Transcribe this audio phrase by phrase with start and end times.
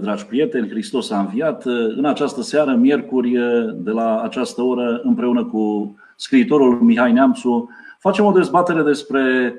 [0.00, 0.68] dragi prieteni!
[0.68, 1.64] Hristos a înviat.
[1.96, 3.30] În această seară, miercuri,
[3.74, 9.54] de la această oră, împreună cu scriitorul Mihai Neamțu, facem o dezbatere despre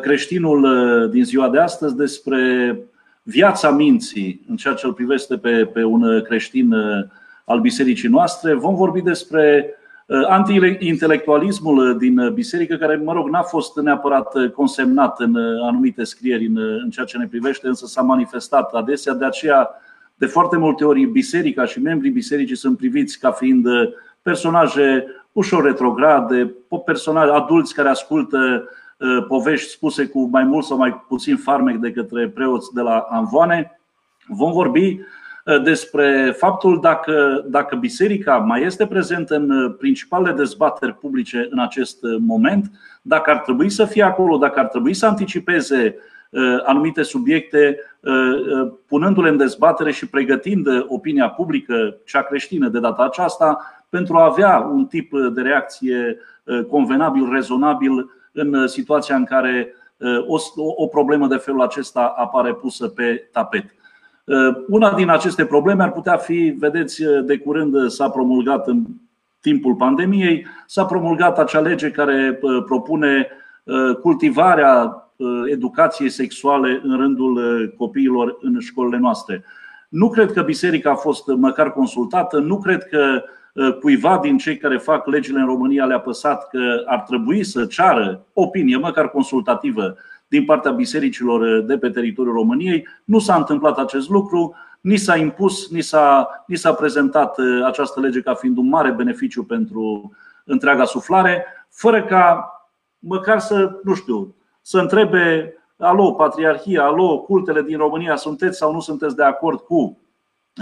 [0.00, 0.68] creștinul
[1.10, 2.76] din ziua de astăzi, despre
[3.22, 6.74] viața minții în ceea ce îl privește pe, pe un creștin
[7.44, 8.54] al bisericii noastre.
[8.54, 9.74] Vom vorbi despre
[10.28, 16.90] anti-intelectualismul din biserică, care, mă rog, n-a fost neapărat consemnat în anumite scrieri în, în
[16.90, 19.14] ceea ce ne privește, însă s-a manifestat adesea.
[19.14, 19.70] De aceea,
[20.14, 23.66] de foarte multe ori, biserica și membrii bisericii sunt priviți ca fiind
[24.22, 26.54] personaje ușor retrograde,
[26.84, 28.68] personaje adulți care ascultă
[29.28, 33.80] povești spuse cu mai mult sau mai puțin farmec de către preoți de la Anvoane.
[34.26, 35.04] Vom vorbi Uh,
[35.56, 42.02] despre faptul dacă, dacă biserica mai este prezentă în uh, principalele dezbateri publice în acest
[42.02, 42.70] uh, moment,
[43.02, 45.96] dacă ar trebui să fie acolo, dacă ar trebui să anticipeze
[46.64, 47.78] anumite subiecte,
[48.86, 54.58] punându-le în dezbatere și pregătind opinia publică, cea creștină de data aceasta, pentru a avea
[54.72, 56.18] un tip de reacție
[56.70, 59.74] convenabil, rezonabil în situația în care
[60.26, 60.36] o,
[60.76, 63.64] o problemă de felul acesta apare pusă pe tapet.
[64.28, 68.84] Uh, una din aceste probleme ar putea fi, vedeți, uh, de curând s-a promulgat în
[69.40, 73.28] timpul pandemiei, s-a promulgat acea lege care uh, propune
[74.02, 75.02] cultivarea
[75.46, 77.38] educației sexuale în rândul
[77.76, 79.44] copiilor în școlile noastre.
[79.88, 83.22] Nu cred că biserica a fost măcar consultată, nu cred că
[83.80, 88.26] cuiva din cei care fac legile în România le-a păsat că ar trebui să ceară
[88.32, 89.96] opinie, măcar consultativă,
[90.28, 92.88] din partea bisericilor de pe teritoriul României.
[93.04, 98.00] Nu s-a întâmplat acest lucru, ni s-a impus, ni s-a, ni s-a prezentat uh, această
[98.00, 100.12] lege ca fiind un mare beneficiu pentru
[100.44, 102.52] întreaga suflare, fără ca
[102.98, 108.80] măcar să, nu știu, să întrebe Alo, Patriarhia, alo, cultele din România, sunteți sau nu
[108.80, 109.98] sunteți de acord cu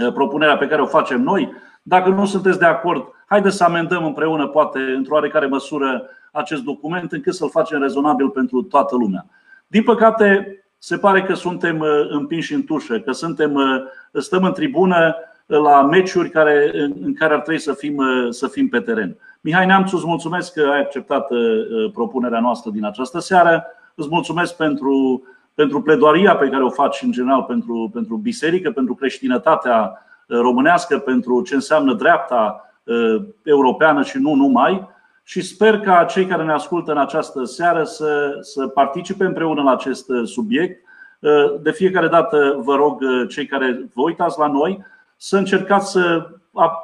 [0.01, 1.51] uh, propunerea pe care o facem noi?
[1.81, 7.11] Dacă nu sunteți de acord, haideți să amendăm împreună, poate, într-o oarecare măsură, acest document,
[7.11, 9.25] încât să-l facem rezonabil pentru toată lumea.
[9.67, 14.53] Din păcate, se pare că suntem uh, împinși în tușă, că suntem, uh, stăm în
[14.53, 19.17] tribună uh, la meciuri care, în care ar trebui să fim, să fim pe teren.
[19.41, 21.27] Mihai Neamțu, îți mulțumesc că ai acceptat
[21.93, 23.65] propunerea noastră din această seară.
[23.95, 25.23] Îți mulțumesc pentru,
[25.53, 31.41] pentru pledoaria pe care o faci în general pentru, pentru biserică, pentru creștinătatea românească, pentru
[31.41, 32.71] ce înseamnă dreapta
[33.43, 34.87] europeană și nu numai
[35.29, 39.71] și sper ca cei care ne ascultă în această seară să, să participe împreună la
[39.71, 40.83] acest uh, subiect.
[41.19, 44.83] Uh, de fiecare dată vă rog, uh, cei care vă uitați la noi,
[45.17, 46.29] să încercați să,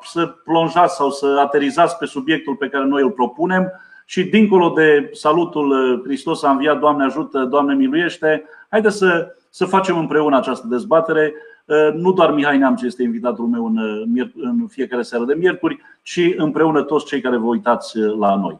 [0.01, 3.71] să plonjați sau să aterizați pe subiectul pe care noi îl propunem
[4.05, 9.97] și dincolo de salutul Hristos a înviat, Doamne ajută, Doamne miluiește, haideți să, să facem
[9.97, 11.51] împreună această dezbatere Uh,
[11.93, 16.33] nu doar Mihai Neamțu este invitatul meu în, uh, în fiecare seară de miercuri, ci
[16.37, 18.59] împreună toți cei care vă uitați uh, la noi.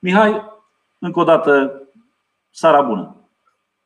[0.00, 0.42] Mihai,
[0.98, 1.82] încă o dată,
[2.50, 3.16] seara bună!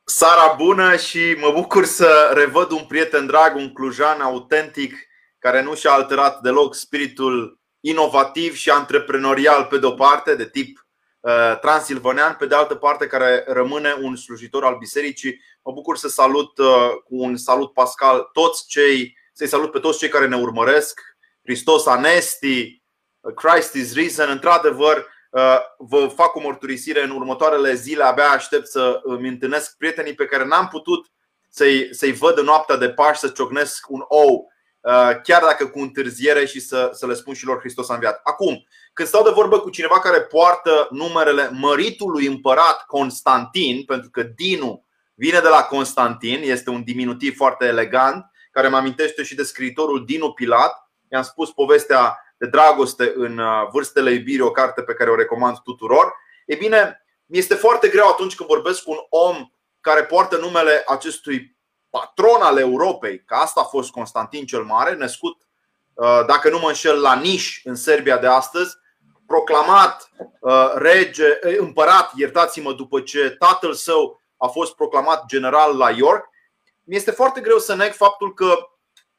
[0.03, 4.93] Sara bună și mă bucur să revăd un prieten drag, un clujan autentic
[5.39, 10.89] care nu și-a alterat deloc spiritul inovativ și antreprenorial pe de-o parte, de tip
[11.21, 15.41] Uh, transilvanean, pe de altă parte care rămâne un slujitor al bisericii.
[15.69, 19.97] Mă bucur să salut uh, cu un salut pascal toți cei, să-i salut pe toți
[19.97, 21.01] cei care ne urmăresc.
[21.43, 22.83] Hristos Anesti,
[23.19, 24.29] uh, Christ is risen.
[24.29, 25.07] Într-adevăr,
[25.77, 28.03] vă fac o mărturisire în următoarele zile.
[28.03, 31.11] Abia aștept să îmi întâlnesc prietenii pe care n-am putut
[31.49, 34.51] să-i, să-i văd în noaptea de Paști, să ciocnesc un ou
[35.23, 38.19] chiar dacă cu întârziere și să, să le spun și lor Hristos a înviat.
[38.23, 44.23] Acum, când stau de vorbă cu cineva care poartă numerele măritului împărat Constantin, pentru că
[44.23, 44.87] Dinu
[45.19, 50.05] vine de la Constantin, este un diminutiv foarte elegant, care mă amintește și de scriitorul
[50.05, 50.89] Dinu Pilat.
[51.11, 55.57] I-am spus povestea de dragoste în uh, Vârstele iubirii, o carte pe care o recomand
[55.57, 56.13] tuturor.
[56.45, 60.83] E bine, mi este foarte greu atunci când vorbesc cu un om care poartă numele
[60.87, 61.57] acestui
[61.89, 65.37] patron al Europei, că asta a fost Constantin cel Mare, născut,
[65.93, 68.75] uh, dacă nu mă înșel, la Niș, în Serbia de astăzi,
[69.27, 75.89] proclamat uh, rege, eh, împărat, iertați-mă, după ce tatăl său a fost proclamat general la
[75.89, 76.29] York,
[76.83, 78.55] mi este foarte greu să neg faptul că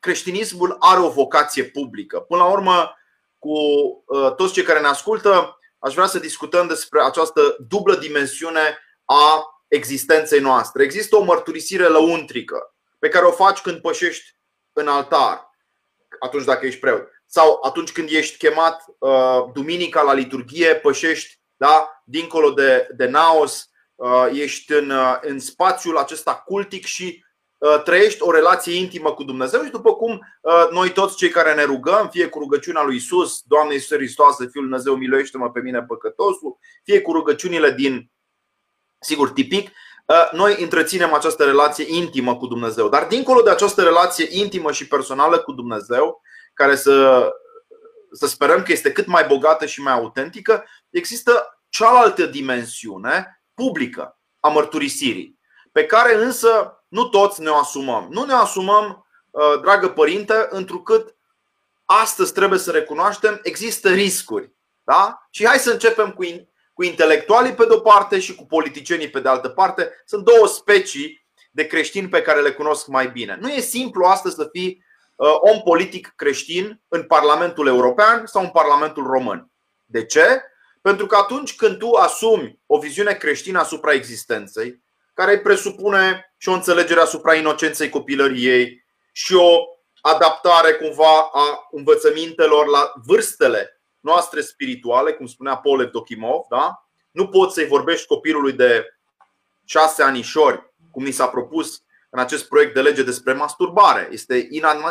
[0.01, 2.21] creștinismul are o vocație publică.
[2.21, 2.95] Până la urmă,
[3.39, 3.53] cu
[4.07, 9.45] uh, toți cei care ne ascultă, aș vrea să discutăm despre această dublă dimensiune a
[9.69, 10.83] existenței noastre.
[10.83, 14.37] Există o mărturisire lăuntrică pe care o faci când pășești
[14.73, 15.51] în altar,
[16.21, 22.03] atunci dacă ești preot sau atunci când ești chemat uh, duminica la liturghie, pășești da,
[22.05, 23.70] dincolo de, de naos, uh,
[24.33, 27.25] ești în, uh, în spațiul acesta cultic și
[27.59, 31.55] uh, trăiești o relație intimă cu Dumnezeu și după cum uh, noi toți cei care
[31.55, 35.83] ne rugăm, fie cu rugăciunea lui Isus, Doamne Iisus Hristos, Fiul Dumnezeu, miluiește-mă pe mine
[35.83, 38.11] păcătosul, fie cu rugăciunile din,
[39.01, 39.71] sigur, tipic,
[40.33, 42.89] noi întreținem această relație intimă cu Dumnezeu.
[42.89, 46.23] Dar dincolo de această relație intimă și personală cu Dumnezeu,
[46.55, 47.29] care să,
[48.13, 54.49] să sperăm că este cât mai bogată și mai autentică, există cealaltă dimensiune publică a
[54.49, 55.39] mărturisirii,
[55.73, 58.07] pe care însă nu toți ne o asumăm.
[58.11, 61.17] Nu ne asumăm, uh, dragă părinte, întrucât
[61.85, 64.53] astăzi trebuie să recunoaștem, există riscuri.
[64.83, 65.27] Da?
[65.31, 66.25] Și hai să începem cu,
[66.73, 70.03] cu intelectualii pe de-o parte și cu politicienii pe de altă parte.
[70.05, 73.39] Sunt două specii de creștini pe care le cunosc mai bine.
[73.41, 74.85] Nu e simplu astăzi să fii
[75.17, 79.51] uh, om politic creștin în Parlamentul European sau în Parlamentul Român.
[79.87, 80.43] De ce?
[80.81, 84.83] Pentru că atunci când tu asumi o viziune creștină asupra existenței,
[85.15, 89.59] care presupune și o înțelegere asupra inocenței copilăriei și o
[90.01, 96.91] adaptare cumva a învățămintelor la vârstele noastre spirituale, cum spunea Paul Evdokimov, da?
[97.11, 98.87] Nu poți să-i vorbești copilului de
[99.65, 104.09] șase anișori, cum ni s-a propus în acest proiect de lege despre masturbare.
[104.11, 104.49] Este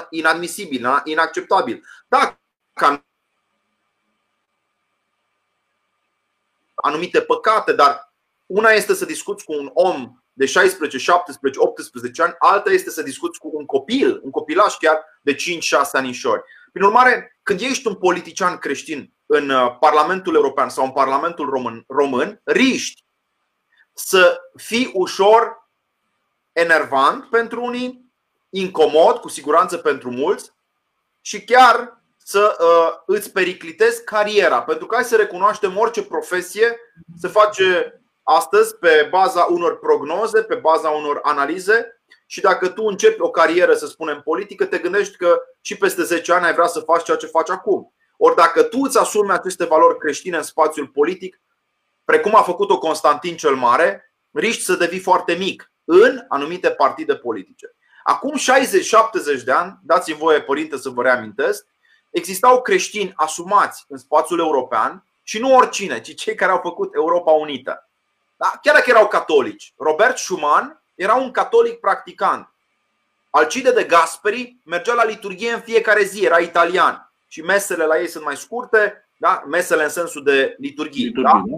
[0.10, 1.84] inadmisibil, inacceptabil.
[2.08, 3.06] Dacă
[6.82, 8.14] anumite păcate, dar
[8.46, 13.04] una este să discuți cu un om de 16, 17, 18 ani, alta este să
[13.04, 15.38] discuți cu un copil, un copilaș chiar de 5-6
[15.92, 16.44] anișori.
[16.72, 21.84] Prin urmare, când ești un politician creștin în uh, Parlamentul European sau în Parlamentul Român,
[21.88, 23.06] român riști
[23.94, 25.70] să fii ușor
[26.52, 28.12] enervant pentru unii,
[28.50, 30.52] incomod, cu siguranță pentru mulți
[31.22, 31.99] și chiar
[32.30, 34.62] să uh, îți periclitezi cariera.
[34.62, 36.80] Pentru că hai să recunoaștem orice profesie
[37.18, 43.22] se face astăzi pe baza unor prognoze, pe baza unor analize și dacă tu începi
[43.22, 46.80] o carieră, să spunem, politică, te gândești că și peste 10 ani ai vrea să
[46.80, 47.94] faci ceea ce faci acum.
[48.18, 51.42] Ori dacă tu îți asumi aceste valori creștine în spațiul politic,
[52.06, 57.76] precum a făcut-o Constantin cel Mare, riști să devii foarte mic în anumite partide politice.
[58.04, 58.38] Acum
[59.40, 61.66] 60-70 de ani, dați-mi voie, părinte, să vă reamintesc,
[62.10, 67.32] existau creștini asumați în spațiul european și nu oricine, ci cei care au făcut Europa
[67.32, 67.90] Unită.
[68.38, 68.60] Da?
[68.62, 69.74] Chiar dacă erau catolici.
[69.78, 72.54] Robert Schumann era un catolic practicant.
[73.30, 77.12] Alcide de Gasperi mergea la liturghie în fiecare zi, era italian.
[77.28, 79.44] Și mesele la ei sunt mai scurte, da?
[79.48, 81.06] mesele în sensul de liturghie.
[81.06, 81.58] liturghie da?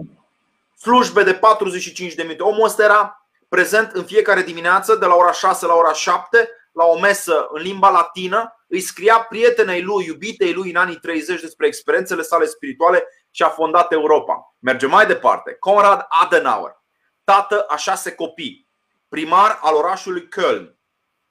[0.78, 2.42] Slujbe de 45 de minute.
[2.42, 6.84] Omul ăsta era prezent în fiecare dimineață, de la ora 6 la ora 7, la
[6.84, 11.66] o mesă în limba latină, îi scria prietenei lui, iubitei lui în anii 30 despre
[11.66, 14.54] experiențele sale spirituale și a fondat Europa.
[14.58, 15.56] Merge mai departe.
[15.58, 16.82] Konrad Adenauer,
[17.24, 18.68] tată a șase copii,
[19.08, 20.74] primar al orașului Köln,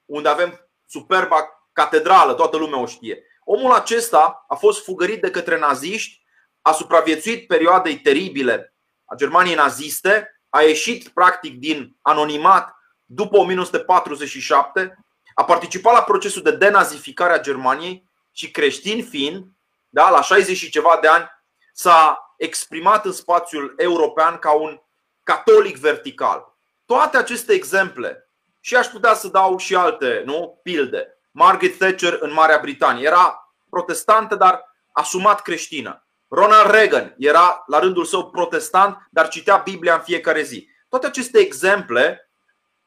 [0.04, 3.24] unde avem superba catedrală, toată lumea o știe.
[3.44, 6.22] Omul acesta a fost fugărit de către naziști,
[6.60, 8.74] a supraviețuit perioadei teribile
[9.04, 15.04] a Germaniei naziste, a ieșit practic din anonimat după 1947,
[15.34, 19.44] a participat la procesul de denazificare a Germaniei și creștin fiind,
[19.88, 21.30] da, la 60 și ceva de ani,
[21.72, 24.80] s-a exprimat în spațiul european ca un
[25.22, 26.56] catolic vertical.
[26.86, 28.28] Toate aceste exemple,
[28.60, 30.60] și aș putea să dau și alte nu?
[30.62, 31.18] pilde.
[31.30, 36.06] Margaret Thatcher în Marea Britanie era protestantă, dar asumat creștină.
[36.28, 40.68] Ronald Reagan era la rândul său protestant, dar citea Biblia în fiecare zi.
[40.88, 42.30] Toate aceste exemple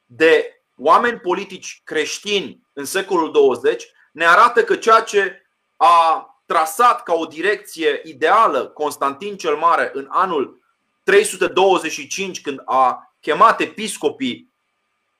[0.05, 7.13] de oameni politici creștini în secolul 20 ne arată că ceea ce a trasat ca
[7.13, 10.63] o direcție ideală Constantin cel Mare în anul
[11.03, 14.53] 325, când a chemat episcopii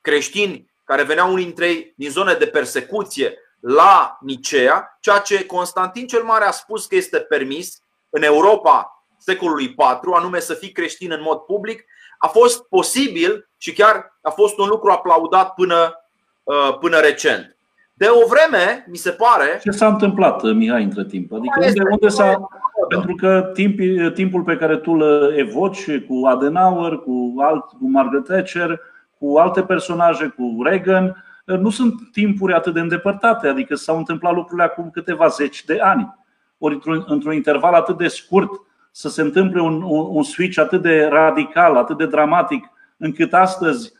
[0.01, 6.07] creștini care veneau unii dintre ei din zone de persecuție la Nicea, ceea ce Constantin
[6.07, 11.11] cel Mare a spus că este permis în Europa secolului IV, anume să fii creștin
[11.11, 11.85] în mod public,
[12.17, 16.05] a fost posibil și chiar a fost un lucru aplaudat până,
[16.43, 17.57] uh, până recent.
[17.93, 19.59] De o vreme, mi se pare.
[19.63, 21.33] Ce s-a întâmplat, Mihai, între timp?
[21.33, 22.47] Adică unde, unde s-a.
[22.87, 23.79] Pentru că timp,
[24.13, 28.79] timpul pe care tu îl evoci cu Adenauer, cu, alt, cu Margaret Thatcher,
[29.19, 34.63] cu alte personaje, cu Reagan, nu sunt timpuri atât de îndepărtate, adică s-au întâmplat lucrurile
[34.63, 36.15] acum câteva zeci de ani.
[36.57, 38.49] Ori într-un, într-un interval atât de scurt
[38.91, 43.93] să se întâmple un, un, un switch atât de radical, atât de dramatic, încât astăzi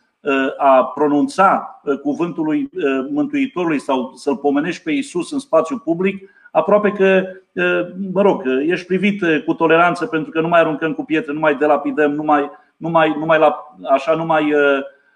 [0.57, 6.29] a pronunța uh, cuvântul lui uh, Mântuitorului sau să-l pomenești pe Isus în spațiu public,
[6.51, 7.23] aproape că,
[7.53, 11.39] uh, mă rog, ești privit cu toleranță pentru că nu mai aruncăm cu pietre, nu
[11.39, 14.53] mai delapidăm, nu mai, nu mai, nu mai la, așa, nu mai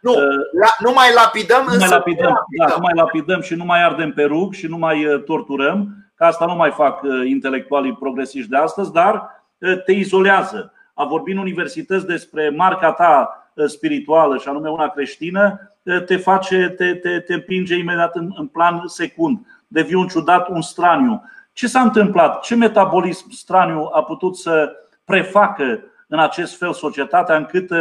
[0.01, 0.13] Nu,
[0.59, 2.67] la, nu mai lapidăm, nu mai lapidăm, lapidăm.
[2.67, 6.23] Da, nu mai lapidăm și nu mai ardem pe rug și nu mai torturăm, că
[6.23, 9.43] asta nu mai fac intelectualii progresiști de astăzi, dar
[9.85, 10.73] te izolează.
[10.93, 15.73] A vorbit în universități despre marca ta spirituală și anume una creștină,
[16.05, 19.39] te face, te, te, te împinge imediat în, în plan secund.
[19.67, 21.23] Devii un ciudat, un straniu.
[21.53, 22.41] Ce s-a întâmplat?
[22.41, 24.71] Ce metabolism straniu a putut să
[25.05, 27.71] prefacă în acest fel societatea încât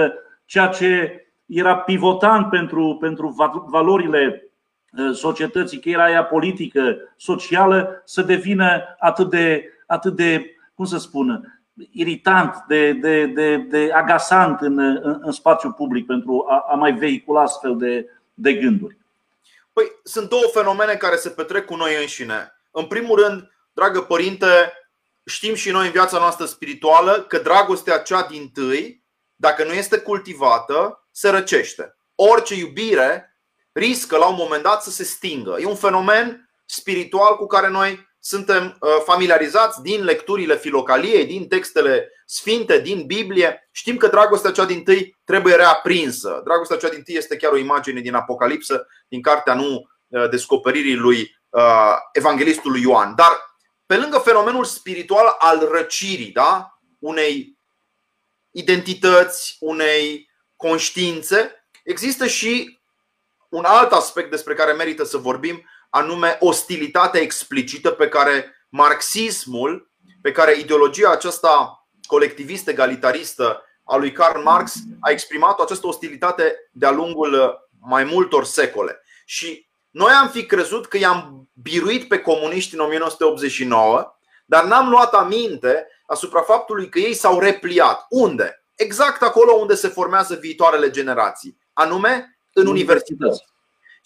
[0.45, 3.35] ceea ce era pivotant pentru, pentru
[3.67, 4.43] valorile
[5.13, 11.58] societății, că era ea politică, socială, să devină atât de, atât de cum să spun,
[11.93, 16.93] iritant, de, de, de, de agasant în, în, în spațiu public pentru a, a mai
[16.93, 18.97] vehicula astfel de, de gânduri?
[19.73, 22.53] Păi, sunt două fenomene care se petrec cu noi înșine.
[22.71, 24.73] În primul rând, dragă părinte,
[25.25, 29.05] știm și noi în viața noastră spirituală că dragostea cea din tâi,
[29.37, 31.97] dacă nu este cultivată, se răcește.
[32.15, 33.39] Orice iubire
[33.73, 35.57] riscă la un moment dat să se stingă.
[35.61, 42.13] E un fenomen spiritual cu care noi suntem uh, familiarizați din lecturile filocaliei, din textele
[42.27, 43.69] sfinte, din Biblie.
[43.71, 46.41] Știm că dragostea cea din tâi trebuie reaprinsă.
[46.45, 50.97] Dragostea cea din tâi este chiar o imagine din Apocalipsă, din cartea nu uh, descoperirii
[50.97, 53.15] lui uh, evanghelistului Ioan.
[53.15, 53.47] Dar
[53.87, 56.79] pe lângă fenomenul spiritual al răcirii, da?
[56.99, 57.59] unei
[58.51, 62.79] identități, unei conștiințe, există și
[63.49, 69.93] un alt aspect despre care merită să vorbim, anume ostilitatea explicită pe care marxismul,
[70.23, 76.91] pe care ideologia aceasta colectivistă, egalitaristă a lui Karl Marx a exprimat această ostilitate de-a
[76.91, 79.01] lungul mai multor secole.
[79.25, 85.15] Și noi am fi crezut că i-am biruit pe comuniști în 1989, dar n-am luat
[85.15, 88.07] aminte asupra faptului că ei s-au repliat.
[88.09, 88.65] Unde?
[88.75, 93.43] Exact acolo unde se formează viitoarele generații, anume în universități.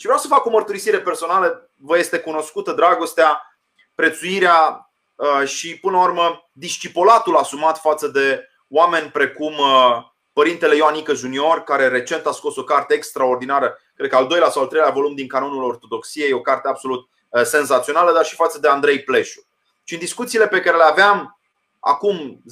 [0.03, 1.71] Și vreau să fac o mărturisire personală.
[1.77, 3.57] Vă este cunoscută dragostea,
[3.95, 11.15] prețuirea uh, și, până la urmă, discipolatul asumat față de oameni precum uh, Părintele Ioanică
[11.15, 14.91] Junior, care recent a scos o carte extraordinară, cred că al doilea sau al treilea
[14.91, 19.47] volum din Canonul Ortodoxiei, o carte absolut uh, senzațională, dar și față de Andrei Pleșu.
[19.85, 21.39] Și în discuțiile pe care le aveam
[21.81, 22.43] acum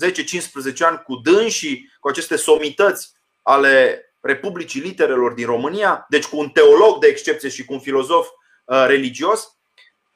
[0.75, 6.49] 10-15 ani cu dânsii, cu aceste somități ale Republicii Literelor din România, deci cu un
[6.49, 8.29] teolog de excepție și cu un filozof
[8.65, 9.57] uh, religios,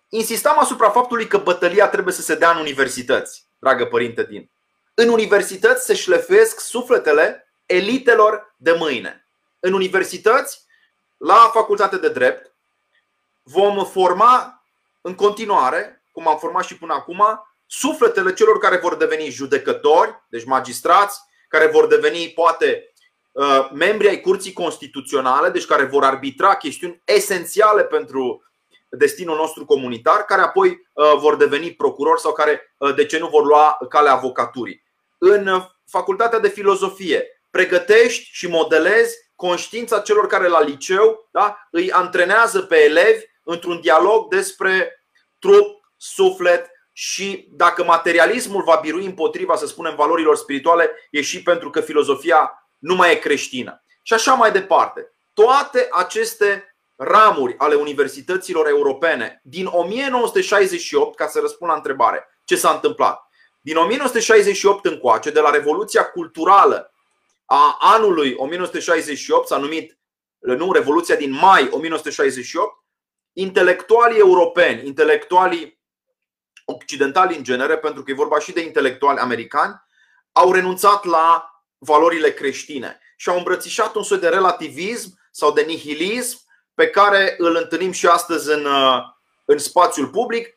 [0.09, 4.51] insistam asupra faptului că bătălia trebuie să se dea în universități, dragă părinte din.
[4.95, 9.29] În universități se șlefuiesc sufletele elitelor de mâine.
[9.61, 10.65] În universități,
[11.17, 12.55] la facultate de drept,
[13.43, 14.65] vom forma
[15.01, 17.25] în continuare, cum am format și până acum,
[17.67, 22.94] sufletele celor care vor deveni judecători, deci magistrați, care vor deveni poate Uh,
[23.73, 28.45] membri ai Curții Constituționale, deci care vor arbitra chestiuni esențiale pentru
[28.97, 33.29] destinul nostru comunitar, care apoi uh, vor deveni procurori sau care, uh, de ce nu,
[33.29, 34.85] vor lua calea avocaturii.
[35.19, 35.49] În
[35.87, 42.77] facultatea de filozofie, pregătești și modelezi conștiința celor care la liceu da, îi antrenează pe
[42.83, 45.05] elevi într-un dialog despre
[45.39, 51.71] trup, suflet și dacă materialismul va birui împotriva, să spunem, valorilor spirituale, e și pentru
[51.71, 53.83] că filozofia nu mai e creștină.
[54.03, 55.13] Și așa mai departe.
[55.33, 62.71] Toate aceste ramuri ale universităților europene din 1968, ca să răspund la întrebare, ce s-a
[62.71, 63.29] întâmplat?
[63.61, 66.93] Din 1968 încoace, de la Revoluția Culturală
[67.45, 69.99] a anului 1968, s-a numit
[70.39, 72.85] nu, Revoluția din mai 1968,
[73.33, 75.81] intelectualii europeni, intelectualii
[76.65, 79.83] occidentali în genere, pentru că e vorba și de intelectuali americani,
[80.33, 81.54] au renunțat la
[81.85, 86.39] valorile creștine și au îmbrățișat un soi de relativism sau de nihilism
[86.75, 89.03] pe care îl întâlnim și astăzi în, uh,
[89.45, 90.55] în spațiul public,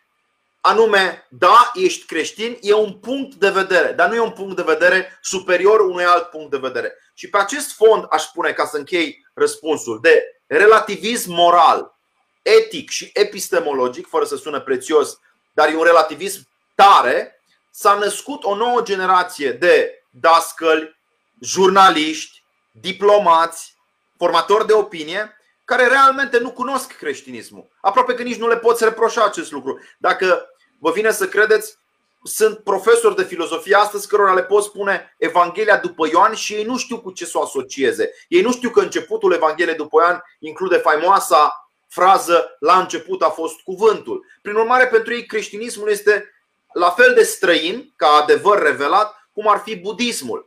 [0.61, 4.61] anume, da, ești creștin, e un punct de vedere, dar nu e un punct de
[4.61, 6.93] vedere superior unui alt punct de vedere.
[7.13, 11.97] Și pe acest fond aș spune, ca să închei răspunsul, de relativism moral,
[12.41, 15.19] etic și epistemologic, fără să sună prețios,
[15.53, 17.41] dar e un relativism tare,
[17.71, 20.96] s-a născut o nouă generație de dascăli,
[21.39, 23.75] jurnaliști, diplomați,
[24.17, 25.31] formatori de opinie
[25.65, 27.67] care realmente nu cunosc creștinismul.
[27.81, 29.79] Aproape că nici nu le poți reproșa acest lucru.
[29.97, 30.45] Dacă
[30.79, 31.77] vă vine să credeți,
[32.23, 36.77] sunt profesori de filozofie astăzi cărora le pot spune Evanghelia după Ioan și ei nu
[36.77, 38.11] știu cu ce să o asocieze.
[38.27, 43.59] Ei nu știu că începutul Evangheliei după Ioan include faimoasa frază La început a fost
[43.59, 44.25] cuvântul.
[44.41, 46.31] Prin urmare, pentru ei creștinismul este
[46.73, 50.46] la fel de străin ca adevăr revelat cum ar fi budismul.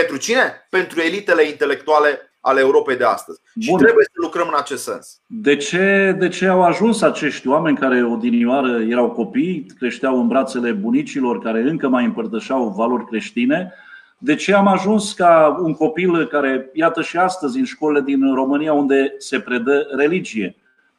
[0.00, 0.66] Pentru cine?
[0.70, 2.08] Pentru elitele intelectuale
[2.40, 3.40] ale Europei de astăzi.
[3.54, 3.62] Bun.
[3.64, 5.20] Și trebuie să lucrăm în acest sens.
[5.26, 10.72] De ce, de ce au ajuns acești oameni care odinioară erau copii, creșteau în brațele
[10.72, 13.72] bunicilor, care încă mai împărtășeau valori creștine?
[14.18, 18.72] De ce am ajuns ca un copil care, iată și astăzi, în școlile din România,
[18.72, 20.56] unde se predă religie?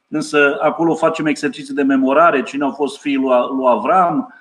[0.07, 4.33] Însă acolo facem exerciții de memorare, cine au fost fiii lui Avram,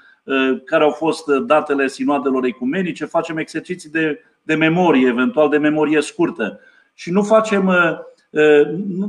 [0.64, 6.60] care au fost datele sinoadelor ecumenice, facem exerciții de, de memorie, eventual de memorie scurtă.
[6.94, 7.72] Și nu facem,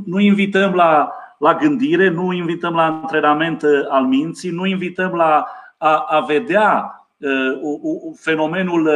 [0.04, 6.06] nu invităm la, la gândire, nu invităm la antrenament al minții, nu invităm la a,
[6.08, 6.92] a vedea
[8.14, 8.90] fenomenul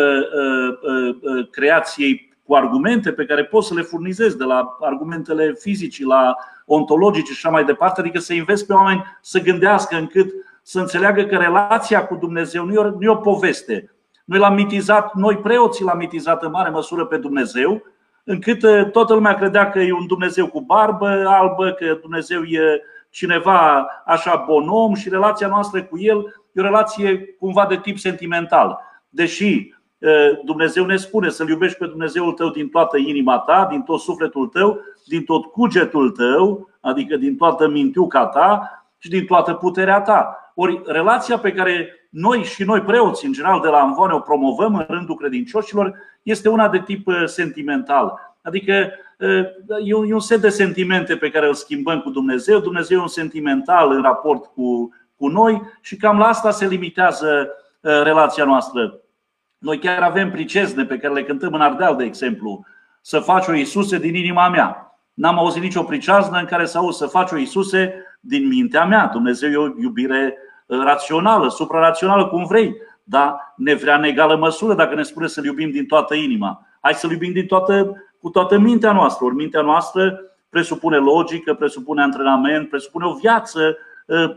[1.50, 7.32] creației cu argumente pe care poți să le furnizezi, de la argumentele fizici la ontologice
[7.32, 10.30] și așa mai departe, adică să investi pe oameni să gândească încât
[10.62, 13.94] să înțeleagă că relația cu Dumnezeu nu e o, nu e o poveste.
[14.32, 17.82] Noi l-am mitizat, noi preoții l-am mitizat în mare măsură pe Dumnezeu,
[18.24, 22.82] încât uh, toată lumea credea că e un Dumnezeu cu barbă albă, că Dumnezeu e
[23.10, 28.78] cineva așa bonom și relația noastră cu El e o relație cumva de tip sentimental.
[29.08, 29.74] Deși
[30.44, 34.46] Dumnezeu ne spune să-L iubești pe Dumnezeul tău din toată inima ta, din tot sufletul
[34.46, 40.52] tău, din tot cugetul tău, adică din toată mintiuca ta și din toată puterea ta.
[40.54, 44.74] Ori relația pe care noi și noi preoți, în general de la Anvoane, o promovăm
[44.74, 48.36] în rândul credincioșilor, este una de tip sentimental.
[48.42, 48.90] Adică
[49.84, 52.58] e un set de sentimente pe care îl schimbăm cu Dumnezeu.
[52.58, 57.48] Dumnezeu e un sentimental în raport cu, cu noi și cam la asta se limitează
[57.80, 59.00] relația noastră.
[59.58, 62.64] Noi chiar avem pricezne pe care le cântăm în Ardeal, de exemplu.
[63.00, 64.96] Să faci o Iisuse din inima mea.
[65.14, 69.06] N-am auzit nicio priceaznă în care să auzi să faci o Iisuse din mintea mea.
[69.06, 74.74] Dumnezeu e o iubire uh, rațională, suprarațională, cum vrei, dar ne vrea în egală măsură
[74.74, 76.66] dacă ne spune să-L iubim din toată inima.
[76.80, 79.24] Hai să-L iubim din toată, cu toată mintea noastră.
[79.24, 83.76] Ori mintea noastră presupune logică, presupune antrenament, presupune o viață
[84.06, 84.36] uh,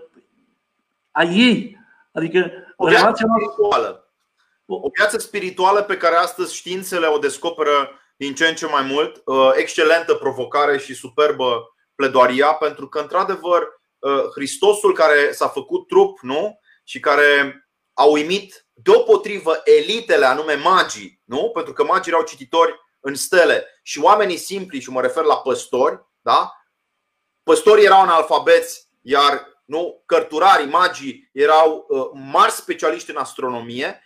[1.11, 1.77] a ei.
[2.11, 3.99] Adică o relația noastră
[4.67, 9.21] o viață spirituală pe care astăzi științele o descoperă din ce în ce mai mult.
[9.25, 13.67] Uh, excelentă provocare și superbă pledoaria, pentru că, într-adevăr, uh,
[14.33, 16.59] Hristosul care s-a făcut trup nu?
[16.83, 17.59] și care
[17.93, 21.49] a uimit deopotrivă elitele, anume magii, nu?
[21.53, 26.05] pentru că magii erau cititori în stele și oamenii simpli, și mă refer la păstori,
[26.21, 26.51] da?
[27.43, 33.99] păstorii erau analfabeți, iar nu, cărturarii, magii erau uh, mari specialiști în astronomie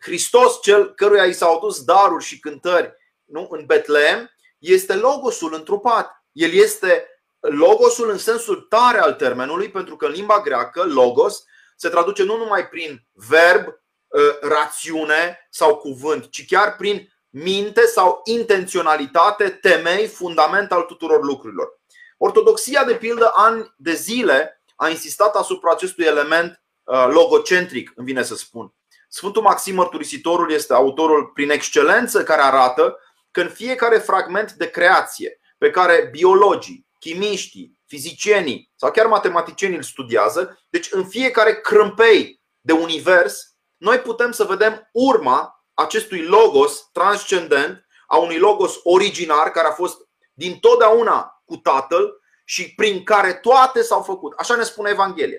[0.00, 3.46] Hristos, cel căruia i s-au adus daruri și cântări nu?
[3.50, 6.24] în Betleem, este logosul întrupat.
[6.32, 7.06] El este
[7.40, 11.44] logosul în sensul tare al termenului, pentru că în limba greacă, logos,
[11.76, 18.20] se traduce nu numai prin verb, ă, rațiune sau cuvânt, ci chiar prin minte sau
[18.24, 21.80] intenționalitate, temei, fundament al tuturor lucrurilor.
[22.16, 28.22] Ortodoxia, de pildă, ani de zile a insistat asupra acestui element ă, logocentric, îmi vine
[28.22, 28.74] să spun.
[29.08, 32.98] Sfântul Maxim Mărturisitorul este autorul prin excelență care arată
[33.30, 39.82] că în fiecare fragment de creație pe care biologii, chimiștii, fizicienii sau chiar matematicienii îl
[39.82, 47.84] studiază, deci în fiecare crâmpei de univers, noi putem să vedem urma acestui logos transcendent,
[48.06, 49.98] a unui logos originar care a fost
[50.32, 54.32] din totdeauna cu Tatăl și prin care toate s-au făcut.
[54.36, 55.38] Așa ne spune Evanghelia.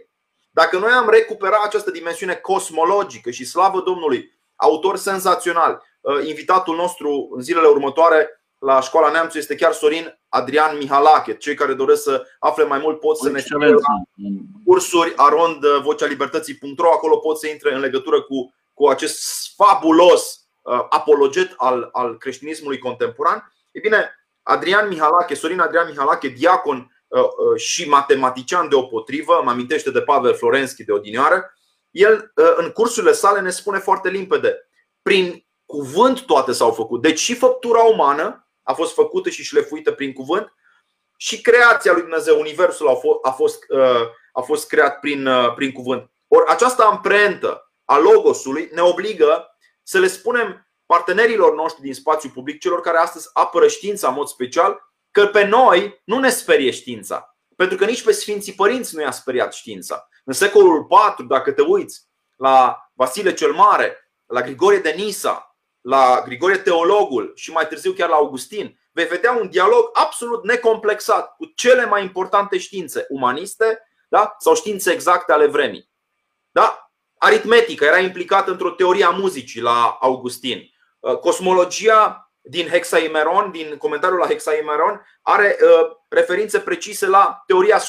[0.51, 7.29] Dacă noi am recuperat această dimensiune cosmologică și slavă Domnului, autor senzațional, uh, invitatul nostru
[7.35, 11.37] în zilele următoare la școala Neamțu este chiar Sorin Adrian Mihalache.
[11.37, 13.77] Cei care doresc să afle mai mult pot să ne scrie la
[14.65, 20.39] cursuri arond uh, vocea libertății.ro Acolo pot să intre în legătură cu, cu acest fabulos
[20.61, 23.53] uh, apologet al, al creștinismului contemporan.
[23.71, 29.91] E bine, Adrian Mihalache, Sorin Adrian Mihalache, diacon Uh, uh, și matematician deopotrivă, mă amintește
[29.91, 31.53] de Pavel Florenski de odinioară,
[31.89, 34.69] el uh, în cursurile sale ne spune foarte limpede,
[35.01, 37.01] prin cuvânt toate s-au făcut.
[37.01, 40.53] Deci și făptura umană a fost făcută și șlefuită prin cuvânt
[41.17, 43.65] și creația lui Dumnezeu, universul a fost, a fost,
[44.31, 46.11] a fost creat prin, prin cuvânt.
[46.27, 52.59] Ori această amprentă a logosului ne obligă să le spunem partenerilor noștri din spațiu public,
[52.59, 57.37] celor care astăzi apără știința în mod special, că pe noi nu ne sperie știința.
[57.55, 60.07] Pentru că nici pe Sfinții Părinți nu i-a speriat știința.
[60.23, 62.01] În secolul IV, dacă te uiți
[62.35, 65.50] la Vasile cel Mare, la Grigorie de Nisa,
[65.81, 71.35] la Grigorie Teologul și mai târziu chiar la Augustin, vei vedea un dialog absolut necomplexat
[71.35, 74.35] cu cele mai importante științe umaniste da?
[74.39, 75.89] sau științe exacte ale vremii.
[76.51, 76.91] Da?
[77.17, 80.69] Aritmetică era implicată într-o teorie a muzicii la Augustin.
[81.21, 87.81] Cosmologia din Hexaimeron, din comentariul la Hexaimeron, are uh, referințe precise la teoria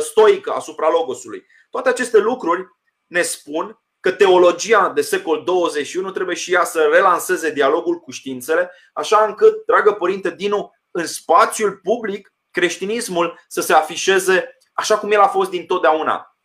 [0.00, 1.46] stoică asupra logosului.
[1.70, 2.66] Toate aceste lucruri
[3.06, 8.70] ne spun că teologia de secol 21 trebuie și ea să relanseze dialogul cu științele,
[8.92, 15.20] așa încât, dragă părinte Dinu, în spațiul public, creștinismul să se afișeze așa cum el
[15.20, 16.36] a fost dintotdeauna.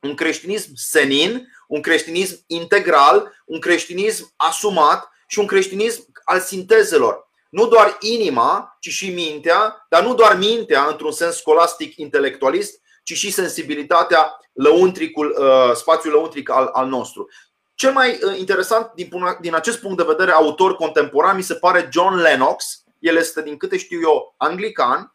[0.00, 7.28] Un creștinism senin, un creștinism integral, un creștinism asumat și un creștinism al sintezelor.
[7.48, 13.12] Nu doar inima, ci și mintea, dar nu doar mintea într-un sens scolastic intelectualist, ci
[13.12, 17.28] și sensibilitatea, lăuntricul, uh, spațiul lăuntric al, al nostru.
[17.74, 19.08] Cel mai uh, interesant din,
[19.40, 22.84] din acest punct de vedere, autor contemporan, mi se pare John Lennox.
[22.98, 25.14] El este, din câte știu eu, anglican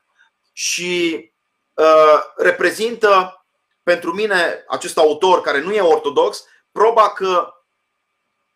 [0.53, 1.31] și
[1.73, 3.39] uh, reprezintă
[3.83, 7.53] pentru mine acest autor care nu e ortodox, proba că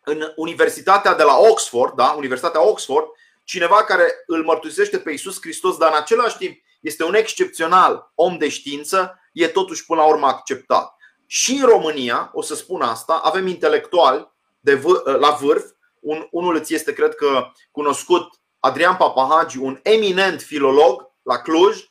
[0.04, 3.06] în Universitatea de la Oxford, da, Universitatea Oxford,
[3.44, 8.38] cineva care îl mărturisește pe Isus Hristos, dar în același timp este un excepțional om
[8.38, 10.94] de știință, e totuși până la urmă acceptat.
[11.26, 15.64] Și în România, o să spun asta, avem intelectuali de v- la vârf.
[16.00, 21.84] Un, unul îți este, cred că, cunoscut, Adrian Papahagi, un eminent filolog la Cluj,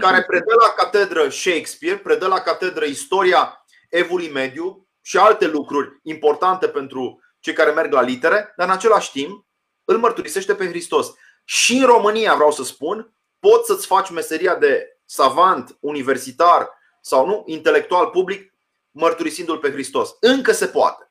[0.00, 6.68] care predă la catedră Shakespeare, predă la catedră istoria evului mediu și alte lucruri importante
[6.68, 9.46] pentru cei care merg la litere, dar în același timp
[9.84, 11.14] îl mărturisește pe Hristos.
[11.44, 16.70] Și în România, vreau să spun, poți să-ți faci meseria de savant, universitar
[17.06, 18.52] sau nu, intelectual public,
[18.90, 20.16] mărturisindu-l pe Hristos.
[20.20, 21.10] Încă se poate.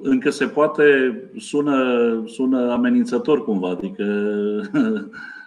[0.00, 0.84] Încă se poate,
[1.38, 4.04] sună, sună amenințător cumva, adică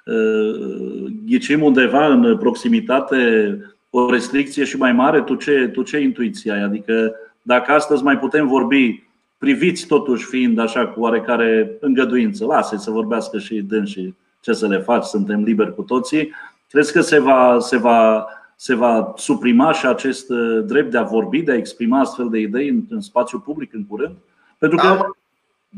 [1.25, 3.57] ghicim undeva în proximitate
[3.89, 6.61] o restricție și mai mare, tu ce, tu ce intuiție ai?
[6.61, 9.03] Adică dacă astăzi mai putem vorbi,
[9.37, 14.79] priviți totuși fiind așa cu oarecare îngăduință, lasă să vorbească și dânsii ce să le
[14.79, 16.31] faci, suntem liberi cu toții,
[16.73, 21.03] crezi că se va, se va, se va suprima și acest uh, drept de a
[21.03, 24.15] vorbi, de a exprima astfel de idei în, în spațiu public în curând?
[24.57, 25.09] Pentru că da.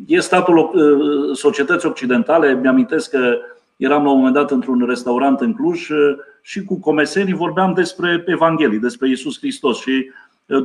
[0.07, 3.37] e statul uh, societății occidentale, mi-amintesc că
[3.77, 5.97] eram la un moment dat într-un restaurant în Cluj uh,
[6.41, 10.09] și cu comesenii vorbeam despre Evanghelie, despre Isus Hristos și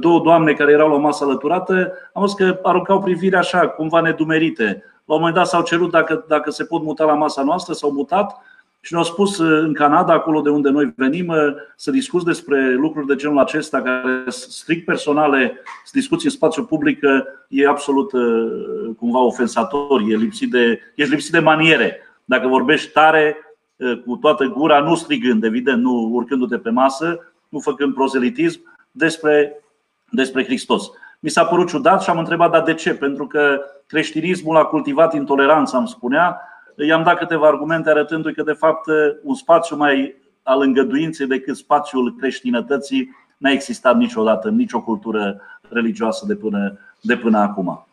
[0.01, 4.01] două doamne care erau la o masă alăturată, am văzut că aruncau privire așa, cumva
[4.01, 4.85] nedumerite.
[5.05, 7.91] La un moment dat s-au cerut dacă, dacă se pot muta la masa noastră, s-au
[7.91, 8.41] mutat
[8.81, 11.35] și ne-au spus în Canada, acolo de unde noi venim,
[11.77, 16.65] să discuți despre lucruri de genul acesta, care sunt strict personale, să discuți în spațiu
[16.65, 17.01] public,
[17.49, 18.11] e absolut
[18.99, 21.99] cumva ofensator, e lipsit de, ești lipsit de maniere.
[22.25, 23.37] Dacă vorbești tare,
[24.07, 29.63] cu toată gura, nu strigând, evident, nu urcându-te pe masă, nu făcând prozelitism, despre
[30.11, 30.91] despre Hristos.
[31.21, 32.95] Mi s-a părut ciudat și am întrebat, dar de ce?
[32.95, 36.41] Pentru că creștinismul a cultivat intoleranța, îmi spunea.
[36.87, 38.89] I-am dat câteva argumente arătându-i că, de fapt,
[39.23, 46.25] un spațiu mai al îngăduinței decât spațiul creștinătății n-a existat niciodată în nicio cultură religioasă
[46.27, 47.87] de până, de până acum.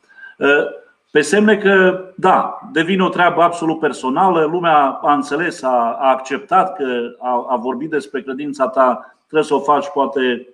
[1.12, 6.76] Pe semne că, da, devine o treabă absolut personală, lumea a înțeles, a, a acceptat
[6.76, 10.48] că a, a vorbit despre credința ta, trebuie să o faci poate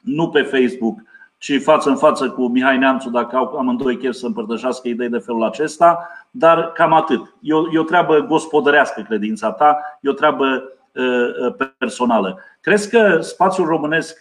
[0.00, 1.00] nu pe Facebook,
[1.38, 5.18] ci față în față cu Mihai Neamțu, dacă au amândoi chef să împărtășească idei de
[5.18, 7.34] felul acesta, dar cam atât.
[7.40, 10.62] E o, e o treabă gospodărească credința ta, e o treabă
[10.94, 12.38] uh, personală.
[12.60, 14.18] Crezi că spațiul românesc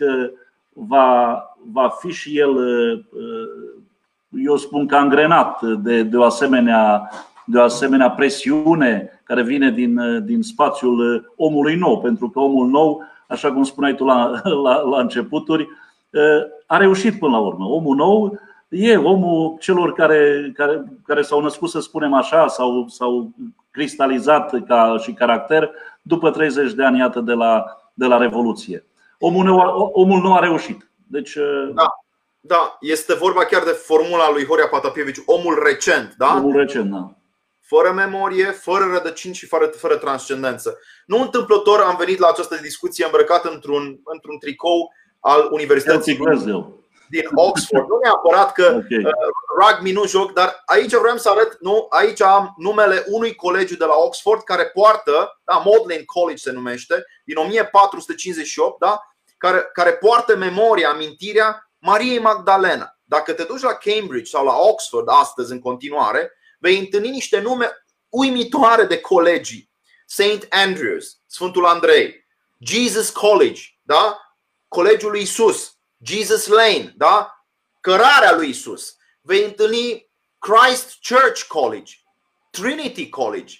[0.74, 1.40] va,
[1.72, 3.00] va fi și el, uh,
[4.30, 7.10] eu spun că angrenat de, de, o asemenea,
[7.46, 13.04] de o asemenea presiune care vine din, din spațiul omului nou, pentru că omul nou
[13.28, 14.32] așa cum spuneai tu la,
[14.64, 15.68] la, la începuturi,
[16.66, 17.66] a reușit până la urmă.
[17.66, 18.40] Omul nou
[18.76, 23.32] e omul celor care, care, care s-au născut, să spunem așa, sau s-au
[23.72, 28.86] cristalizat ca și caracter după 30 de ani, iată, de la, de la Revoluție.
[29.20, 30.90] Omul nou, omul nou a reușit.
[31.08, 31.34] Deci,
[31.74, 31.86] da.
[32.40, 36.36] Da, este vorba chiar de formula lui Horia Patapievici, omul recent, da?
[36.36, 37.16] Omul recent, da
[37.68, 40.78] fără memorie, fără rădăcini și fără, fără transcendență.
[41.06, 46.18] Nu întâmplător am venit la această discuție îmbrăcat într-un, într-un tricou al Universității
[47.10, 47.88] din Oxford.
[47.88, 48.98] Nu neapărat că okay.
[48.98, 49.12] uh,
[49.60, 53.86] rugby nu joc, dar aici vreau să arăt, nu, aici am numele unui colegiu de
[53.86, 59.00] la Oxford care poartă, da, Magdalen College se numește, din 1458, da,
[59.38, 62.98] care, care poartă memoria, amintirea Mariei Magdalena.
[63.04, 67.70] Dacă te duci la Cambridge sau la Oxford astăzi în continuare, vei întâlni niște nume
[68.10, 69.70] uimitoare de colegii.
[70.06, 70.48] St.
[70.50, 72.26] Andrews, Sfântul Andrei,
[72.58, 74.20] Jesus College, da?
[74.68, 77.46] Colegiul lui Isus, Jesus Lane, da?
[77.82, 78.98] Cărarea lui Isus.
[79.22, 81.94] Vei întâlni Christ Church College,
[82.50, 83.56] Trinity College.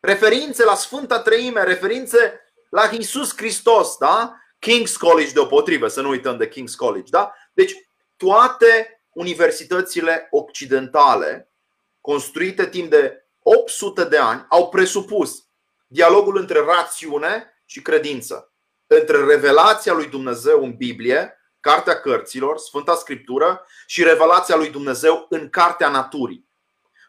[0.00, 4.36] Referințe la Sfânta Treime, referințe la Isus Hristos, da?
[4.58, 7.34] King's College deopotrivă, să nu uităm de King's College, da?
[7.52, 7.74] Deci
[8.16, 11.52] toate universitățile occidentale
[12.00, 15.44] construite timp de 800 de ani au presupus
[15.86, 18.52] dialogul între rațiune și credință,
[18.86, 25.50] între revelația lui Dumnezeu în Biblie, Cartea Cărților, Sfânta Scriptură și revelația lui Dumnezeu în
[25.50, 26.48] Cartea Naturii.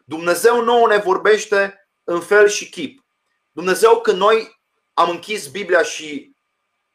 [0.04, 3.04] Dumnezeu nouă ne vorbește în fel și chip.
[3.52, 4.60] Dumnezeu când noi
[4.94, 6.36] am închis Biblia și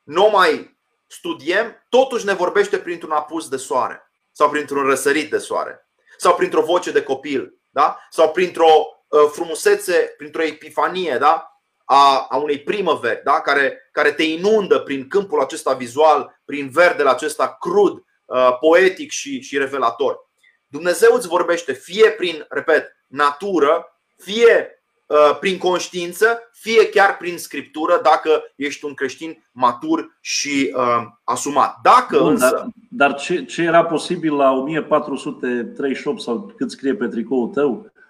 [0.03, 5.89] nu mai studiem, totuși ne vorbește printr-un apus de soare sau printr-un răsărit de soare
[6.17, 7.97] sau printr-o voce de copil da?
[8.09, 11.50] sau printr-o uh, frumusețe, printr-o epifanie da?
[11.93, 13.41] A, a unei primăveri da?
[13.41, 19.41] care, care te inundă prin câmpul acesta vizual, prin verdele acesta crud, uh, poetic și,
[19.41, 20.29] și revelator.
[20.67, 24.75] Dumnezeu îți vorbește fie prin, repet, natură, fie
[25.11, 31.77] Uh, prin conștiință, fie chiar prin scriptură, dacă ești un creștin matur și uh, asumat.
[31.83, 32.49] Dacă Bun, însă.
[32.49, 38.00] Dar, dar ce, ce era posibil la 1438 sau cât scrie pe tricoul tău, uh,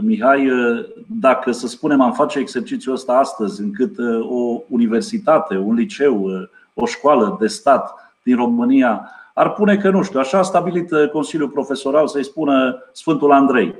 [0.00, 5.74] Mihai, uh, dacă să spunem am face exercițiul ăsta astăzi, încât uh, o universitate, un
[5.74, 10.42] liceu, uh, o școală de stat din România ar pune că nu știu, așa a
[10.42, 13.74] stabilit uh, Consiliul Profesoral să-i spună Sfântul Andrei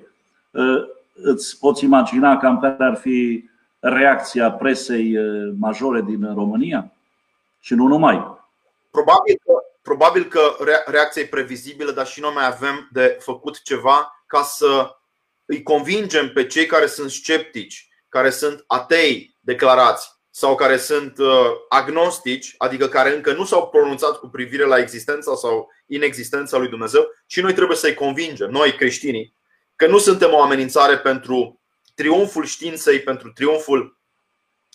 [0.51, 0.83] uh,
[1.15, 3.45] îți poți imagina cam care ar fi
[3.81, 6.93] reacția presei eh, majore din România?
[7.61, 8.39] Și nu numai.
[8.91, 10.41] Probabil că, probabil că
[10.87, 14.97] reacția e previzibilă, dar și noi mai avem de făcut ceva ca să
[15.45, 21.27] îi convingem pe cei care sunt sceptici, care sunt atei declarați sau care sunt eh,
[21.69, 27.07] agnostici, adică care încă nu s-au pronunțat cu privire la existența sau inexistența lui Dumnezeu,
[27.27, 29.35] și noi trebuie să-i convingem, noi creștinii,
[29.77, 31.61] că nu suntem o amenințare pentru
[31.95, 33.99] triumful științei, pentru triumful,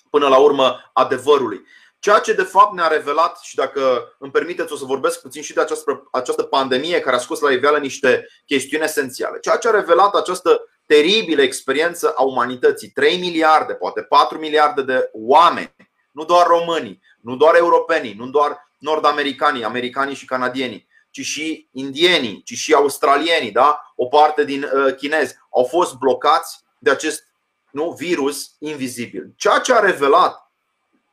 [0.09, 1.61] până la urmă, adevărului.
[2.07, 5.53] Ceea ce de fapt ne-a revelat, și dacă îmi permiteți, o să vorbesc puțin și
[5.53, 9.39] de această, această pandemie care a scos la iveală niște chestiuni esențiale.
[9.39, 15.09] Ceea ce a revelat această teribilă experiență a umanității, 3 miliarde, poate 4 miliarde de
[15.13, 15.73] oameni,
[16.11, 22.41] nu doar românii, nu doar europenii, nu doar nord-americanii, americanii și canadienii, ci și indienii,
[22.45, 23.81] ci și australienii, da?
[23.95, 27.27] o parte din uh, chinezi, au fost blocați de acest
[27.71, 29.33] nu, virus invizibil.
[29.35, 30.46] Ceea ce a revelat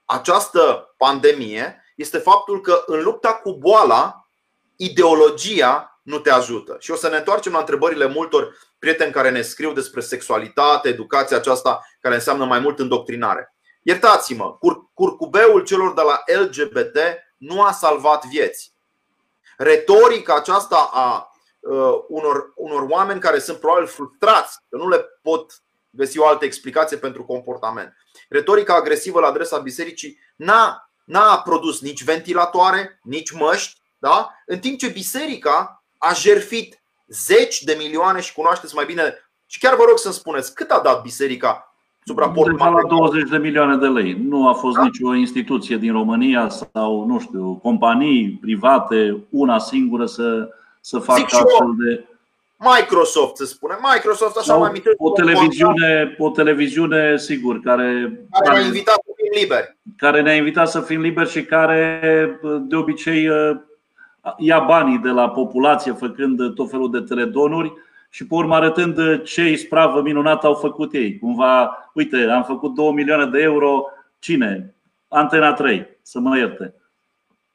[0.04, 4.28] această pandemie este faptul că în lupta cu boala,
[4.76, 6.76] ideologia nu te ajută.
[6.80, 11.36] Și o să ne întoarcem la întrebările multor prieteni care ne scriu despre sexualitate, educația
[11.36, 13.54] aceasta care înseamnă mai mult îndoctrinare.
[13.82, 14.58] Iertați-mă,
[14.94, 16.98] curcubeul celor de la LGBT
[17.36, 18.74] nu a salvat vieți
[19.56, 25.62] retorica aceasta a uh, unor, unor oameni care sunt probabil frustrați, că nu le pot
[25.90, 27.96] găsi o altă explicație pentru comportament.
[28.34, 34.30] Retorica agresivă la adresa bisericii n-a, n-a produs nici ventilatoare, nici măști, da?
[34.46, 39.14] în timp ce biserica a jerfit zeci de milioane și cunoașteți mai bine.
[39.46, 43.28] Și chiar vă rog să-mi spuneți cât a dat biserica sub raport Undeva la 20
[43.28, 44.12] de milioane de lei.
[44.12, 44.82] Nu a fost da?
[44.82, 50.48] nicio instituție din România sau, nu știu, companii private, una singură să,
[50.80, 52.04] să facă astfel de.
[52.56, 53.76] Microsoft, se spune.
[53.94, 59.76] Microsoft, așa mai o televiziune, o televiziune, sigur, care, care ne-a invitat să fim liberi.
[59.96, 62.00] Care ne-a invitat să fim liberi și care,
[62.60, 63.28] de obicei,
[64.38, 67.72] ia banii de la populație făcând tot felul de teledonuri
[68.08, 71.18] și pe urmă arătând ce ispravă minunată au făcut ei.
[71.18, 73.84] Cumva, uite, am făcut 2 milioane de euro,
[74.18, 74.74] cine?
[75.08, 76.74] Antena 3, să mă ierte.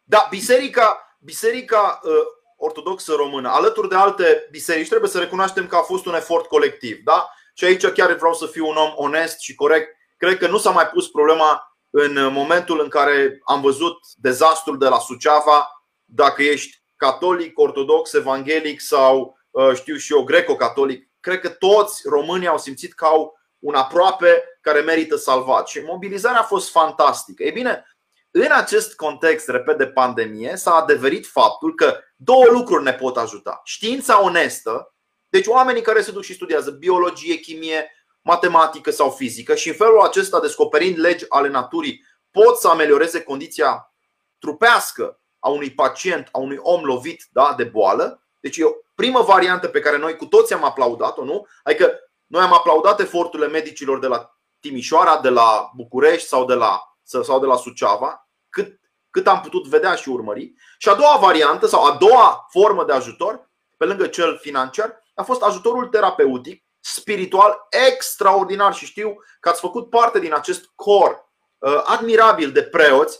[0.03, 2.11] Da, biserica, biserica uh,
[2.59, 6.97] ortodoxă română, alături de alte biserici, trebuie să recunoaștem că a fost un efort colectiv.
[7.03, 7.29] Da?
[7.53, 9.95] Și aici chiar vreau să fiu un om onest și corect.
[10.17, 14.87] Cred că nu s-a mai pus problema în momentul în care am văzut dezastrul de
[14.87, 21.49] la Suceava, dacă ești catolic, ortodox, evanghelic sau Uh, știu și eu, greco-catolic, cred că
[21.49, 26.69] toți românii au simțit că au un aproape care merită salvat și mobilizarea a fost
[26.69, 27.43] fantastică.
[27.43, 27.85] Ei bine,
[28.31, 33.61] în acest context, repet, de pandemie, s-a adeverit faptul că două lucruri ne pot ajuta.
[33.63, 34.93] Știința onestă,
[35.29, 39.99] deci oamenii care se duc și studiază biologie, chimie, matematică sau fizică și în felul
[39.99, 43.93] acesta, descoperind legi ale naturii, pot să amelioreze condiția
[44.39, 48.23] trupească a unui pacient, a unui om lovit da, de boală.
[48.39, 48.63] Deci e
[48.95, 51.47] primă variantă pe care noi cu toți am aplaudat-o, nu?
[51.63, 51.91] Adică
[52.25, 57.39] noi am aplaudat eforturile medicilor de la Timișoara, de la București sau de la, sau
[57.39, 58.79] de la Suceava, cât,
[59.09, 60.53] cât am putut vedea și urmări.
[60.77, 65.23] Și a doua variantă sau a doua formă de ajutor, pe lângă cel financiar, a
[65.23, 71.81] fost ajutorul terapeutic spiritual extraordinar și știu că ați făcut parte din acest cor uh,
[71.85, 73.19] admirabil de preoți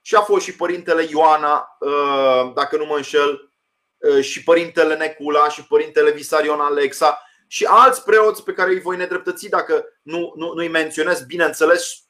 [0.00, 3.52] și a fost și părintele Ioana, uh, dacă nu mă înșel,
[3.96, 8.96] uh, și părintele Necula și părintele Visarion Alexa și alți preoți pe care îi voi
[8.96, 12.03] nedreptăți dacă nu, nu, nu-i menționez, bineînțeles,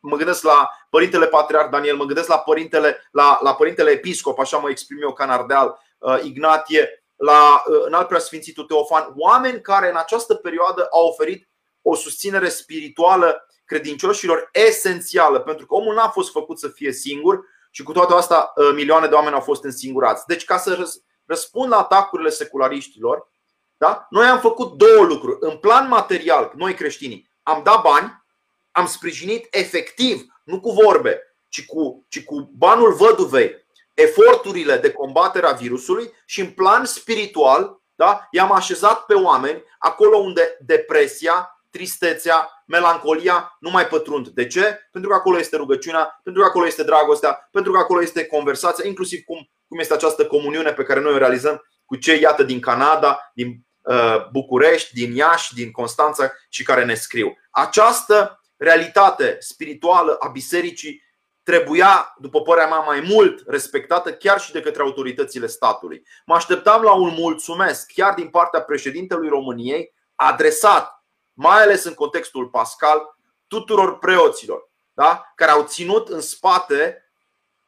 [0.00, 4.58] mă gândesc la părintele patriarh Daniel, mă gândesc la părintele, la, la părintele episcop, așa
[4.58, 5.80] mă exprim eu ca Nardeal,
[6.22, 11.48] Ignatie, la înalt preasfințitul Teofan, oameni care în această perioadă au oferit
[11.82, 17.82] o susținere spirituală credincioșilor esențială, pentru că omul n-a fost făcut să fie singur și
[17.82, 20.26] cu toate astea ă, milioane de oameni au fost însingurați.
[20.26, 20.88] Deci, ca să
[21.26, 23.28] răspund la atacurile seculariștilor,
[23.76, 24.06] da?
[24.10, 25.36] noi am făcut două lucruri.
[25.40, 28.24] În plan material, noi creștinii, am dat bani,
[28.70, 35.46] am sprijinit efectiv, nu cu vorbe, ci cu, ci cu banul văduvei, eforturile de combatere
[35.46, 42.62] a virusului și în plan spiritual da, i-am așezat pe oameni acolo unde depresia, tristețea,
[42.66, 44.28] melancolia nu mai pătrund.
[44.28, 44.88] De ce?
[44.92, 48.84] Pentru că acolo este rugăciunea, pentru că acolo este dragostea, pentru că acolo este conversația,
[48.86, 52.60] inclusiv cum, cum este această comuniune pe care noi o realizăm cu cei, iată, din
[52.60, 57.36] Canada, din uh, București, din Iași, din Constanța și care ne scriu.
[57.50, 61.02] Această realitate spirituală a bisericii
[61.42, 66.02] trebuia, după părerea mea, mai mult respectată chiar și de către autoritățile statului.
[66.26, 72.48] Mă așteptam la un mulțumesc chiar din partea președintelui României, adresat, mai ales în contextul
[72.48, 73.16] pascal,
[73.46, 74.68] tuturor preoților
[74.98, 75.32] da?
[75.34, 77.10] care au ținut în spate,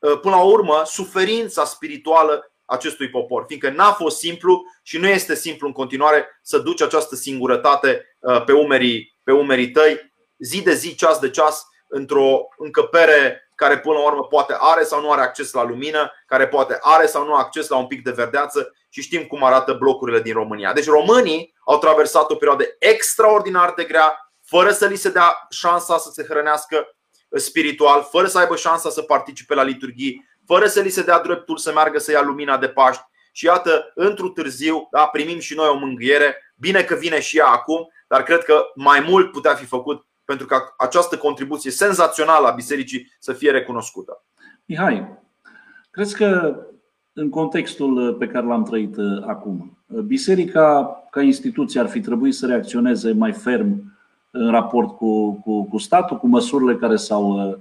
[0.02, 5.34] ă, până la urmă, suferința spirituală acestui popor, fiindcă n-a fost simplu și nu este
[5.34, 10.09] simplu în continuare să duci această singurătate ă, pe umerii, pe umerii tăi,
[10.40, 15.00] zi de zi, ceas de ceas, într-o încăpere care până la urmă poate are sau
[15.00, 18.10] nu are acces la lumină, care poate are sau nu acces la un pic de
[18.10, 20.72] verdeață și știm cum arată blocurile din România.
[20.72, 25.98] Deci românii au traversat o perioadă extraordinar de grea, fără să li se dea șansa
[25.98, 26.96] să se hrănească
[27.30, 31.56] spiritual, fără să aibă șansa să participe la liturghii, fără să li se dea dreptul
[31.56, 33.02] să meargă să ia lumina de Paști.
[33.32, 36.54] Și iată, într-un târziu, da, primim și noi o mângâiere.
[36.56, 40.48] Bine că vine și ea acum, dar cred că mai mult putea fi făcut pentru
[40.48, 44.24] ca această contribuție senzațională a bisericii să fie recunoscută.
[44.64, 45.08] Mihai,
[45.90, 46.56] crezi că
[47.12, 52.46] în contextul pe care l-am trăit uh, acum, biserica ca instituție ar fi trebuit să
[52.46, 53.98] reacționeze mai ferm
[54.30, 57.56] în raport cu, cu, cu statul, cu măsurile care s-au.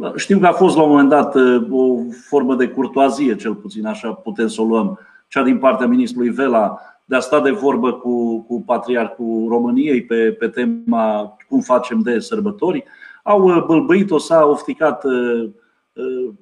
[0.00, 1.96] Uh, știm că a fost la un moment dat uh, o
[2.28, 6.78] formă de curtoazie, cel puțin așa putem să o luăm, cea din partea ministrului Vela,
[7.08, 12.18] de a sta de vorbă cu, cu Patriarhul României pe, pe tema cum facem de
[12.18, 12.84] sărbători.
[13.22, 15.50] Au uh, bâlbâit-o, s-a ofticat uh,
[15.92, 16.32] uh,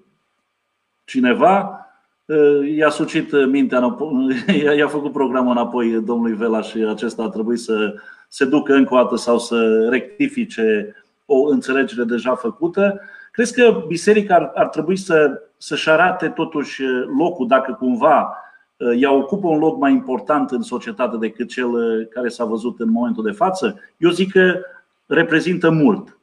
[1.05, 1.81] cineva,
[2.77, 3.97] i-a sucit mintea,
[4.77, 7.95] i-a făcut programul înapoi domnului Vela și acesta a trebuit să
[8.29, 10.95] se ducă încă o dată sau să rectifice
[11.27, 13.01] o înțelegere deja făcută.
[13.33, 16.83] Crezi că biserica ar, ar trebui să, să-și arate totuși
[17.19, 18.46] locul, dacă cumva Uh,
[18.99, 22.91] ea ocupă un loc mai important în societate decât cel uh, care s-a văzut în
[22.91, 24.61] momentul de față, eu zic că
[25.07, 26.19] reprezintă mult.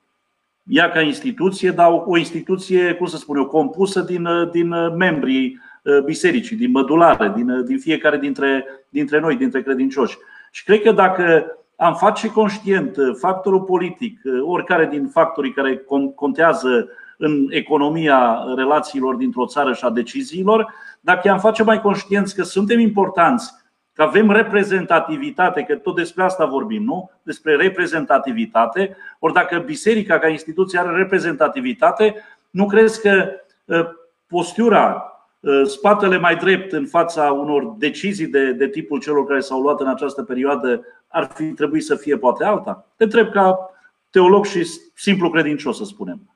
[0.63, 5.61] Ea ca instituție, dar o instituție, cum să spun eu, compusă din, uh, din membrii
[6.05, 10.17] bisericii, din mădulare, din, din fiecare dintre, dintre noi, dintre credincioși.
[10.51, 15.85] Și cred că dacă am face conștient factorul politic, oricare din factorii care
[16.15, 16.89] contează
[17.25, 22.79] în economia relațiilor dintr-o țară și a deciziilor, dacă i-am face mai conștienți că suntem
[22.79, 23.51] importanți,
[23.93, 27.11] că avem reprezentativitate, că tot despre asta vorbim, nu?
[27.23, 28.95] Despre reprezentativitate.
[29.19, 32.15] Ori dacă biserica ca instituție are reprezentativitate,
[32.49, 33.29] nu crezi că
[33.69, 33.95] ă,
[34.27, 35.03] postura,
[35.43, 39.79] ă, spatele mai drept în fața unor decizii de, de tipul celor care s-au luat
[39.79, 42.85] în această perioadă ar fi trebuit să fie poate alta?
[42.95, 43.69] Te întreb ca
[44.09, 46.32] teolog și simplu credincios, să spunem.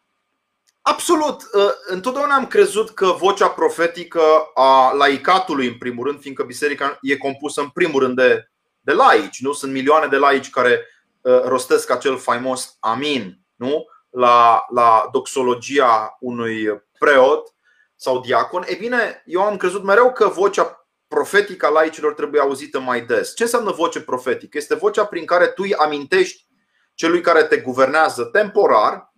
[0.89, 1.41] Absolut.
[1.54, 4.21] Uh, întotdeauna am crezut că vocea profetică
[4.54, 9.41] a laicatului, în primul rând, fiindcă biserica e compusă în primul rând de, de laici,
[9.41, 9.54] nu?
[9.54, 10.86] Sunt milioane de laici care
[11.21, 13.86] uh, rostesc acel faimos amin, nu?
[14.09, 17.55] La, la doxologia unui preot
[17.95, 18.64] sau diacon.
[18.68, 23.36] E bine, eu am crezut mereu că vocea profetică a laicilor trebuie auzită mai des.
[23.36, 24.57] Ce înseamnă voce profetică?
[24.57, 26.45] Este vocea prin care tu îi amintești
[26.93, 29.14] celui care te guvernează temporar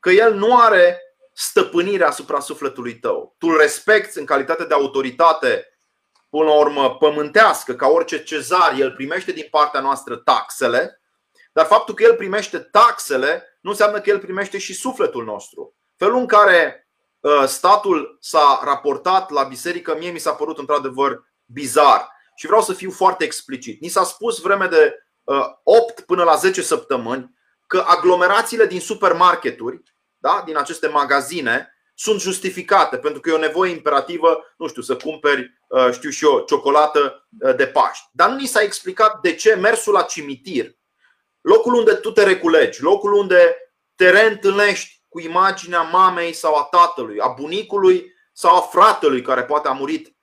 [0.00, 1.00] că el nu are
[1.32, 3.34] stăpânirea asupra sufletului tău.
[3.38, 5.66] Tu îl respecti în calitate de autoritate,
[6.30, 11.00] până la urmă, pământească, ca orice cezar, el primește din partea noastră taxele,
[11.52, 15.76] dar faptul că el primește taxele nu înseamnă că el primește și sufletul nostru.
[15.96, 16.88] Felul în care
[17.20, 22.08] uh, statul s-a raportat la biserică, mie mi s-a părut într-adevăr bizar.
[22.34, 23.80] Și vreau să fiu foarte explicit.
[23.80, 25.06] Ni s-a spus vreme de
[25.62, 27.34] 8 până la 10 săptămâni
[27.66, 29.82] că aglomerațiile din supermarketuri,
[30.22, 34.96] da, din aceste magazine, sunt justificate pentru că e o nevoie imperativă, nu știu, să
[34.96, 35.60] cumperi,
[35.92, 38.08] știu și eu, ciocolată de Paști.
[38.12, 40.70] Dar nu ni s-a explicat de ce mersul la cimitir,
[41.40, 43.56] locul unde tu te reculegi, locul unde
[43.94, 49.68] te reîntâlnești cu imaginea mamei sau a tatălui, a bunicului sau a fratelui care poate
[49.68, 50.16] a murit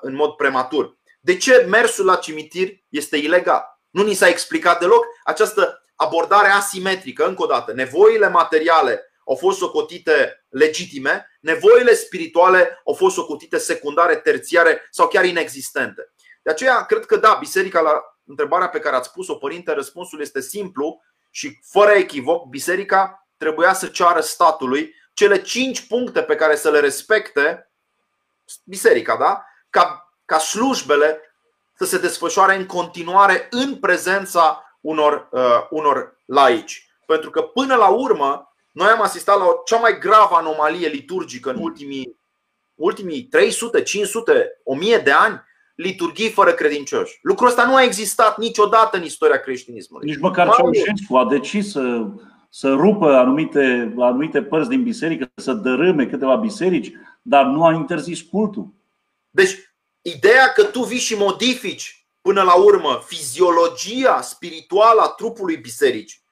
[0.00, 0.96] în mod prematur.
[1.20, 3.64] De ce mersul la cimitir este ilegal?
[3.90, 7.72] Nu ni s-a explicat deloc această abordare asimetrică, încă o dată.
[7.72, 15.24] Nevoile materiale au fost socotite legitime, nevoile spirituale au fost socotite secundare, terțiare sau chiar
[15.24, 16.12] inexistente.
[16.42, 20.40] De aceea, cred că da, biserica, la întrebarea pe care ați pus-o, părinte, răspunsul este
[20.40, 26.70] simplu și fără echivoc, biserica trebuia să ceară statului cele cinci puncte pe care să
[26.70, 27.70] le respecte
[28.64, 29.44] biserica, da?
[29.70, 31.20] Ca, ca slujbele
[31.74, 36.90] să se desfășoare în continuare în prezența unor, uh, unor laici.
[37.06, 41.50] Pentru că până la urmă, noi am asistat la o cea mai gravă anomalie liturgică
[41.50, 42.16] în ultimii,
[42.74, 45.42] ultimii 300, 500, 1000 de ani,
[45.74, 47.18] liturghii fără credincioși.
[47.22, 50.08] Lucrul ăsta nu a existat niciodată în istoria creștinismului.
[50.08, 52.06] Nici măcar Ceaușescu a decis să,
[52.48, 58.20] să rupă anumite, anumite părți din biserică, să dărâme câteva biserici, dar nu a interzis
[58.20, 58.68] cultul.
[59.30, 59.56] Deci,
[60.02, 66.22] ideea că tu vii și modifici până la urmă fiziologia spirituală a trupului biserici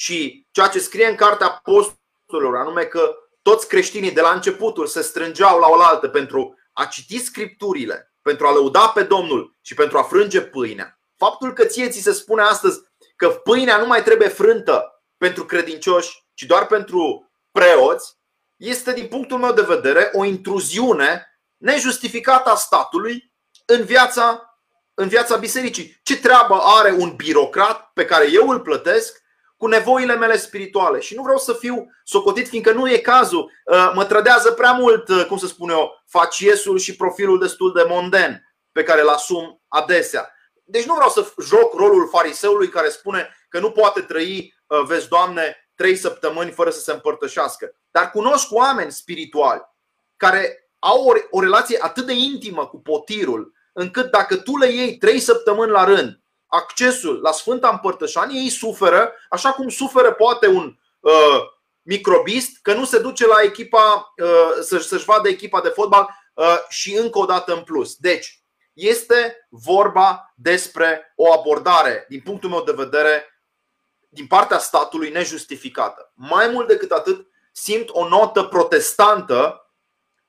[0.00, 5.02] și ceea ce scrie în cartea apostolilor, anume că toți creștinii de la începutul se
[5.02, 10.02] strângeau la oaltă pentru a citi scripturile, pentru a lăuda pe Domnul și pentru a
[10.02, 11.00] frânge pâinea.
[11.16, 12.80] Faptul că ție ți se spune astăzi
[13.16, 18.18] că pâinea nu mai trebuie frântă pentru credincioși, ci doar pentru preoți,
[18.56, 23.32] este din punctul meu de vedere o intruziune nejustificată a statului
[23.66, 24.56] în viața,
[24.94, 26.00] în viața bisericii.
[26.02, 29.18] Ce treabă are un birocrat pe care eu îl plătesc
[29.60, 31.00] cu nevoile mele spirituale.
[31.00, 33.50] Și nu vreau să fiu socotit, fiindcă nu e cazul.
[33.64, 37.84] Uh, mă trădează prea mult, uh, cum să spun eu, faciesul și profilul destul de
[37.88, 40.34] monden pe care îl asum adesea.
[40.64, 45.08] Deci nu vreau să joc rolul fariseului care spune că nu poate trăi, uh, vezi,
[45.08, 47.72] Doamne, trei săptămâni fără să se împărtășească.
[47.90, 49.62] Dar cunosc oameni spirituali
[50.16, 54.96] care au o, o relație atât de intimă cu potirul, încât dacă tu le iei
[54.96, 56.19] trei săptămâni la rând
[56.50, 61.40] accesul la Sfânta Împărtășanie, ei suferă, așa cum suferă poate un uh,
[61.82, 66.96] microbist că nu se duce la echipa, uh, să-și vadă echipa de fotbal uh, și
[66.96, 67.96] încă o dată în plus.
[67.96, 68.42] Deci,
[68.72, 73.24] este vorba despre o abordare, din punctul meu de vedere,
[74.08, 76.12] din partea statului nejustificată.
[76.14, 79.70] Mai mult decât atât, simt o notă protestantă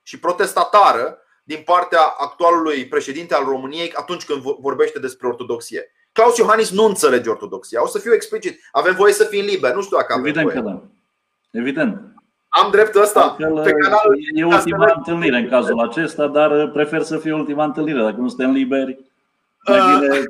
[0.02, 5.92] și protestatară din partea actualului președinte al României atunci când vorbește despre ortodoxie.
[6.12, 7.82] Claus Iohannis nu înțelege ortodoxia.
[7.82, 8.60] O să fiu explicit.
[8.72, 9.74] Avem voie să fim liberi.
[9.74, 10.62] Nu știu dacă avem Evident voie.
[10.62, 10.82] că da.
[11.50, 12.00] Evident.
[12.48, 13.30] Am dreptul ăsta.
[13.38, 18.02] Pe canalul e ultima întâlnire în cazul acesta, dar prefer să fie ultima întâlnire.
[18.02, 18.98] Dacă nu suntem liberi,
[19.68, 20.00] uh,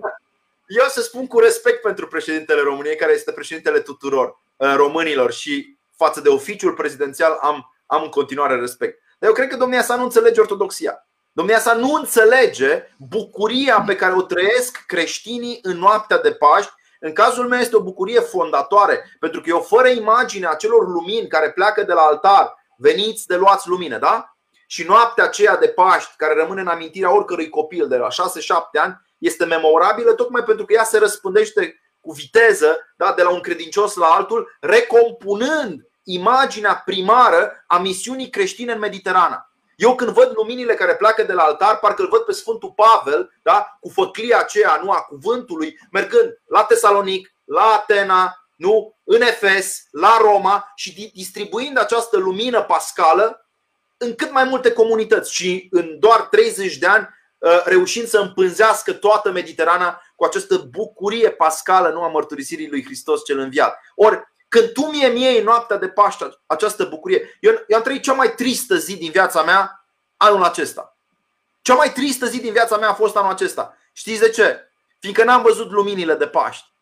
[0.67, 5.77] Eu să spun cu respect pentru președintele României, care este președintele tuturor uh, românilor și
[5.97, 9.03] față de oficiul prezidențial am, am în continuare respect.
[9.19, 11.07] Dar eu cred că domnia sa nu înțelege ortodoxia.
[11.35, 16.73] Domnia sa nu înțelege bucuria pe care o trăiesc creștinii în noaptea de Paști.
[17.01, 21.51] În cazul meu este o bucurie fondatoare, pentru că eu fără imaginea acelor lumini care
[21.51, 24.37] pleacă de la altar, veniți de luați lumină, da?
[24.67, 28.13] Și noaptea aceea de Paști, care rămâne în amintirea oricărui copil de la 6-7
[28.73, 33.41] ani, este memorabilă tocmai pentru că ea se răspândește cu viteză da, de la un
[33.41, 39.52] credincios la altul, recompunând imaginea primară a misiunii creștine în Mediterana.
[39.83, 43.33] Eu când văd luminile care pleacă de la altar, parcă îl văd pe Sfântul Pavel,
[43.43, 43.77] da?
[43.81, 48.97] cu făclia aceea nu a cuvântului, mergând la Tesalonic, la Atena, nu?
[49.05, 53.47] în Efes, la Roma și distribuind această lumină pascală
[53.97, 57.09] în cât mai multe comunități și în doar 30 de ani
[57.39, 63.25] uh, reușind să împânzească toată Mediterana cu această bucurie pascală nu a mărturisirii lui Hristos
[63.25, 63.79] cel înviat.
[63.95, 68.03] Ori când tu mie mie în noaptea de Paște această bucurie, eu, eu am trăit
[68.03, 69.87] cea mai tristă zi din viața mea
[70.17, 70.97] anul acesta.
[71.63, 73.77] Cea mai tristă zi din viața mea a fost anul acesta.
[73.93, 74.71] Știți de ce?
[74.99, 76.73] Fiindcă n-am văzut luminile de Paști.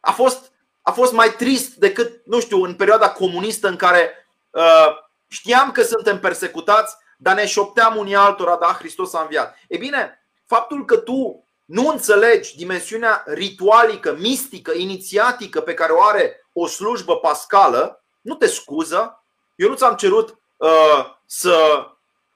[0.00, 0.52] A fost,
[0.82, 4.88] a fost mai trist decât, nu știu, în perioada comunistă în care uh,
[5.28, 9.56] știam că suntem persecutați, dar ne șopteam unii altora, da, Hristos a înviat.
[9.68, 16.39] E bine, faptul că tu nu înțelegi dimensiunea ritualică, mistică, inițiatică pe care o are
[16.52, 19.24] o slujbă pascală, nu te scuză.
[19.54, 21.86] Eu nu ți-am cerut uh, să,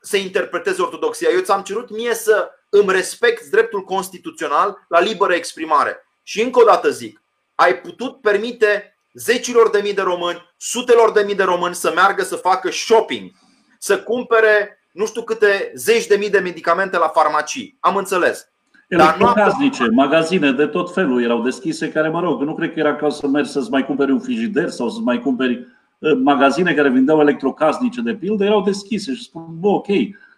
[0.00, 1.28] să interpretezi ortodoxia.
[1.30, 6.06] Eu ți-am cerut mie să îmi respect dreptul constituțional la liberă exprimare.
[6.22, 7.22] Și încă o dată zic,
[7.54, 12.22] ai putut permite zecilor de mii de români, sutelor de mii de români să meargă
[12.22, 13.30] să facă shopping,
[13.78, 17.76] să cumpere nu știu câte zeci de mii de medicamente la farmacii.
[17.80, 18.48] Am înțeles.
[18.89, 23.09] Electrocasnice, magazine de tot felul erau deschise care, mă rog, nu cred că era ca
[23.09, 25.66] să mergi să-ți mai cumperi un frigider sau să-ți mai cumperi
[26.03, 29.87] ă, magazine care vindeau electrocasnice de pildă, erau deschise și spun, bă, ok,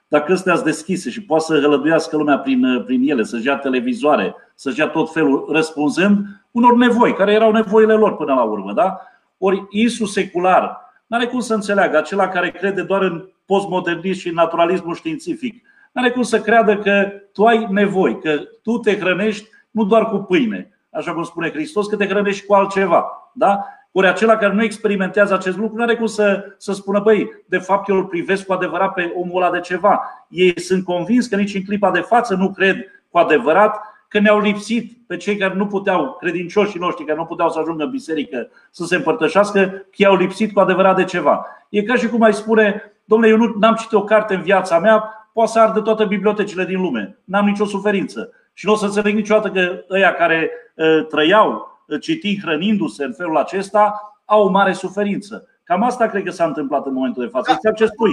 [0.08, 3.56] dacă astea sunt deschise și poate să hălăduiască lumea prin, ă, prin ele, să-și ia
[3.56, 6.18] televizoare, să-și ia tot felul, răspunzând
[6.50, 8.72] unor nevoi, care erau nevoile lor până la urmă.
[8.72, 9.00] Da?
[9.38, 14.28] Ori Isus secular nu are cum să înțeleagă acela care crede doar în postmodernism și
[14.28, 15.64] în naturalismul științific
[15.96, 20.08] nu are cum să creadă că tu ai nevoi, că tu te hrănești nu doar
[20.08, 23.30] cu pâine, așa cum spune Hristos, că te hrănești cu altceva.
[23.32, 23.64] Da?
[23.92, 27.58] Ori acela care nu experimentează acest lucru nu are cum să, să spună, băi, de
[27.58, 30.00] fapt eu îl privesc cu adevărat pe omul ăla de ceva.
[30.28, 32.76] Ei sunt convins că nici în clipa de față nu cred
[33.10, 37.50] cu adevărat că ne-au lipsit pe cei care nu puteau, credincioșii noștri care nu puteau
[37.50, 41.46] să ajungă în biserică să se împărtășească, că i-au lipsit cu adevărat de ceva.
[41.68, 44.78] E ca și cum ai spune, domnule, eu nu am citit o carte în viața
[44.78, 47.18] mea, poate să ardă toate bibliotecile din lume.
[47.24, 48.32] N-am nicio suferință.
[48.52, 53.12] Și nu o să înțeleg niciodată că ăia care ă, trăiau ă, citind, hrănindu-se în
[53.12, 55.48] felul acesta, au o mare suferință.
[55.64, 57.58] Cam asta cred că s-a întâmplat în momentul de față.
[57.62, 58.12] Da, ce spui.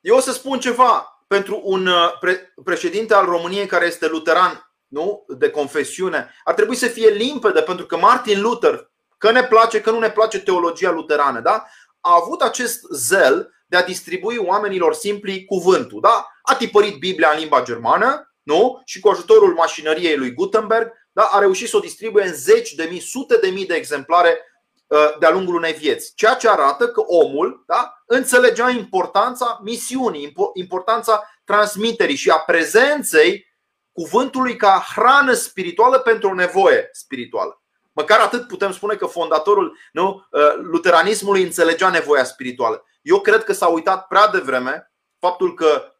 [0.00, 4.70] Eu o să spun ceva pentru un ă, pre- președinte al României care este luteran,
[4.86, 5.24] nu?
[5.38, 6.30] de confesiune.
[6.44, 10.10] Ar trebui să fie limpede, pentru că Martin Luther, că ne place, că nu ne
[10.10, 11.64] place teologia luterană, da?
[12.00, 16.00] a avut acest zel de a distribui oamenilor simpli cuvântul.
[16.00, 16.26] Da?
[16.42, 18.80] A tipărit Biblia în limba germană nu?
[18.84, 21.22] și cu ajutorul mașinăriei lui Gutenberg da?
[21.22, 24.38] a reușit să o distribuie în zeci de mii, sute de mii de exemplare
[24.86, 26.12] uh, de-a lungul unei vieți.
[26.14, 33.48] Ceea ce arată că omul da, înțelegea importanța misiunii, importanța transmiterii și a prezenței
[33.92, 37.62] cuvântului ca hrană spirituală pentru o nevoie spirituală.
[37.92, 42.84] Măcar atât putem spune că fondatorul nu, uh, luteranismului înțelegea nevoia spirituală.
[43.10, 45.94] Eu cred că s-a uitat prea devreme faptul că,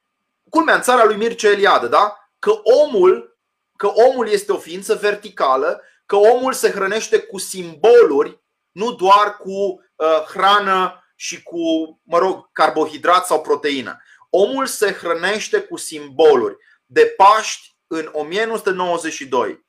[0.51, 2.21] culmea în țara lui Mircea Eliade, da?
[2.39, 3.39] că omul,
[3.77, 8.43] că omul este o ființă verticală, că omul se hrănește cu simboluri,
[8.73, 11.59] nu doar cu uh, hrană și cu,
[12.03, 14.03] mă rog, carbohidrat sau proteină.
[14.31, 16.57] Omul se hrănește cu simboluri.
[16.87, 19.67] De Paști în 1992,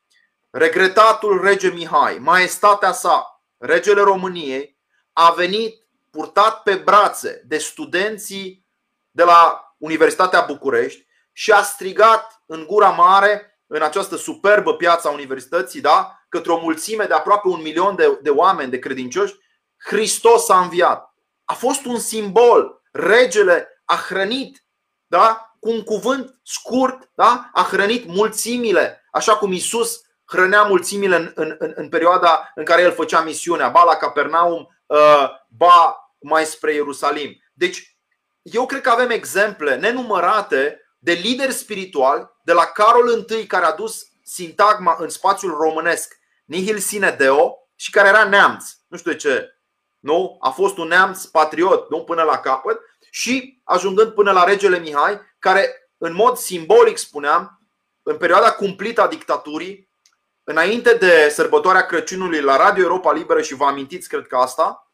[0.50, 4.80] regretatul rege Mihai, maestatea sa, regele României,
[5.14, 8.66] a venit purtat pe brațe de studenții
[9.12, 15.12] de la Universitatea București și a strigat în gura mare, în această superbă piață a
[15.12, 19.36] universității, da, către o mulțime de aproape un milion de, de oameni, de credincioși,
[19.78, 21.14] Hristos a înviat.
[21.46, 22.82] A fost un simbol.
[22.92, 24.66] Regele a hrănit
[25.08, 31.32] da, cu un cuvânt scurt, da, a hrănit mulțimile, așa cum Isus hrănea mulțimile în,
[31.36, 36.46] în, în, în perioada în care el făcea misiunea, ba la Capernaum, uh, ba mai
[36.46, 37.38] spre Ierusalim.
[37.54, 37.98] Deci,
[38.42, 43.72] eu cred că avem exemple nenumărate de lideri spirituali, de la Carol I, care a
[43.72, 48.66] dus sintagma în spațiul românesc nihil sine deo și care era neamț.
[48.88, 49.56] Nu știu de ce.
[50.00, 50.38] Nu?
[50.40, 52.80] A fost un neamț patriot, nu până la capăt,
[53.12, 57.62] și ajungând până la regele Mihai, care în mod simbolic spuneam,
[58.04, 59.90] în perioada cumplită a dictaturii,
[60.44, 64.91] înainte de sărbătoarea Crăciunului la Radio Europa Liberă și vă amintiți, cred că asta,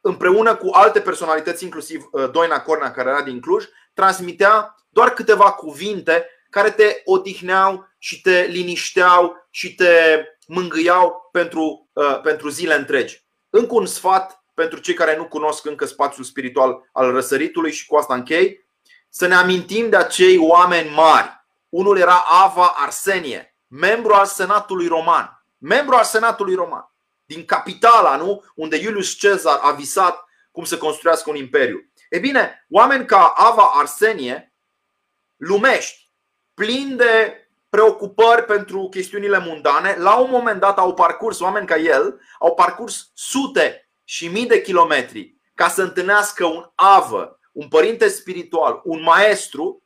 [0.00, 5.52] împreună cu alte personalități, inclusiv uh, Doina Cornea, care era din Cluj, transmitea doar câteva
[5.52, 13.24] cuvinte care te odihneau și te linișteau și te mângâiau pentru, uh, pentru zile întregi.
[13.50, 17.96] Încă un sfat pentru cei care nu cunosc încă spațiul spiritual al răsăritului și cu
[17.96, 18.68] asta închei,
[19.08, 21.28] să ne amintim de acei oameni mari.
[21.68, 25.44] Unul era Ava Arsenie, membru al Senatului Roman.
[25.58, 26.89] Membru al Senatului Roman
[27.30, 28.44] din capitala, nu?
[28.54, 31.90] unde Iulius Cezar a visat cum să construiască un imperiu.
[32.08, 34.52] E bine, oameni ca Ava Arsenie,
[35.36, 36.08] lumești,
[36.54, 37.34] plini de
[37.68, 43.10] preocupări pentru chestiunile mundane, la un moment dat au parcurs, oameni ca el, au parcurs
[43.14, 49.82] sute și mii de kilometri ca să întâlnească un avă, un părinte spiritual, un maestru,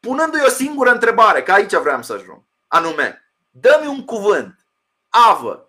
[0.00, 4.66] punându-i o singură întrebare, că aici vreau să ajung, anume, dă-mi un cuvânt,
[5.08, 5.66] avă,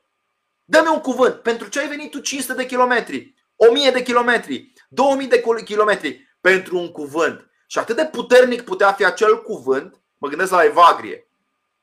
[0.69, 1.35] Dă-mi un cuvânt.
[1.35, 6.77] Pentru ce ai venit tu 500 de kilometri, 1000 de kilometri, 2000 de kilometri pentru
[6.77, 7.49] un cuvânt?
[7.67, 11.27] Și atât de puternic putea fi acel cuvânt, mă gândesc la Evagrie,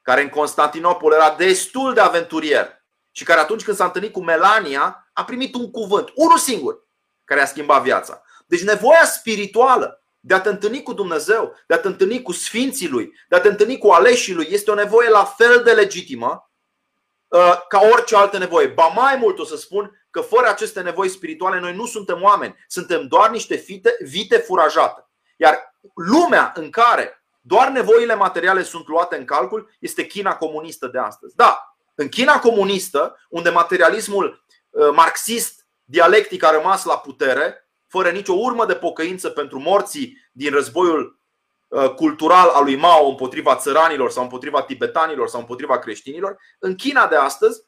[0.02, 5.10] care în Constantinopol era destul de aventurier și care atunci când s-a întâlnit cu Melania
[5.12, 6.86] a primit un cuvânt, unul singur,
[7.24, 8.22] care a schimbat viața.
[8.46, 12.88] Deci nevoia spirituală de a te întâlni cu Dumnezeu, de a te întâlni cu sfinții
[12.88, 16.48] lui, de a te întâlni cu aleșii lui, este o nevoie la fel de legitimă
[17.68, 18.66] ca orice altă nevoie.
[18.66, 22.56] Ba mai mult o să spun că fără aceste nevoi spirituale noi nu suntem oameni,
[22.66, 25.08] suntem doar niște vite, vite furajate.
[25.36, 30.98] Iar lumea în care doar nevoile materiale sunt luate în calcul este China comunistă de
[30.98, 31.36] astăzi.
[31.36, 38.32] Da, în China comunistă, unde materialismul uh, marxist dialectic a rămas la putere, fără nicio
[38.32, 41.23] urmă de pocăință pentru morții din războiul uh,
[41.96, 47.16] cultural al lui Mao împotriva țăranilor sau împotriva tibetanilor sau împotriva creștinilor, în China de
[47.16, 47.62] astăzi,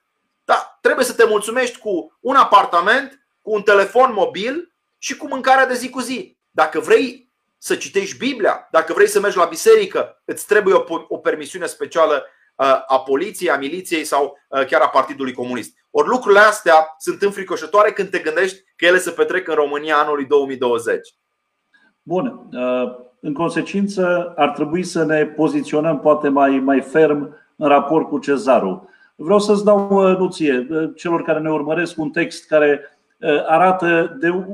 [0.45, 5.67] da, trebuie să te mulțumești cu un apartament, cu un telefon mobil și cu mâncarea
[5.67, 6.39] de zi cu zi.
[6.51, 11.19] Dacă vrei să citești Biblia, dacă vrei să mergi la biserică, îți trebuie o, o
[11.19, 12.25] permisiune specială
[12.57, 15.77] uh, a poliției, a miliției sau uh, chiar a Partidului Comunist.
[15.91, 20.25] Ori lucrurile astea sunt înfricoșătoare când te gândești că ele se petrec în România anului
[20.25, 21.09] 2020.
[22.03, 22.49] Bun.
[22.53, 28.19] Uh, în consecință, ar trebui să ne poziționăm poate mai, mai ferm în raport cu
[28.19, 28.89] cezarul.
[29.17, 32.81] Vreau să-ți dau nuție celor care ne urmăresc un text care
[33.21, 34.45] Uh, arată de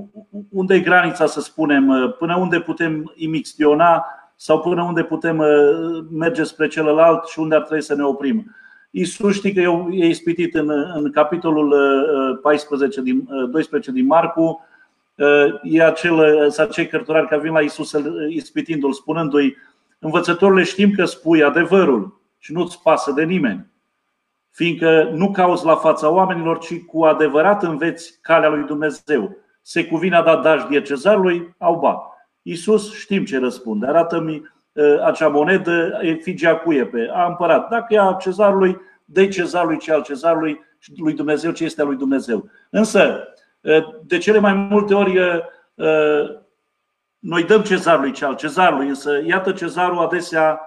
[0.51, 4.05] unde e granița, să spunem, uh, până unde putem imixtiona
[4.37, 8.57] sau până unde putem uh, merge spre celălalt și unde ar trebui să ne oprim.
[8.91, 9.61] Iisus știi că
[9.91, 11.75] e ispitit în, în capitolul
[12.43, 14.67] 14 din, 12 din Marcu,
[15.63, 17.93] e acel, acei cărturari care vin la Iisus
[18.29, 19.57] ispitindu-l, spunându-i
[19.99, 23.73] Învățătorile știm că spui adevărul și nu-ți pasă de nimeni
[24.53, 29.37] fiindcă nu cauți la fața oamenilor, ci cu adevărat înveți calea lui Dumnezeu.
[29.63, 32.03] Se cuvine a dat dajdie cezarului, au ba.
[32.43, 33.87] Iisus știm ce răspunde.
[33.87, 34.43] Arată-mi
[34.77, 37.69] ă, acea monedă, efigia cuie pe a împărat.
[37.69, 41.87] Dacă e a cezarului, dă cezarului ce al cezarului și lui Dumnezeu ce este al
[41.87, 42.49] lui Dumnezeu.
[42.71, 43.25] Însă, ă,
[44.03, 45.43] de cele mai multe ori, ă,
[47.19, 50.61] noi dăm cezarului ce al cezarului, însă iată cezarul adesea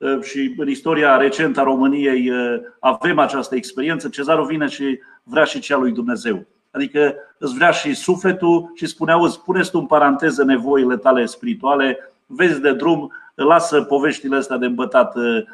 [0.00, 4.08] Ă, și în istoria recentă a României ă, avem această experiență.
[4.08, 6.46] Cezarul vine și vrea și cea lui Dumnezeu.
[6.70, 12.12] Adică îți vrea și sufletul și spune, auzi, puneți tu în paranteză nevoile tale spirituale,
[12.26, 15.44] vezi de drum, lasă poveștile astea de îmbătat ă,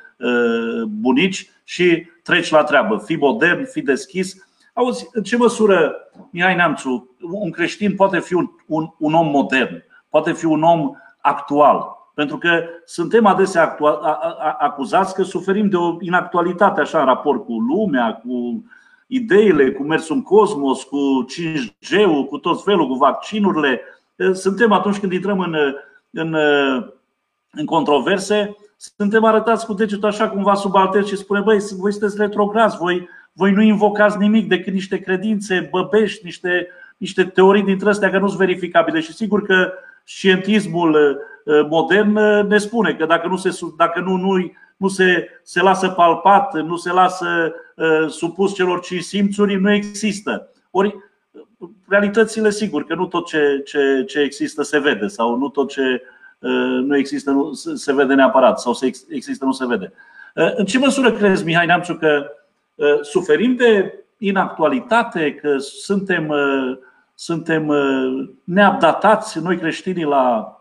[0.89, 3.03] bunici și treci la treabă.
[3.05, 4.47] Fii modern, fii deschis.
[4.73, 5.95] Auzi, în ce măsură,
[6.31, 10.91] Mihai Neamțu, un creștin poate fi un, un, un om modern, poate fi un om
[11.21, 13.77] actual, pentru că suntem adesea
[14.59, 18.65] acuzați că suferim de o inactualitate așa în raport cu lumea, cu
[19.07, 23.81] ideile, cu mersul în cosmos, cu 5G-ul, cu tot felul, cu vaccinurile.
[24.33, 25.55] Suntem atunci când intrăm în,
[26.11, 26.37] în,
[27.51, 32.77] în controverse, suntem arătați cu degetul așa cumva subaltern și spune, băi, voi sunteți retrograți,
[32.77, 38.19] voi, voi nu invocați nimic decât niște credințe băbești, niște, niște teorii dintre astea că
[38.19, 39.01] nu sunt verificabile.
[39.01, 39.73] Și sigur că
[40.05, 45.29] știintismul Uh, modern uh, ne spune că dacă nu se, dacă nu, nu, nu se,
[45.43, 50.49] se lasă palpat, nu se lasă uh, supus celor cinci simțuri, nu există.
[50.71, 50.95] Ori
[51.89, 56.03] realitățile, sigur, că nu tot ce, ce, ce există se vede sau nu tot ce
[56.85, 59.93] nu există nu se vede neapărat sau se există nu se vede.
[60.35, 62.27] În ce măsură crezi, Mihai Neamțu, că
[63.03, 66.33] suferim de inactualitate, că suntem,
[67.15, 67.73] suntem
[68.45, 70.57] neabdatați noi creștinii la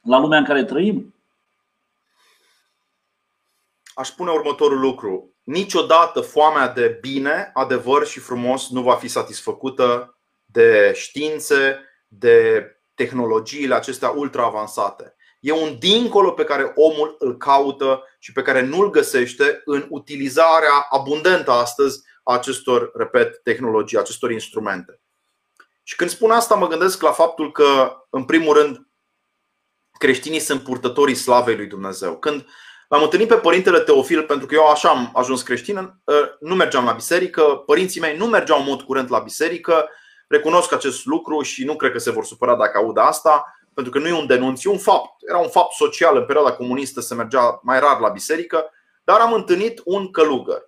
[0.00, 1.14] la lumea în care trăim?
[3.94, 5.34] Aș spune următorul lucru.
[5.42, 13.74] Niciodată foamea de bine, adevăr și frumos nu va fi satisfăcută de științe, de tehnologiile
[13.74, 15.14] acestea ultra avansate.
[15.40, 19.86] E un dincolo pe care omul îl caută și pe care nu îl găsește în
[19.88, 25.00] utilizarea abundentă astăzi a acestor, repet, tehnologii, acestor instrumente.
[25.82, 28.86] Și când spun asta, mă gândesc la faptul că, în primul rând,
[29.98, 32.18] creștinii sunt purtătorii slavei lui Dumnezeu.
[32.18, 32.46] Când
[32.88, 36.84] l-am întâlnit pe părintele Teofil, pentru că eu așa am ajuns creștin, ă, nu mergeam
[36.84, 39.88] la biserică, părinții mei nu mergeau în mod curent la biserică,
[40.28, 43.98] recunosc acest lucru și nu cred că se vor supăra dacă aud asta, pentru că
[43.98, 45.22] nu e un denunț, e un fapt.
[45.28, 48.70] Era un fapt social în perioada comunistă, se mergea mai rar la biserică,
[49.04, 50.62] dar am întâlnit un călugăr.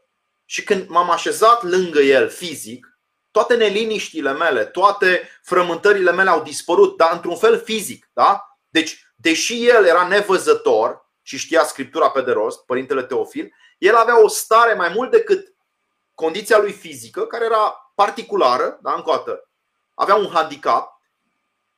[0.45, 2.99] Și când m-am așezat lângă el fizic,
[3.31, 8.11] toate neliniștile mele, toate frământările mele au dispărut, dar într-un fel fizic.
[8.13, 8.59] Da?
[8.69, 14.23] Deci deși el era nevăzător și știa scriptura pe de rost, părintele Teofil, el avea
[14.23, 15.55] o stare mai mult decât
[16.15, 19.51] condiția lui fizică, care era particulară, da, încă o dată,
[19.95, 20.92] avea un handicap,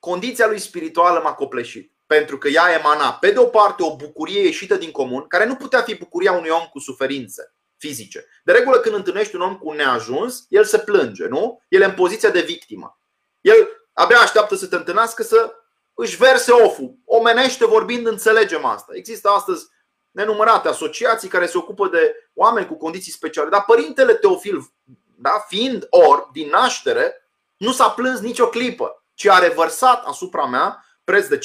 [0.04, 1.92] condiția lui spirituală m-a copleșit.
[2.06, 5.54] Pentru că ea emana, pe de o parte, o bucurie ieșită din comun, care nu
[5.54, 8.26] putea fi bucuria unui om cu suferințe fizice.
[8.44, 11.62] De regulă, când întâlnești un om cu un neajuns, el se plânge, nu?
[11.68, 12.98] El e în poziția de victimă.
[13.40, 15.54] El abia așteaptă să te întâlnească să
[15.94, 16.94] își verse oful.
[17.04, 18.92] Omenește vorbind, înțelegem asta.
[18.94, 19.66] Există astăzi
[20.10, 23.48] nenumărate asociații care se ocupă de oameni cu condiții speciale.
[23.48, 24.72] Dar părintele Teofil,
[25.18, 30.84] da, fiind orb din naștere, nu s-a plâns nicio clipă, ci a revărsat asupra mea,
[31.04, 31.40] preț de 15-20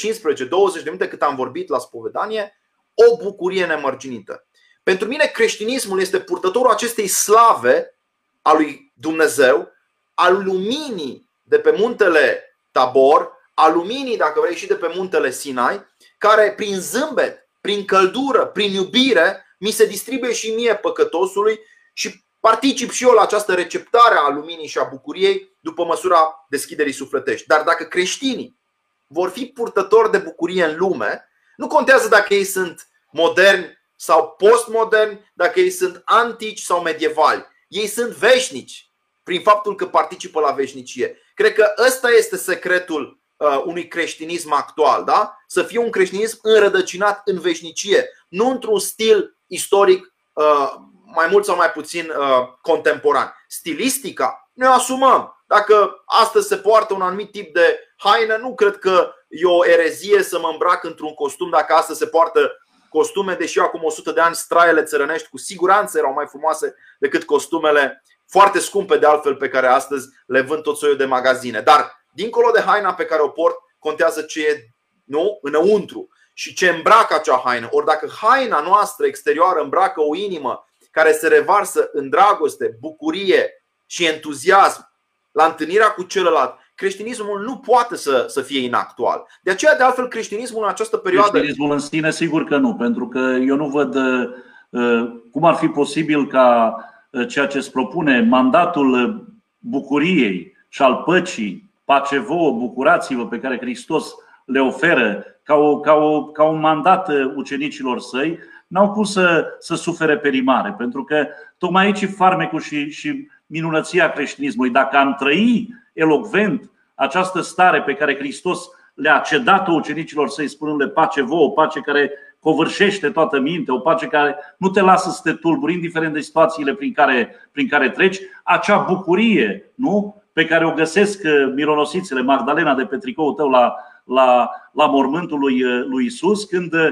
[0.74, 2.58] de minute cât am vorbit la spovedanie,
[2.94, 4.48] o bucurie nemărginită.
[4.84, 8.00] Pentru mine creștinismul este purtătorul acestei slave
[8.42, 9.72] a lui Dumnezeu,
[10.14, 15.86] al luminii de pe muntele Tabor, a luminii, dacă vrei, și de pe muntele Sinai,
[16.18, 21.60] care prin zâmbet, prin căldură, prin iubire, mi se distribuie și mie păcătosului
[21.94, 26.94] și particip și eu la această receptare a luminii și a bucuriei după măsura deschiderii
[26.94, 27.48] sufletești.
[27.48, 28.60] Dar dacă creștinii
[29.08, 35.32] vor fi purtători de bucurie în lume, nu contează dacă ei sunt moderni sau postmoderni,
[35.34, 37.46] dacă ei sunt antici sau medievali.
[37.68, 38.92] Ei sunt veșnici
[39.24, 41.18] prin faptul că participă la veșnicie.
[41.34, 45.38] Cred că ăsta este secretul uh, unui creștinism actual, da?
[45.48, 50.74] Să fie un creștinism înrădăcinat în veșnicie, nu într-un stil istoric uh,
[51.06, 53.34] mai mult sau mai puțin uh, contemporan.
[53.48, 55.39] Stilistica ne asumăm.
[55.56, 60.24] Dacă astăzi se poartă un anumit tip de haină, nu cred că e o erezie
[60.24, 62.52] să mă îmbrac într-un costum dacă astăzi se poartă
[62.90, 68.04] costume, deși acum 100 de ani straiele țărănești cu siguranță erau mai frumoase decât costumele
[68.28, 71.62] foarte scumpe de altfel pe care astăzi le vând tot soiul de magazine.
[71.62, 74.70] Dar dincolo de haina pe care o port, contează ce e
[75.04, 75.40] nu?
[75.42, 77.68] înăuntru și ce îmbracă acea haină.
[77.72, 84.06] Ori dacă haina noastră exterioară îmbracă o inimă care se revarsă în dragoste, bucurie și
[84.06, 84.89] entuziasm
[85.32, 89.26] la întâlnirea cu celălalt, creștinismul nu poate să, să fie inactual.
[89.42, 91.30] De aceea, de altfel, creștinismul în această perioadă.
[91.30, 95.68] Creștinismul în sine, sigur că nu, pentru că eu nu văd uh, cum ar fi
[95.68, 96.76] posibil ca
[97.10, 99.24] uh, ceea ce îți propune mandatul
[99.58, 104.14] bucuriei și al păcii, pace vouă, bucurați-vă, pe care Hristos
[104.46, 109.46] le oferă ca, o, ca, o, ca un mandat uh, ucenicilor săi, n-au cum să,
[109.60, 111.28] să sufere perimare, pentru că
[111.58, 114.72] tocmai aici e farmecul și, și minunăția creștinismului.
[114.72, 121.22] Dacă am trăi elocvent această stare pe care Hristos le-a cedat-o ucenicilor săi spunându-le pace
[121.22, 125.34] vouă, o pace care covârșește toată mintea, o pace care nu te lasă să te
[125.34, 130.24] tulburi, indiferent de situațiile prin care, prin care treci, acea bucurie nu?
[130.34, 135.40] pe care o găsesc uh, mironosițele Magdalena de pe tricoul tău la, la, la mormântul
[135.40, 136.90] lui, uh, lui Isus, când uh,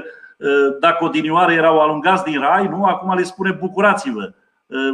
[0.80, 2.84] dacă odinioare erau alungați din rai, nu?
[2.84, 4.32] acum le spune bucurați-vă.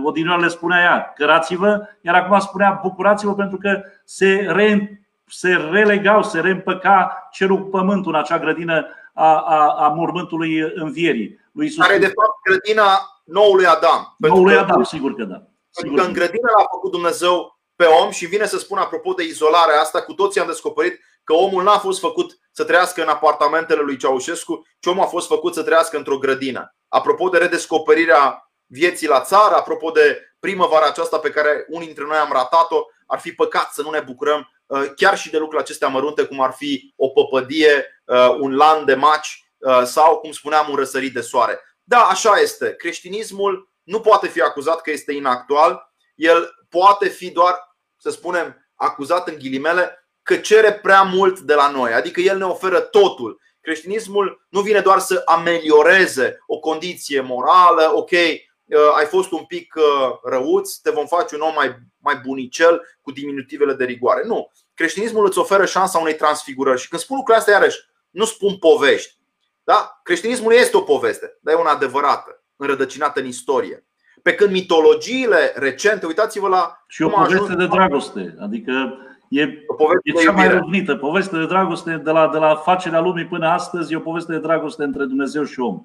[0.04, 6.22] Odinioară le spunea ea, cărați-vă, iar acum spunea bucurați-vă pentru că se, re, se relegau,
[6.22, 11.40] se reîmpăca cerul cu pământul în acea grădină a, a, a mormântului învierii.
[11.52, 11.86] Lui Iisus.
[11.86, 14.14] Care de fapt grădina noului Adam.
[14.18, 15.42] Noului Adam, sigur că da.
[15.70, 19.12] Sigur pentru că în grădină l-a făcut Dumnezeu pe om și vine să spun apropo
[19.12, 23.08] de izolarea asta, cu toții am descoperit că omul n-a fost făcut să trăiască în
[23.08, 26.74] apartamentele lui Ceaușescu, ci omul a fost făcut să trăiască într-o grădină.
[26.88, 32.16] Apropo de redescoperirea vieții la țară, apropo de primăvara aceasta pe care unii dintre noi
[32.16, 35.88] am ratat-o, ar fi păcat să nu ne bucurăm uh, chiar și de lucruri acestea
[35.88, 40.66] mărunte, cum ar fi o păpădie, uh, un lan de maci uh, sau, cum spuneam,
[40.70, 41.60] un răsărit de soare.
[41.82, 42.74] Da, așa este.
[42.74, 45.92] Creștinismul nu poate fi acuzat că este inactual.
[46.14, 51.70] El poate fi doar, să spunem, acuzat în ghilimele că cere prea mult de la
[51.70, 51.92] noi.
[51.92, 53.40] Adică el ne oferă totul.
[53.60, 58.52] Creștinismul nu vine doar să amelioreze o condiție morală, ok, uh,
[58.96, 63.12] ai fost un pic uh, răuț, te vom face un om mai, mai bunicel cu
[63.12, 64.22] diminutivele de rigoare.
[64.26, 64.50] Nu.
[64.74, 66.80] Creștinismul îți oferă șansa unei transfigurări.
[66.80, 67.78] Și când spun lucrurile astea, iarăși,
[68.10, 69.18] nu spun povești.
[69.64, 70.00] Da?
[70.02, 73.86] Creștinismul este o poveste, dar e una adevărată, înrădăcinată în istorie.
[74.22, 76.84] Pe când mitologiile recente, uitați-vă la.
[76.86, 77.56] Și o poveste ajuns...
[77.56, 78.36] de dragoste.
[78.40, 78.98] Adică
[79.28, 80.96] e, o poveste e cea mai răvnită.
[80.96, 84.38] Poveste de dragoste de la, de la facerea lumii până astăzi e o poveste de
[84.38, 85.82] dragoste între Dumnezeu și om.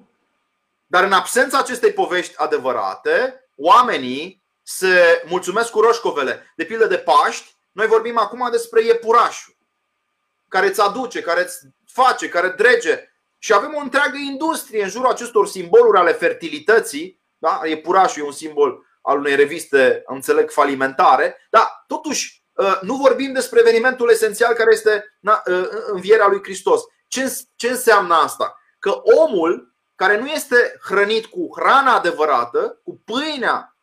[0.90, 6.52] Dar în absența acestei povești adevărate, oamenii se mulțumesc cu roșcovele.
[6.56, 9.56] De pildă de Paști, noi vorbim acum despre iepurașul
[10.48, 13.08] care îți aduce, care îți face, care drege.
[13.38, 17.20] Și avem o întreagă industrie în jurul acestor simboluri ale fertilității.
[17.38, 17.60] Da?
[17.64, 21.36] Iepurașul e un simbol al unei reviste, înțeleg, falimentare.
[21.50, 26.82] Dar totuși ă, nu vorbim despre evenimentul esențial care este ă, învierea lui Hristos.
[27.56, 28.58] Ce înseamnă asta?
[28.78, 29.69] Că omul
[30.00, 33.76] care nu este hrănit cu hrana adevărată, cu pâinea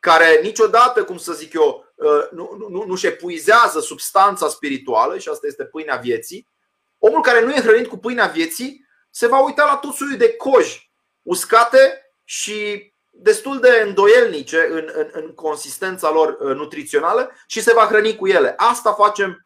[0.00, 5.46] care niciodată, cum să zic eu, uh, nu, nu, nu-și epuizează substanța spirituală, și asta
[5.46, 6.48] este pâinea vieții,
[6.98, 10.32] omul care nu e hrănit cu pâinea vieții se va uita la tot soiul de
[10.32, 10.92] coji
[11.22, 17.86] uscate și destul de îndoielnice în, în, în consistența lor uh, nutrițională și se va
[17.86, 18.54] hrăni cu ele.
[18.56, 19.41] Asta facem uh,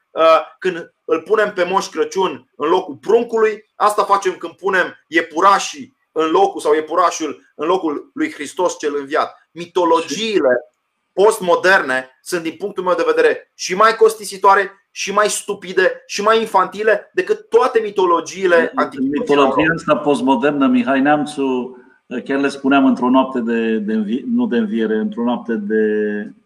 [0.58, 6.30] când îl punem pe Moș Crăciun în locul pruncului, asta facem când punem iepurașii în
[6.30, 9.48] locul sau iepurașul în locul lui Hristos cel înviat.
[9.50, 10.70] Mitologiile
[11.12, 16.40] postmoderne sunt din punctul meu de vedere și mai costisitoare și mai stupide și mai
[16.40, 19.08] infantile decât toate mitologiile antiche.
[19.18, 21.78] Mitologia asta postmodernă, Mihai Neamțu,
[22.24, 25.84] chiar le spuneam într-o noapte de, de învi, nu de înviere, într-o noapte de,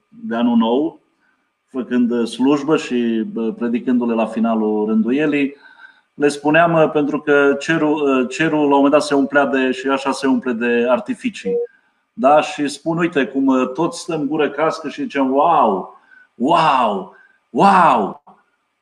[0.09, 1.00] de anul nou,
[1.71, 3.25] făcând slujbă și
[3.59, 5.57] predicându-le la finalul rânduielii,
[6.15, 10.13] le spuneam pentru că cerul, cerul la un moment dat se umplea de și așa
[10.13, 11.55] se umple de artificii.
[12.13, 12.41] Da?
[12.41, 15.99] Și spun, uite, cum toți stăm gură cască și zicem, wow,
[16.35, 17.17] wow,
[17.51, 18.23] wow.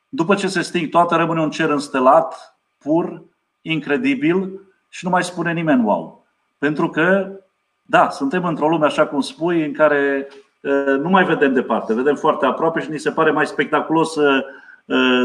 [0.09, 3.21] După ce se sting toate, rămâne un cer înstelat, pur,
[3.61, 6.25] incredibil și nu mai spune nimeni wow.
[6.57, 7.31] Pentru că,
[7.81, 10.27] da, suntem într-o lume, așa cum spui, în care
[10.99, 14.17] nu mai vedem departe, vedem foarte aproape și ni se pare mai spectaculos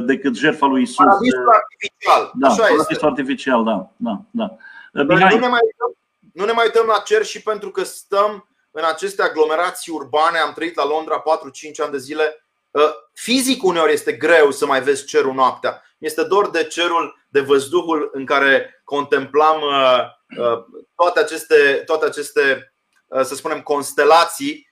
[0.04, 0.96] decât jertfa lui Isus.
[0.96, 2.30] Paradisul artificial.
[2.34, 3.06] Da, așa paradisul este.
[3.06, 3.90] artificial, da.
[3.96, 4.56] da, da.
[5.04, 5.96] Mihai, nu, ne mai uităm,
[6.32, 10.52] nu ne mai uităm la cer și pentru că stăm în aceste aglomerații urbane, am
[10.52, 11.22] trăit la Londra 4-5
[11.82, 12.46] ani de zile.
[13.12, 15.82] Fizic uneori este greu să mai vezi cerul noaptea.
[15.98, 19.60] Este dor de cerul, de văzduhul în care contemplam
[20.94, 22.74] toate aceste, toate aceste
[23.22, 24.68] să spunem, constelații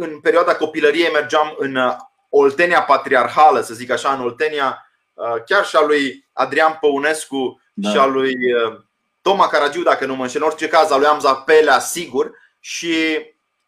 [0.00, 1.96] în perioada copilăriei mergeam în uh,
[2.28, 7.90] Oltenia patriarhală, să zic așa, în Oltenia uh, chiar și a lui Adrian Păunescu da.
[7.90, 8.80] și a lui uh,
[9.22, 12.30] Toma Caragiu, dacă nu mă înșel, în orice caz, a lui Amza Pelea, sigur,
[12.60, 12.94] și,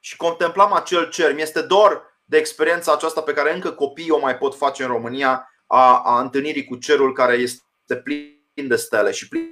[0.00, 1.34] și contemplam acel cer.
[1.34, 5.52] Mi-este dor de experiența aceasta pe care încă copiii o mai pot face în România,
[5.66, 9.50] a, a întâlnirii cu cerul care este plin de stele și plin.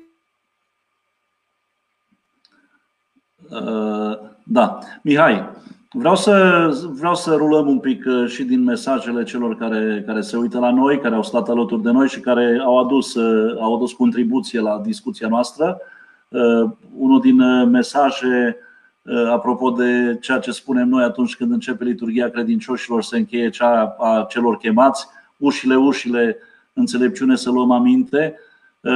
[3.51, 4.79] Uh, da.
[5.03, 5.51] Mihai,
[5.93, 6.69] Vreau să,
[6.99, 10.71] vreau să rulăm un pic uh, și din mesajele celor care, care se uită la
[10.71, 14.61] noi, care au stat alături de noi și care au adus, uh, au adus contribuție
[14.61, 15.79] la discuția noastră.
[16.29, 18.57] Uh, unul din mesaje,
[19.31, 24.27] apropo de ceea ce spunem noi atunci când începe liturgia credincioșilor, se încheie cea a
[24.29, 26.37] celor chemați, ușile, ușile,
[26.73, 28.39] înțelepciune să luăm aminte.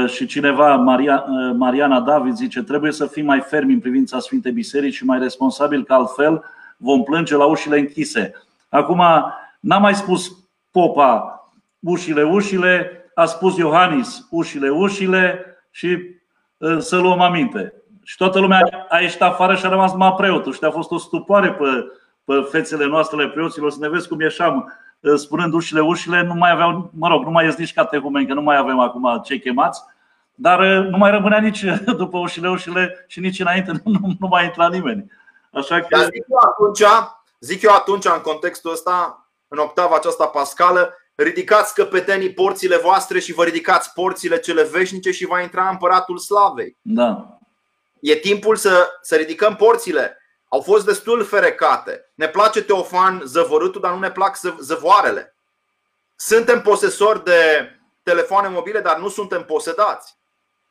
[0.06, 1.24] Și cineva, Maria,
[1.56, 5.84] Mariana David, zice: Trebuie să fim mai fermi în privința Sfintei Biserici și mai responsabil,
[5.84, 6.42] că altfel
[6.76, 8.32] vom plânge la ușile închise.
[8.68, 9.02] Acum,
[9.60, 10.32] n-a mai spus
[10.70, 11.34] Popa
[11.84, 15.98] ușile, ușile, a spus Iohannis ușile, ușile și
[16.60, 17.72] ă, să luăm aminte.
[18.02, 20.52] Și toată lumea a ieșit afară și a rămas mai preotul.
[20.52, 21.66] Și a fost o stupoare pe,
[22.24, 24.72] pe fețele noastre ale preoților să ne vezi cum ieșeam
[25.04, 28.34] ă, spunând ușile, ușile, nu mai aveau, mă rog, nu mai ies nici catehumeni, că
[28.34, 29.82] nu mai avem acum cei chemați,
[30.34, 31.64] dar ă, nu mai rămânea nici
[31.96, 35.10] după ușile, ușile și nici înainte nu, nu mai intra nimeni.
[35.54, 35.86] Așa că...
[35.90, 36.82] Dar zic eu, atunci,
[37.40, 43.32] zic eu atunci, în contextul ăsta, în octava aceasta pascală, ridicați căpetenii porțile voastre și
[43.32, 46.76] vă ridicați porțile cele veșnice și va intra împăratul slavei.
[46.82, 47.38] Da.
[48.00, 50.18] E timpul să, să ridicăm porțile.
[50.48, 52.10] Au fost destul ferecate.
[52.14, 55.34] Ne place Teofan zăvorâtul, dar nu ne plac zăvoarele.
[56.16, 57.70] Suntem posesori de
[58.02, 60.16] telefoane mobile, dar nu suntem posedați.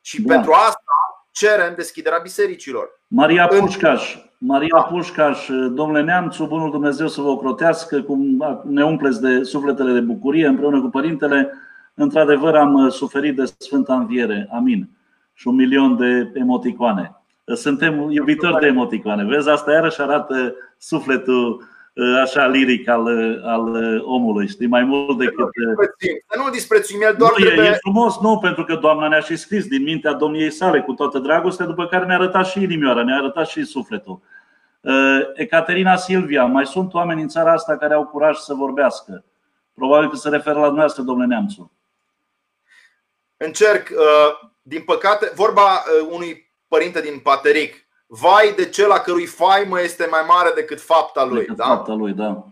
[0.01, 0.33] Și da.
[0.33, 0.83] pentru asta
[1.31, 2.99] cerem deschiderea bisericilor.
[3.07, 9.43] Maria Pușcaș, Maria Pușcaș, domnule Neamțu, bunul Dumnezeu să vă ocrotească, cum ne umpleți de
[9.43, 11.51] sufletele de bucurie împreună cu părintele.
[11.93, 14.49] Într-adevăr am suferit de Sfânta Înviere.
[14.51, 14.89] Amin.
[15.33, 17.15] Și un milion de emoticoane.
[17.53, 19.23] Suntem iubitori de emoticoane.
[19.23, 21.63] Vezi, asta iarăși arată sufletul
[21.95, 25.47] Uh, așa liric al, uh, al uh, omului, știi, mai mult decât.
[26.27, 27.67] Să nu disprețuim, el doar nu, trebuie...
[27.67, 31.19] E frumos, nu, pentru că Doamna ne-a și scris din mintea domniei sale cu toată
[31.19, 34.21] dragostea, după care ne-a arătat și inimioara, ne-a arătat și sufletul.
[35.33, 39.23] Ecaterina Silvia, mai sunt oameni în țara asta care au curaj să vorbească.
[39.73, 41.71] Probabil că se referă la dumneavoastră, domnule Neamțu.
[43.37, 43.89] Încerc,
[44.61, 47.83] din păcate, vorba unui părinte din Pateric,
[48.15, 51.39] Vai de cel a cărui faimă este mai mare decât fapta lui.
[51.39, 51.63] Decât da?
[51.63, 52.45] Fapta lui, da.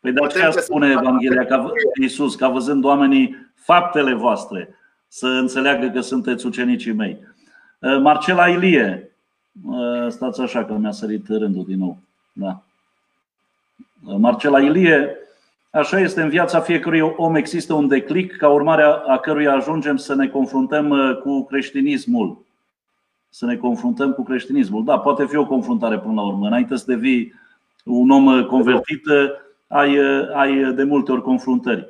[0.00, 1.70] Păi de aceea spune Evanghelia că
[2.00, 4.74] Iisus, ca văzând oamenii faptele voastre,
[5.08, 7.18] să înțeleagă că sunteți ucenicii mei.
[7.78, 9.10] Uh, Marcela Ilie, uh,
[10.08, 11.98] stați așa că mi-a sărit rândul din nou.
[12.32, 12.62] Da.
[14.06, 15.16] Uh, Marcela Ilie,
[15.70, 20.14] așa este în viața fiecărui om, există un declic ca urmare a căruia ajungem să
[20.14, 22.44] ne confruntăm cu creștinismul
[23.36, 24.84] să ne confruntăm cu creștinismul.
[24.84, 26.46] Da, poate fi o confruntare până la urmă.
[26.46, 27.32] Înainte să devii
[27.84, 29.02] un om convertit,
[29.66, 29.98] ai,
[30.34, 31.86] ai de multe ori confruntări.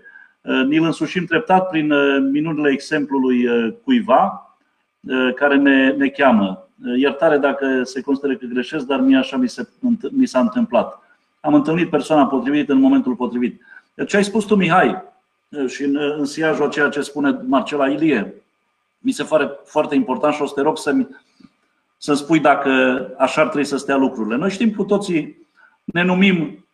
[0.66, 1.92] Ni-l însușim treptat prin
[2.30, 3.46] minunile exemplului
[3.84, 4.45] cuiva
[5.34, 6.68] care ne, ne cheamă.
[6.96, 9.68] Iertare dacă se consideră că greșesc, dar mie așa mi, se,
[10.10, 11.02] mi s-a întâmplat.
[11.40, 13.60] Am întâlnit persoana potrivită în momentul potrivit.
[14.06, 15.02] Ce ai spus tu, Mihai,
[15.66, 18.34] și în, în siajul a ceea ce spune Marcela Ilie,
[18.98, 21.08] mi se pare foarte important și o să te rog să-mi
[21.98, 22.70] să-mi spui dacă
[23.18, 24.36] așa ar trebui să stea lucrurile.
[24.36, 25.46] Noi știm cu toții,
[25.84, 26.66] ne numim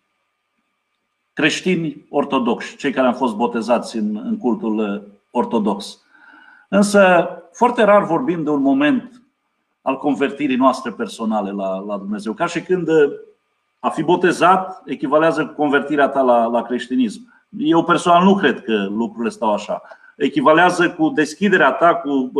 [1.32, 6.00] creștini ortodoxi, cei care am fost botezați în, în cultul ortodox.
[6.74, 9.22] Însă, foarte rar vorbim de un moment
[9.82, 12.32] al convertirii noastre personale la, la Dumnezeu.
[12.32, 12.88] Ca și când
[13.78, 17.46] a fi botezat echivalează cu convertirea ta la, la creștinism.
[17.58, 19.82] Eu personal nu cred că lucrurile stau așa.
[20.16, 22.30] Echivalează cu deschiderea ta, cu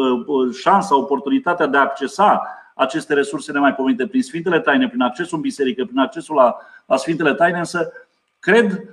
[0.61, 2.43] șansa, oportunitatea de a accesa
[2.75, 6.57] aceste resurse nemaipomenite prin Sfintele Taine, prin accesul în biserică, prin accesul la,
[6.87, 7.93] la Sfintele Taine, însă
[8.39, 8.85] cred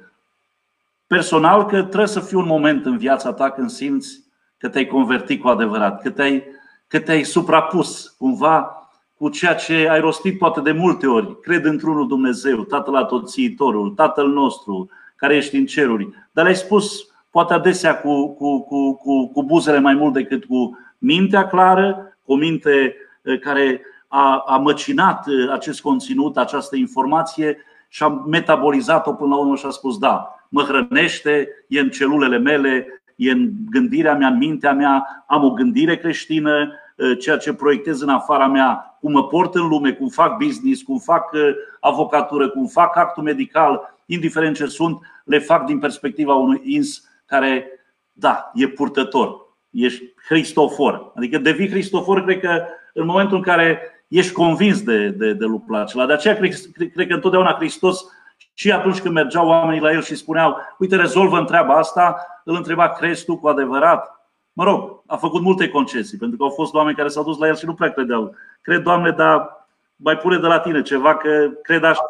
[1.08, 4.28] personal că trebuie să fie un moment în viața ta când simți
[4.60, 6.44] că te-ai convertit cu adevărat, că te-ai,
[6.88, 8.74] că te-ai suprapus cumva
[9.18, 11.40] cu ceea ce ai rostit poate de multe ori.
[11.40, 16.10] Cred într-unul Dumnezeu, Tatăl Atoțiitorul, Tatăl nostru, care ești în ceruri.
[16.32, 20.78] Dar le-ai spus poate adesea cu, cu, cu, cu, cu buzele mai mult decât cu
[20.98, 27.58] mintea clară, cu o minte eh, care a, a măcinat eh, acest conținut, această informație
[27.88, 32.38] și a metabolizat-o până la urmă și a spus da, mă hrănește, e în celulele
[32.38, 37.54] mele, e în gândirea mea, în mintea mea, am o gândire creștină, ă, ceea ce
[37.54, 41.38] proiectez în afara mea, cum mă port în lume, cum fac business, cum fac ă,
[41.80, 47.68] avocatură, cum fac actul medical, indiferent ce sunt, le fac din perspectiva unui ins care,
[48.12, 49.36] da, e purtător,
[49.70, 51.12] ești Cristofor.
[51.16, 52.64] Adică devii Cristofor, cred că
[52.94, 56.06] în momentul în care ești convins de, de, de lucrul acela.
[56.06, 56.54] De aceea cred,
[56.94, 58.06] cred că întotdeauna Hristos
[58.54, 62.90] și atunci când mergeau oamenii la el și spuneau, uite, rezolvă întreaba asta, îl întreba,
[62.90, 64.30] crezi tu cu adevărat?
[64.54, 67.48] Mă rog, a făcut multe concesii, pentru că au fost oameni care s-au dus la
[67.48, 68.36] el și nu prea credeau.
[68.62, 72.02] Cred, Doamne, dar mai pune de la tine ceva, că cred așa.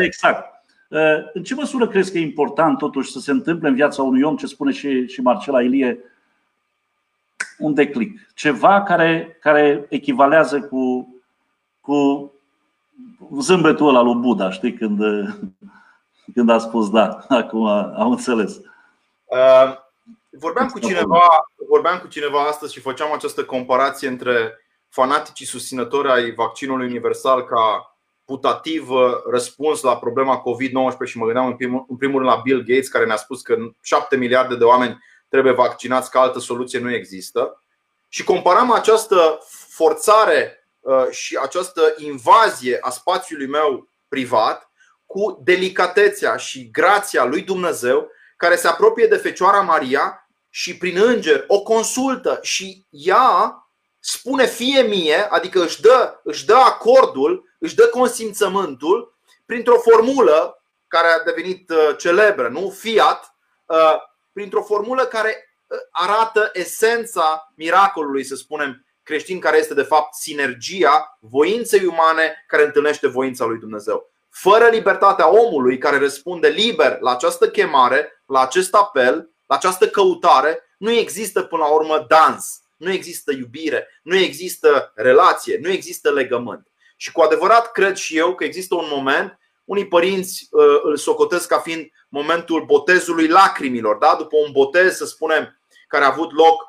[0.00, 0.64] Exact.
[0.88, 0.98] Uh,
[1.32, 4.36] în ce măsură crezi că e important totuși să se întâmple în viața unui om,
[4.36, 5.98] ce spune și, și Marcela Ilie,
[7.58, 8.28] un declic?
[8.34, 11.14] Ceva care, care echivalează cu,
[11.80, 12.30] cu
[13.40, 15.00] zâmbetul ăla lui Buddha, știi, când,
[16.34, 18.60] când a spus da, acum am înțeles.
[19.32, 19.74] Uh,
[20.30, 21.28] vorbeam, cu cineva,
[21.68, 24.58] vorbeam cu cineva astăzi și făceam această comparație între
[24.88, 28.88] fanaticii susținători ai vaccinului universal ca putativ
[29.30, 32.88] răspuns la problema COVID-19 și mă gândeam în primul, în primul rând la Bill Gates
[32.88, 37.62] care ne-a spus că 7 miliarde de oameni trebuie vaccinați, că altă soluție nu există.
[38.08, 44.70] Și comparam această forțare Uh, și această invazie a spațiului meu privat
[45.06, 48.10] cu delicatețea și grația lui Dumnezeu
[48.42, 53.56] care se apropie de Fecioara Maria și prin înger o consultă și ea
[53.98, 61.08] spune fie mie, adică își dă, își dă acordul, își dă consimțământul printr-o formulă care
[61.08, 62.70] a devenit uh, celebră, nu?
[62.70, 63.34] Fiat,
[63.66, 63.96] uh,
[64.32, 65.56] printr-o formulă care
[65.90, 73.08] arată esența miracolului, să spunem, creștin care este de fapt sinergia voinței umane care întâlnește
[73.08, 74.11] voința lui Dumnezeu.
[74.32, 80.62] Fără libertatea omului care răspunde liber la această chemare, la acest apel, la această căutare,
[80.78, 86.66] nu există până la urmă dans, nu există iubire, nu există relație, nu există legământ.
[86.96, 91.48] Și cu adevărat cred și eu că există un moment, unii părinți uh, îl socotesc
[91.48, 94.14] ca fiind momentul botezului lacrimilor, da?
[94.18, 95.58] după un botez, să spunem,
[95.88, 96.62] care a avut loc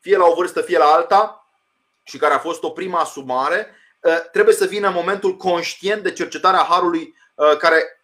[0.00, 1.48] fie la o vârstă, fie la alta,
[2.02, 3.74] și care a fost o prima asumare, ă,
[4.32, 8.02] trebuie să vină momentul conștient de cercetarea Harului, ă, care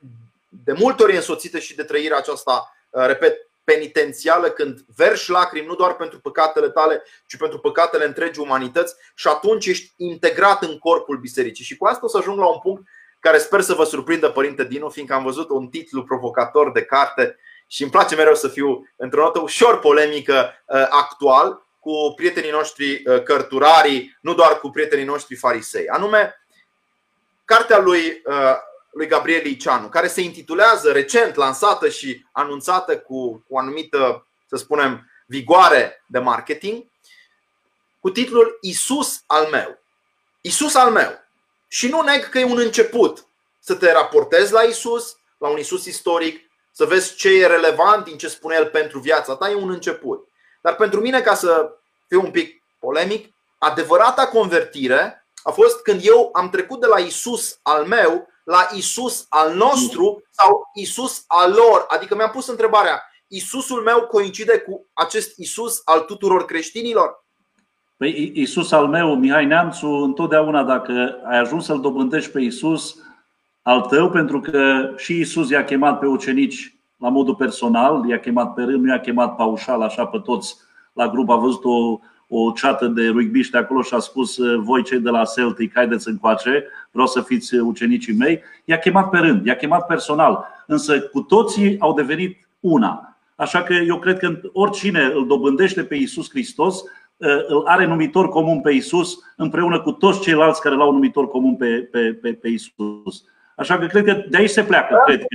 [0.48, 5.66] de multe ori e însoțită și de trăirea aceasta, ă, repet, penitențială, când verși lacrimi
[5.66, 10.78] nu doar pentru păcatele tale, ci pentru păcatele întregii umanități și atunci ești integrat în
[10.78, 11.64] corpul bisericii.
[11.64, 12.82] Și cu asta o să ajung la un punct
[13.20, 17.36] care sper să vă surprindă, Părinte Dinu, fiindcă am văzut un titlu provocator de carte
[17.66, 23.22] și îmi place mereu să fiu într-o notă ușor polemică actual, cu prietenii noștri uh,
[23.22, 25.88] cărturarii, nu doar cu prietenii noștri farisei.
[25.88, 26.44] Anume,
[27.44, 28.56] cartea lui, uh,
[28.90, 35.10] lui Gabriel Iceanu, care se intitulează recent, lansată și anunțată cu o anumită, să spunem,
[35.26, 36.84] vigoare de marketing,
[38.00, 39.78] cu titlul Isus al meu.
[40.40, 41.18] Isus al meu.
[41.68, 43.26] Și nu neg că e un început
[43.60, 48.18] să te raportezi la Isus, la un Isus istoric, să vezi ce e relevant din
[48.18, 50.28] ce spune el pentru viața ta, e un început.
[50.60, 51.70] Dar pentru mine, ca să
[52.08, 57.58] fiu un pic polemic, adevărata convertire a fost când eu am trecut de la Isus
[57.62, 61.86] al meu la Isus al nostru sau Isus al lor.
[61.88, 67.24] Adică mi-am pus întrebarea, Isusul meu coincide cu acest Isus al tuturor creștinilor?
[67.96, 72.96] Păi Isus al meu, Mihai Neamțu, întotdeauna dacă ai ajuns să-L dobândești pe Isus
[73.62, 78.54] al tău, pentru că și Isus i-a chemat pe ucenici la modul personal, i-a chemat
[78.54, 80.56] pe rând, nu i-a chemat paușal așa pe toți
[80.92, 81.30] la grup.
[81.30, 81.98] A văzut o,
[82.28, 86.64] o ceată de rugbiști acolo și a spus voi cei de la Celtic, haideți încoace,
[86.90, 88.40] vreau să fiți ucenicii mei.
[88.64, 93.16] I-a chemat pe rând, i-a chemat personal, însă cu toții au devenit una.
[93.34, 96.82] Așa că eu cred că oricine îl dobândește pe Isus Hristos,
[97.48, 101.88] îl are numitor comun pe Isus împreună cu toți ceilalți care l-au numitor comun pe,
[101.90, 103.24] pe, pe, pe Isus.
[103.56, 105.02] Așa că cred că de aici se pleacă.
[105.06, 105.26] Cred că.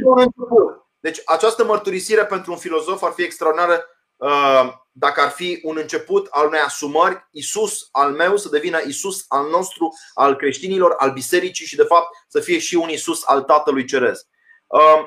[1.06, 3.86] Deci această mărturisire pentru un filozof ar fi extraordinară
[4.16, 9.26] uh, dacă ar fi un început al unei asumări, Isus al meu să devină Isus
[9.28, 13.42] al nostru, al creștinilor, al bisericii și de fapt să fie și un Isus al
[13.42, 14.26] Tatălui Ceresc.
[14.68, 15.02] Uh,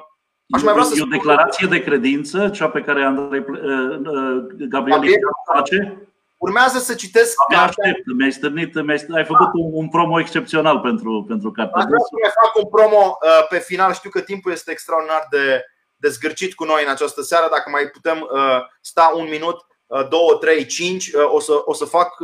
[0.50, 5.20] aș mai vrea să e o declarație de credință, cea pe care Andrei uh, Gabriel
[5.54, 6.08] face?
[6.36, 10.78] Urmează să citesc Abia aștept, mi-ai stârnit, mi-ai stârnit, ai făcut un, un promo excepțional
[10.78, 11.84] pentru, pentru cartea.
[11.84, 13.92] Vreau să mai fac un promo uh, pe final.
[13.92, 15.62] Știu că timpul este extraordinar de,
[15.98, 17.48] de zgârcit cu noi în această seară.
[17.50, 21.84] Dacă mai putem uh, sta un minut, uh, două, trei, cinci, o să, o să
[21.84, 22.14] fac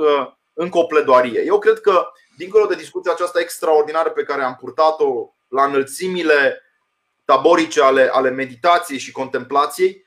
[0.53, 1.43] încă o pledoarie.
[1.47, 2.07] Eu cred că,
[2.37, 6.62] dincolo de discuția aceasta extraordinară pe care am purtat-o la înălțimile
[7.25, 10.05] taborice ale, ale meditației și contemplației,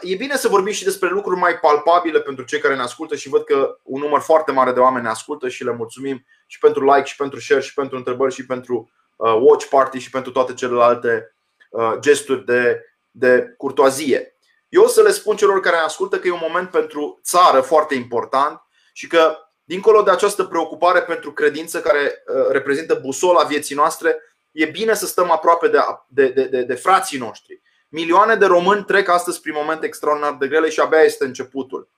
[0.00, 3.28] E bine să vorbim și despre lucruri mai palpabile pentru cei care ne ascultă și
[3.28, 6.84] văd că un număr foarte mare de oameni ne ascultă și le mulțumim și pentru
[6.84, 10.54] like, și pentru share, și pentru întrebări, și pentru uh, watch party și pentru toate
[10.54, 11.34] celelalte
[11.70, 14.34] uh, gesturi de, de curtoazie.
[14.68, 17.60] Eu o să le spun celor care ne ascultă că e un moment pentru țară
[17.60, 23.74] foarte important și că, dincolo de această preocupare pentru credință care uh, reprezintă busola vieții
[23.74, 24.16] noastre,
[24.50, 27.60] e bine să stăm aproape de, de, de, de, de frații noștri
[27.92, 31.88] Milioane de români trec astăzi prin momente extraordinar de grele și abia este începutul.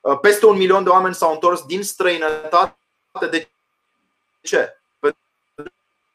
[0.00, 2.76] Uh, peste un milion de oameni s-au întors din străinătate.
[3.30, 3.48] De
[4.40, 4.80] ce?
[4.98, 5.20] Pentru
[5.54, 5.70] că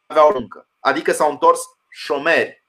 [0.08, 0.68] aveau muncă.
[0.80, 2.63] Adică s-au întors șomeri.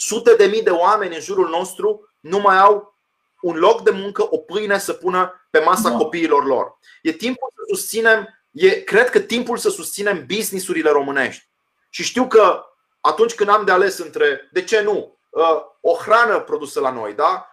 [0.00, 2.98] Sute de mii de oameni în jurul nostru nu mai au
[3.40, 5.96] un loc de muncă, o pâine să pună pe masa da.
[5.96, 6.78] copiilor lor.
[7.02, 11.48] E timpul să susținem, e, cred că timpul să susținem businessurile românești.
[11.90, 12.64] Și știu că
[13.00, 17.12] atunci când am de ales între, de ce nu, Uh, o hrană produsă la noi,
[17.12, 17.44] da?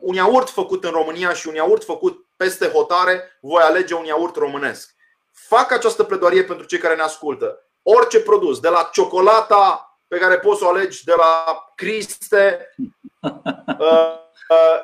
[0.00, 4.36] un iaurt făcut în România și un iaurt făcut peste hotare, voi alege un iaurt
[4.36, 4.94] românesc.
[5.32, 7.58] Fac această pledoarie pentru cei care ne ascultă.
[7.82, 11.44] Orice produs, de la ciocolata pe care poți să o alegi de la
[11.74, 12.74] Criste,
[13.22, 14.16] uh,
[14.48, 14.80] uh,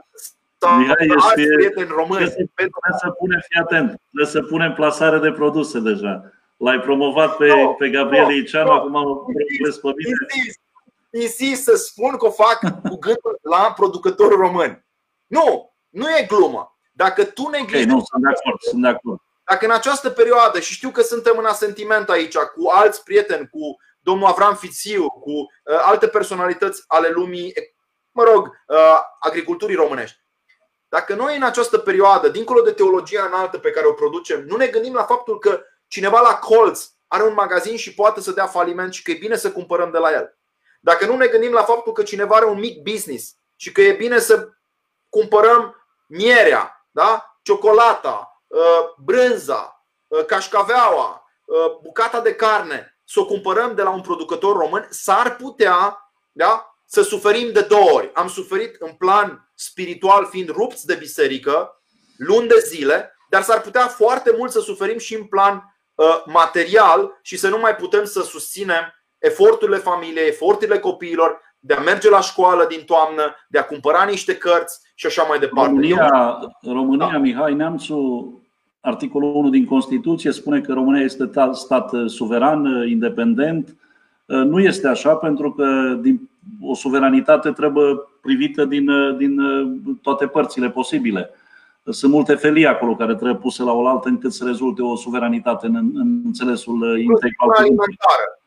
[0.79, 2.25] Mihai, ești, prieteni români.
[2.25, 6.33] Trebuie să, trebuie să punem, fii atent, trebuie să punem plasare de produse deja.
[6.57, 10.17] L-ai promovat pe, no, pe Gabriel no, Iceanu, no, acum mă pe mine.
[10.35, 10.61] Insist,
[11.11, 14.85] insist să spun că o fac cu gândul la producătorul român.
[15.27, 16.77] Nu, nu e glumă.
[16.93, 17.85] Dacă tu neglijezi.
[17.85, 19.21] Okay, nu, sunt de acord, sunt de acord.
[19.45, 23.77] Dacă în această perioadă, și știu că suntem în asentiment aici cu alți prieteni, cu
[24.03, 27.53] domnul Avram Fițiu, cu uh, alte personalități ale lumii,
[28.11, 30.21] mă rog, uh, agriculturii românești.
[30.89, 34.67] Dacă noi în această perioadă, dincolo de teologia înaltă pe care o producem, nu ne
[34.67, 38.93] gândim la faptul că cineva la colț are un magazin și poate să dea faliment
[38.93, 40.39] și că e bine să cumpărăm de la el.
[40.81, 43.93] Dacă nu ne gândim la faptul că cineva are un mic business și că e
[43.93, 44.49] bine să
[45.09, 47.39] cumpărăm mierea, da?
[47.43, 54.01] ciocolata, uh, brânza, uh, cașcaveaua, uh, bucata de carne, să o cumpărăm de la un
[54.01, 56.77] producător român, s-ar putea da?
[56.87, 58.11] să suferim de două ori.
[58.15, 61.83] Am suferit în plan spiritual fiind rupți de biserică
[62.17, 65.77] luni de zile, dar s-ar putea foarte mult să suferim și în plan
[66.27, 72.11] material și să nu mai putem să susținem eforturile familiei, eforturile copiilor de a merge
[72.11, 75.71] la școală din toamnă, de a cumpăra niște cărți și așa mai departe.
[75.71, 77.19] România, România da.
[77.19, 78.42] Mihai Neamțu,
[78.83, 83.77] articolul 1 din Constituție spune că România este stat suveran, independent.
[84.27, 86.29] Nu este așa pentru că din,
[86.61, 89.37] o suveranitate trebuie privită din, din
[90.03, 91.31] toate părțile posibile.
[91.85, 95.77] Sunt multe felii acolo care trebuie puse la oaltă încât să rezulte o suveranitate în,
[95.77, 97.57] în înțelesul intelectual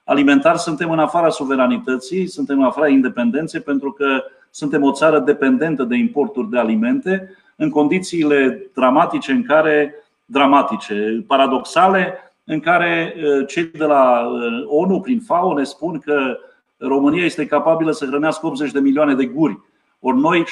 [0.06, 5.84] alimentar suntem în afara suveranității, suntem în afara independenței pentru că suntem o țară dependentă
[5.84, 9.94] de importuri de alimente în condițiile dramatice în care
[10.26, 16.38] dramatice, paradoxale, în care uh, cei de la uh, ONU prin FAO ne spun că
[16.78, 19.60] România este capabilă să hrănească 80 de milioane de guri.
[20.00, 20.44] Ori noi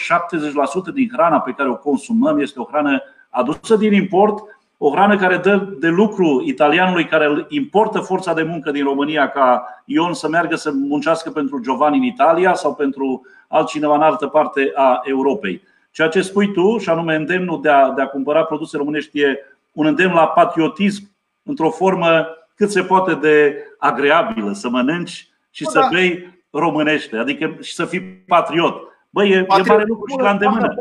[0.90, 4.44] 70% din hrana pe care o consumăm este o hrană adusă din import
[4.86, 9.66] o hrană care dă de lucru italianului care importă forța de muncă din România ca
[9.86, 14.72] Ion să meargă să muncească pentru Giovanni în Italia sau pentru altcineva în altă parte
[14.76, 15.62] a Europei.
[15.91, 19.38] Ceea ce spui tu, și anume îndemnul de a, de a cumpăra produse românești, e
[19.74, 21.12] un îndemn la patriotism
[21.44, 25.88] într-o formă cât se poate de agreabilă, să mănânci și să da.
[25.91, 28.82] bei românește, adică și să fii patriot.
[29.10, 30.74] Băi, e, e mare lucru și la îndemână.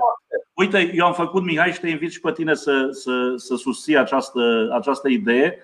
[0.55, 3.97] Uite, eu am făcut, Mihai, și te invit și pe tine să, să, să susții
[3.97, 5.59] această, această idee.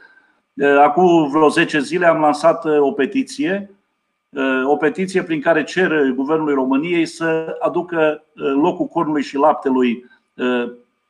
[0.85, 3.71] Acum vreo 10 zile am lansat o petiție
[4.65, 10.05] o petiție prin care cer Guvernului României să aducă locul cornului și laptelui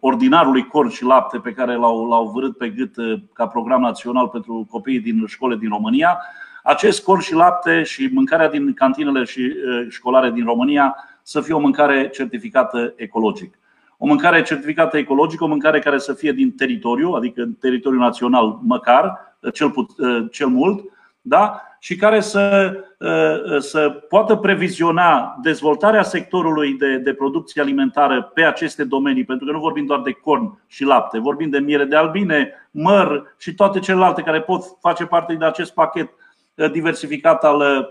[0.01, 2.95] ordinarului corn și lapte pe care l-au, l-au vărât pe gât
[3.33, 6.19] ca program național pentru copiii din școle din România.
[6.63, 9.53] Acest corn și lapte și mâncarea din cantinele și
[9.89, 13.59] școlare din România să fie o mâncare certificată ecologic.
[13.99, 18.59] O mâncare certificată ecologic, o mâncare care să fie din teritoriu, adică în teritoriul național
[18.63, 19.91] măcar, cel, put,
[20.31, 20.85] cel mult,
[21.21, 21.63] da?
[21.79, 28.85] și care să, uh, să poată previziona dezvoltarea sectorului de, de producție alimentară pe aceste
[28.85, 32.53] domenii, pentru că nu vorbim doar de corn și lapte, vorbim de miere de albine,
[32.71, 36.11] măr și toate celelalte care pot face parte din acest pachet
[36.55, 37.89] uh, diversificat al, uh,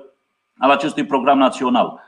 [0.58, 2.06] al acestui program național.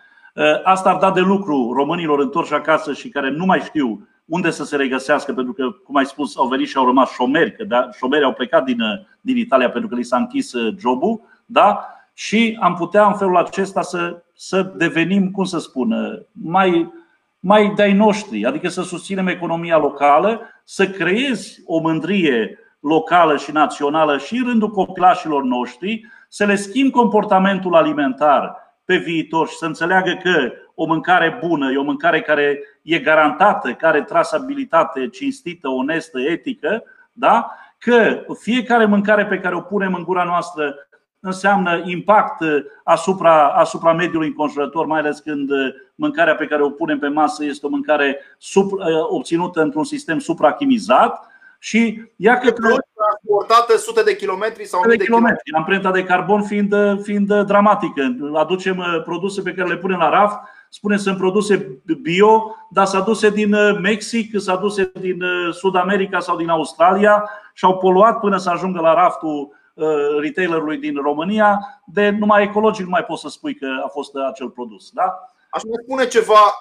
[0.64, 4.64] Asta ar da de lucru românilor întorși acasă și care nu mai știu unde să
[4.64, 7.89] se regăsească, pentru că, cum ai spus, au venit și au rămas șomeri, că da,
[7.97, 8.80] șomerii au plecat din,
[9.22, 11.93] din Italia pentru că li s-a închis uh, jobul, da?
[12.19, 15.93] și am putea în felul acesta să, să devenim, cum să spun,
[16.31, 16.93] mai,
[17.39, 24.18] mai de-ai noștri, adică să susținem economia locală, să creezi o mândrie locală și națională
[24.18, 30.19] și în rândul copilașilor noștri, să le schimb comportamentul alimentar pe viitor și să înțeleagă
[30.23, 30.51] că
[30.81, 36.84] o mâncare bună e o mâncare care e garantată, care are trasabilitate cinstită, onestă, etică,
[37.11, 37.51] da?
[37.77, 40.76] că fiecare mâncare pe care o punem în gura noastră
[41.19, 42.43] înseamnă impact
[42.84, 45.49] asupra, asupra mediului înconjurător, mai ales când
[45.95, 48.72] mâncarea pe care o punem pe masă este o mâncare sub,
[49.10, 51.27] obținută într-un sistem suprachimizat
[51.60, 55.53] și ea că transportată sute de kilometri sau de, de kilometri.
[55.53, 58.15] Amprenta de carbon fiind, fiind dramatică.
[58.34, 60.39] Aducem produse pe care le punem la raft
[60.70, 65.76] spune sunt produse bio, dar s-a aduse din uh, Mexic, s-a aduse din uh, Sud
[65.76, 69.86] America sau din Australia și au poluat până să ajungă la raftul uh,
[70.20, 71.60] retailerului din România.
[71.86, 74.90] De numai ecologic nu mai poți să spui că a fost acel produs.
[74.91, 75.04] Da?
[75.50, 76.60] Aș mai spune ceva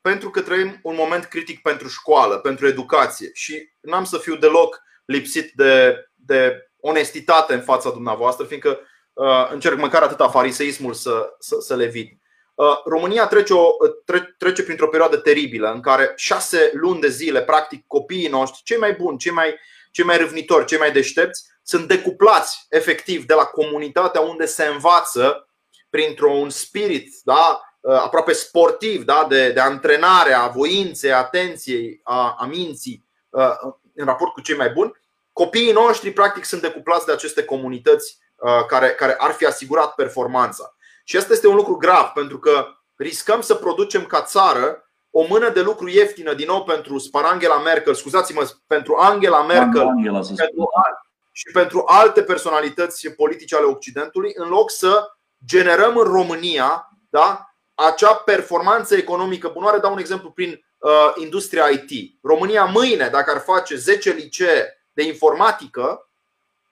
[0.00, 4.82] pentru că trăim un moment critic pentru școală, pentru educație și n-am să fiu deloc
[5.04, 8.78] lipsit de, de onestitate în fața dumneavoastră, fiindcă
[9.12, 12.22] uh, încerc măcar atâta fariseismul să, să, să le evit.
[12.54, 13.70] Uh, România trece, o,
[14.04, 18.76] tre, trece printr-o perioadă teribilă în care șase luni de zile, practic, copiii noștri, cei
[18.76, 19.54] mai buni, cei mai,
[19.90, 25.48] cei mai râvnitori, cei mai deștepți, sunt decuplați efectiv de la comunitatea unde se învață
[25.90, 32.36] printr-un spirit da, uh, aproape sportiv, da, de, de antrenare a voinței, a atenției, a,
[32.38, 33.50] a minții uh,
[33.94, 34.92] în raport cu cei mai buni.
[35.32, 38.18] Copiii noștri, practic, sunt decuplați de aceste comunități
[38.68, 40.73] care, care ar fi asigurat performanța.
[41.04, 42.66] Și asta este un lucru grav, pentru că
[42.96, 44.78] riscăm să producem ca țară
[45.10, 50.20] o mână de lucru ieftină, din nou pentru Angela Merkel, scuzați-mă, pentru Angela Merkel Angela,
[50.20, 50.68] pentru,
[51.32, 55.08] și pentru alte personalități politice ale Occidentului, în loc să
[55.46, 59.48] generăm în România da, acea performanță economică.
[59.48, 62.18] Bunoare, dau un exemplu prin uh, industria IT.
[62.22, 66.10] România mâine, dacă ar face 10 licee de informatică,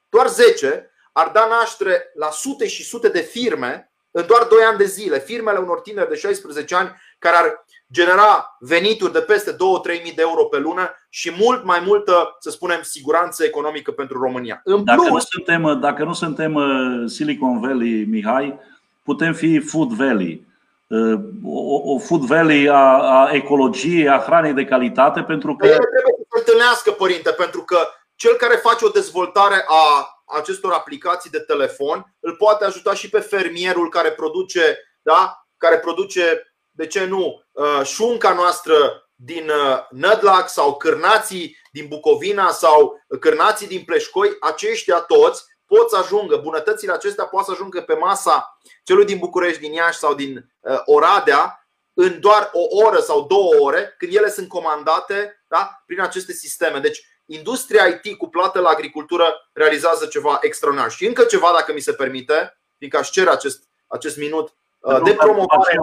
[0.08, 4.78] doar 10, ar da naștere la sute și sute de firme în doar 2 ani
[4.78, 9.56] de zile, firmele unor tineri de 16 ani care ar genera venituri de peste 2-3
[10.02, 14.60] mii de euro pe lună și mult mai multă, să spunem, siguranță economică pentru România.
[14.64, 18.58] În dacă, plus, nu suntem, dacă nu suntem uh, Silicon Valley, Mihai,
[19.02, 20.46] putem fi Food Valley.
[20.86, 25.66] Uh, o, o Food Valley a, a ecologiei, a hranei de calitate, pentru că.
[25.66, 27.78] trebuie să se întâlnească, părinte, pentru că
[28.14, 33.20] cel care face o dezvoltare a acestor aplicații de telefon îl poate ajuta și pe
[33.20, 35.46] fermierul care produce, da?
[35.56, 42.50] care produce de ce nu, uh, șunca noastră din uh, Nădlac sau cârnații din Bucovina
[42.50, 47.94] sau cârnații din Pleșcoi, aceștia toți pot să ajungă, bunătățile acestea pot să ajungă pe
[47.94, 53.26] masa celui din București, din Iași sau din uh, Oradea în doar o oră sau
[53.26, 56.78] două ore, când ele sunt comandate da, prin aceste sisteme.
[56.78, 60.90] Deci industria IT cuplată la agricultură realizează ceva extraordinar.
[60.90, 65.14] Și încă ceva, dacă mi se permite, fiindcă aș cere acest, acest minut uh, de
[65.14, 65.76] promovare.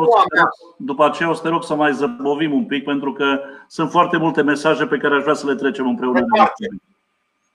[0.78, 4.18] După aceea o să te rog să mai zăbovim un pic, pentru că sunt foarte
[4.18, 6.20] multe mesaje pe care aș vrea să le trecem împreună.
[6.20, 6.48] Ne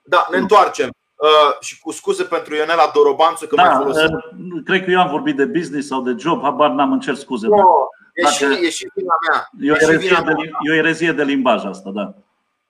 [0.07, 0.89] da, ne întoarcem.
[1.15, 4.11] Uh, și cu scuze pentru Ionela Dorobanță că da, mai folosesc.
[4.11, 7.47] Uh, cred că eu am vorbit de business sau de job, habar n-am, încerc scuze.
[7.47, 9.49] No, e, și, e și vina mea.
[9.59, 10.33] E o, erezie de,
[10.67, 12.13] e o erezie de limbaj asta, da.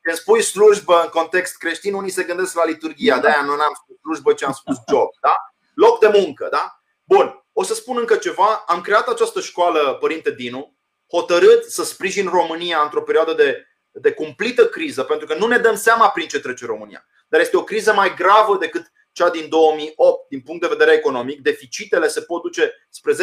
[0.06, 3.20] Când spui slujbă în context creștin, unii se gândesc la liturgia.
[3.20, 5.10] De-aia nu am spus slujbă, ci am spus job.
[5.22, 5.36] Da?
[5.74, 6.48] Loc de muncă.
[6.52, 6.80] Da?
[7.04, 7.46] Bun.
[7.54, 8.64] O să spun încă ceva.
[8.68, 10.78] Am creat această școală, Părinte Dinu,
[11.12, 15.76] hotărât să sprijin România într-o perioadă de, de cumplită criză, pentru că nu ne dăm
[15.76, 17.06] seama prin ce trece România.
[17.28, 21.42] Dar este o criză mai gravă decât cea din 2008 din punct de vedere economic.
[21.42, 23.18] Deficitele se pot duce spre 10%.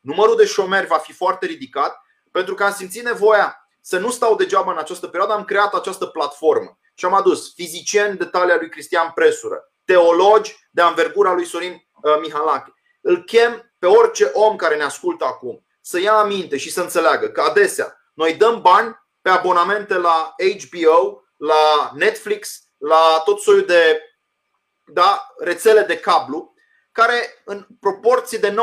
[0.00, 2.00] Numărul de șomeri va fi foarte ridicat
[2.30, 5.32] pentru că am simțit nevoia să nu stau degeaba în această perioadă.
[5.34, 10.82] Am creat această platformă și am adus fizicieni de talia lui Cristian Presură, teologi de
[10.82, 12.74] anvergura lui Sorin uh, Mihalache.
[13.00, 17.28] Îl chem pe orice om care ne ascultă acum să ia aminte și să înțeleagă
[17.28, 24.00] că adesea noi dăm bani pe abonamente la HBO, la Netflix, la tot soiul de
[24.84, 26.54] da, rețele de cablu
[26.96, 28.54] care în proporții de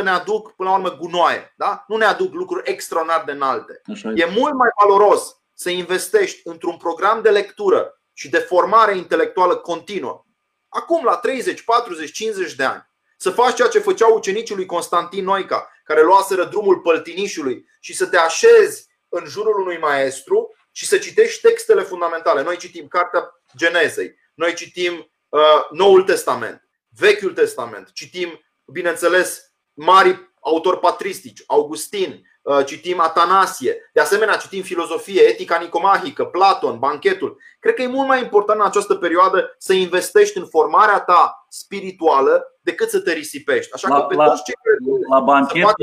[0.00, 1.54] 90% ne aduc până la urmă gunoaie.
[1.56, 1.84] Da?
[1.88, 3.82] Nu ne aduc lucruri extraordinar de înalte.
[4.14, 10.24] E mult mai valoros să investești într-un program de lectură și de formare intelectuală continuă.
[10.68, 15.24] Acum, la 30, 40, 50 de ani, să faci ceea ce făceau ucenicii lui Constantin
[15.24, 20.98] Noica, care luaseră drumul păltinișului și să te așezi în jurul unui maestru și să
[20.98, 22.42] citești textele fundamentale.
[22.42, 26.68] Noi citim Cartea Genezei, noi citim uh, Noul Testament,
[27.00, 35.22] Vechiul Testament, citim, bineînțeles, mari autori patristici, Augustin, uh, citim Atanasie, de asemenea citim filozofie,
[35.22, 37.38] etica nicomahică, Platon, banchetul.
[37.58, 42.44] Cred că e mult mai important în această perioadă să investești în formarea ta spirituală
[42.60, 43.74] decât să te risipești.
[43.74, 44.76] Așa la, că pe la, toți cei care
[45.10, 45.74] la banchet,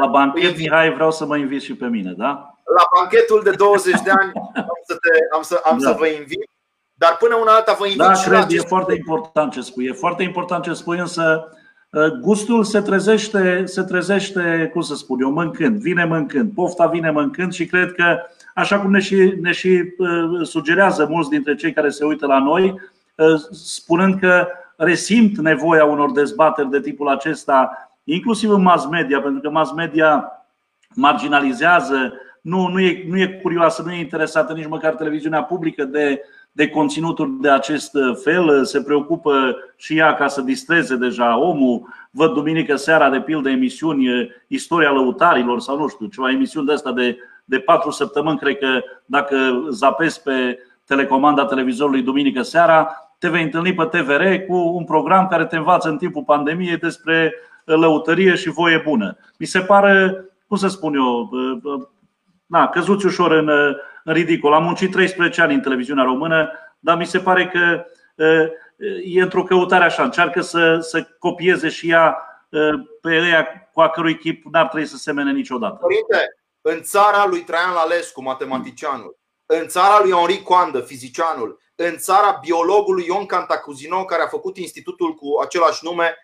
[0.00, 2.58] la banchet Mihai, vreau să mă invit și pe mine, da?
[2.64, 4.32] La banchetul de 20 de ani
[4.72, 5.88] am să, te, am să, am da.
[5.88, 6.53] să vă invit.
[7.04, 9.84] Dar până una alta vă invit da, și cred, la e foarte important ce spui.
[9.84, 11.48] E foarte important ce spui, însă
[11.94, 17.10] ă, gustul se trezește, se trezește, cum să spun eu, mâncând, vine mâncând, pofta vine
[17.10, 18.18] mâncând și cred că,
[18.54, 22.38] așa cum ne și, ne și ă, sugerează mulți dintre cei care se uită la
[22.38, 22.80] noi,
[23.18, 29.40] ă, spunând că resimt nevoia unor dezbateri de tipul acesta, inclusiv în mass media, pentru
[29.40, 30.32] că mass media
[30.94, 36.20] marginalizează, nu, nu, e, nu e curioasă, nu e interesată nici măcar televiziunea publică de,
[36.56, 37.90] de conținuturi de acest
[38.22, 41.88] fel, se preocupă și ea ca să distreze deja omul.
[42.10, 44.06] Văd duminică seara, de pildă, emisiuni
[44.46, 48.80] Istoria lăutarilor sau nu știu, ceva emisiuni de asta de, de patru săptămâni, cred că
[49.04, 49.36] dacă
[49.70, 55.46] zapezi pe telecomanda televizorului duminică seara, te vei întâlni pe TVR cu un program care
[55.46, 59.16] te învață în timpul pandemiei despre lăutărie și voie bună.
[59.38, 61.30] Mi se pare, cum să spun eu,
[62.46, 64.52] na, căzuți ușor în, în ridicol.
[64.52, 67.84] Am muncit 13 ani în televiziunea română, dar mi se pare că
[69.04, 72.16] e într-o căutare așa, încearcă să, să copieze și ea
[73.00, 75.74] pe ea cu a cărui chip n-ar trebui să semene niciodată.
[75.74, 82.38] Părinte, în țara lui Traian Lalescu, matematicianul, în țara lui Henri Coandă, fizicianul, în țara
[82.40, 86.16] biologului Ion Cantacuzino, care a făcut institutul cu același nume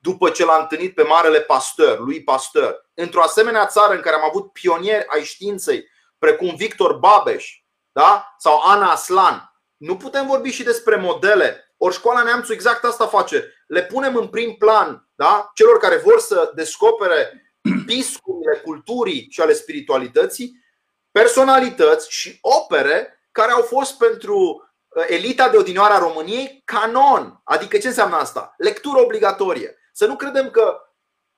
[0.00, 2.90] după ce l-a întâlnit pe marele Pasteur, lui Pasteur.
[2.94, 5.84] Într-o asemenea țară în care am avut pionieri ai științei,
[6.18, 8.34] precum Victor Babeș da?
[8.38, 11.74] sau Ana Aslan, nu putem vorbi și despre modele.
[11.76, 13.54] Ori școala Neamțu exact asta face.
[13.66, 15.50] Le punem în prim plan da?
[15.54, 17.52] celor care vor să descopere
[17.86, 20.62] piscurile culturii și ale spiritualității,
[21.10, 24.68] personalități și opere care au fost pentru
[25.08, 27.40] elita de odinioară a României canon.
[27.44, 28.54] Adică ce înseamnă asta?
[28.56, 29.78] Lectură obligatorie.
[29.92, 30.78] Să nu credem că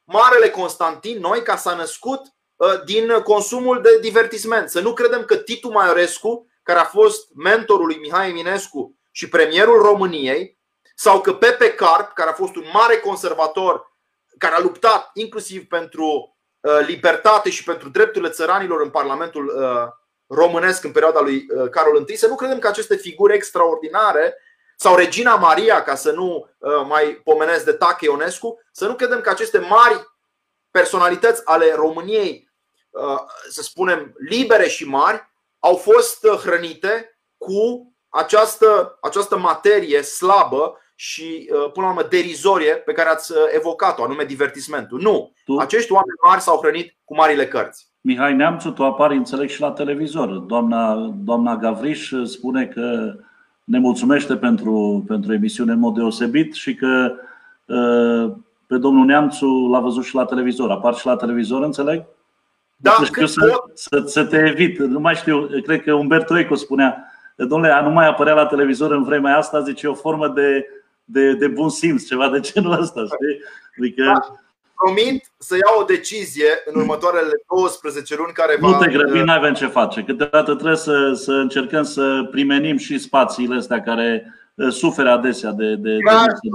[0.05, 2.31] Marele Constantin noi ca s-a născut uh,
[2.85, 4.69] din consumul de divertisment.
[4.69, 9.83] Să nu credem că Titu Maiorescu, care a fost mentorul lui Mihai Eminescu și premierul
[9.83, 10.59] României,
[10.95, 13.97] sau că Pepe Carp, care a fost un mare conservator,
[14.39, 19.89] care a luptat inclusiv pentru uh, libertate și pentru drepturile țăranilor în Parlamentul uh,
[20.27, 24.35] românesc în perioada lui uh, Carol I, să nu credem că aceste figuri extraordinare
[24.77, 29.21] sau Regina Maria, ca să nu uh, mai pomenesc de Tache Ionescu, să nu credem
[29.21, 30.07] că aceste mari
[30.71, 32.46] personalități ale României, uh,
[33.49, 35.29] să spunem, libere și mari,
[35.59, 43.09] au fost hrănite cu această, această materie slabă și, până la urmă, derizorie pe care
[43.09, 45.01] ați evocat-o, anume divertismentul.
[45.01, 45.33] Nu.
[45.59, 47.87] Acești oameni mari s-au hrănit cu marile cărți.
[48.01, 50.29] Mihai Neamțu, tu apari, înțeleg, și la televizor.
[50.29, 50.95] Doamna,
[51.25, 53.15] doamna Gavriș spune că
[53.65, 57.13] ne mulțumește pentru, pentru emisiune în mod deosebit și că
[57.69, 58.37] ă,
[58.67, 60.71] pe domnul Neamțu l-a văzut și la televizor.
[60.71, 62.05] Apar și la televizor, înțeleg?
[62.77, 64.79] Da, nu știu să, să, să te evit.
[64.79, 68.91] Nu mai știu, cred că Umberto Eco spunea, domnule, a nu mai apărea la televizor
[68.91, 70.67] în vremea asta, zice, o formă de,
[71.05, 73.45] de, de bun simț, ceva de genul ăsta, știi?
[73.79, 74.41] Adică, da
[74.77, 78.69] promit să iau o decizie în următoarele 12 luni care va...
[78.69, 80.03] Nu te grăbi, nu avem ce face.
[80.03, 85.75] Câteodată trebuie să, să încercăm să primenim și spațiile astea care uh, suferă adesea de,
[85.75, 85.97] de, de,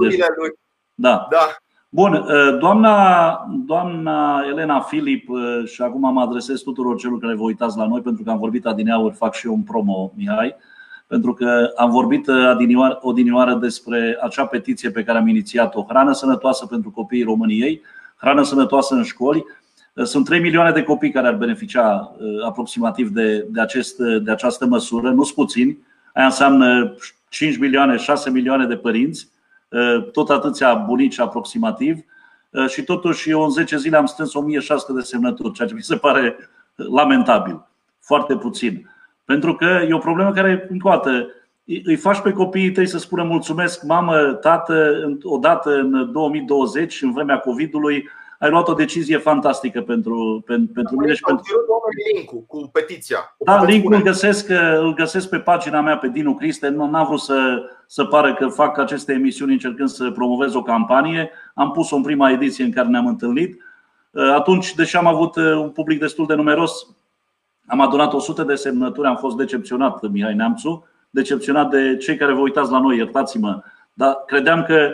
[0.08, 0.26] de...
[0.36, 0.58] lui.
[0.94, 1.26] Da.
[1.30, 1.56] da.
[1.94, 7.42] Bun, uh, doamna, doamna Elena Filip, uh, și acum mă adresez tuturor celor care vă
[7.42, 10.54] uitați la noi, pentru că am vorbit adineauri, fac și eu un promo, Mihai,
[11.06, 16.66] pentru că am vorbit uh, odinioară despre acea petiție pe care am inițiat-o, hrană sănătoasă
[16.66, 17.80] pentru copiii României,
[18.16, 19.44] hrană sănătoasă în școli.
[20.02, 22.12] Sunt 3 milioane de copii care ar beneficia
[22.44, 25.78] aproximativ de, de, acest, de această măsură, nu sunt puțini,
[26.14, 26.94] aia înseamnă
[27.28, 29.26] 5 milioane, 6 milioane de părinți.
[29.26, 29.31] Eh,
[30.12, 31.98] tot atâția bunici aproximativ
[32.50, 35.82] eh, și totuși eu în 10 zile am strâns 1600 de semnături, ceea ce mi
[35.82, 36.36] se pare
[36.74, 37.66] lamentabil,
[38.00, 38.90] foarte puțin.
[39.24, 41.26] Pentru că e o problemă care, încă o dată,
[41.84, 47.38] îi faci pe copiii tăi să spună mulțumesc, mamă, tată, odată în 2020, în vremea
[47.38, 48.08] COVID-ului,
[48.42, 51.44] ai luat o decizie fantastică pentru, pentru, pentru mine și pentru.
[52.14, 53.36] link cu petiția.
[53.38, 54.48] Da, linkul îl găsesc,
[54.78, 56.68] îl găsesc pe pagina mea pe Dinu Criste.
[56.68, 61.30] Nu am vrut să, să pară că fac aceste emisiuni încercând să promovez o campanie.
[61.54, 63.62] Am pus-o în prima ediție în care ne-am întâlnit.
[64.34, 66.86] Atunci, deși am avut uh, un public destul de numeros,
[67.66, 72.40] am adunat 100 de semnături, am fost decepționat, Mihai Neamțu, decepționat de cei care vă
[72.40, 73.62] uitați la noi, iertați-mă.
[73.92, 74.90] Dar credeam că,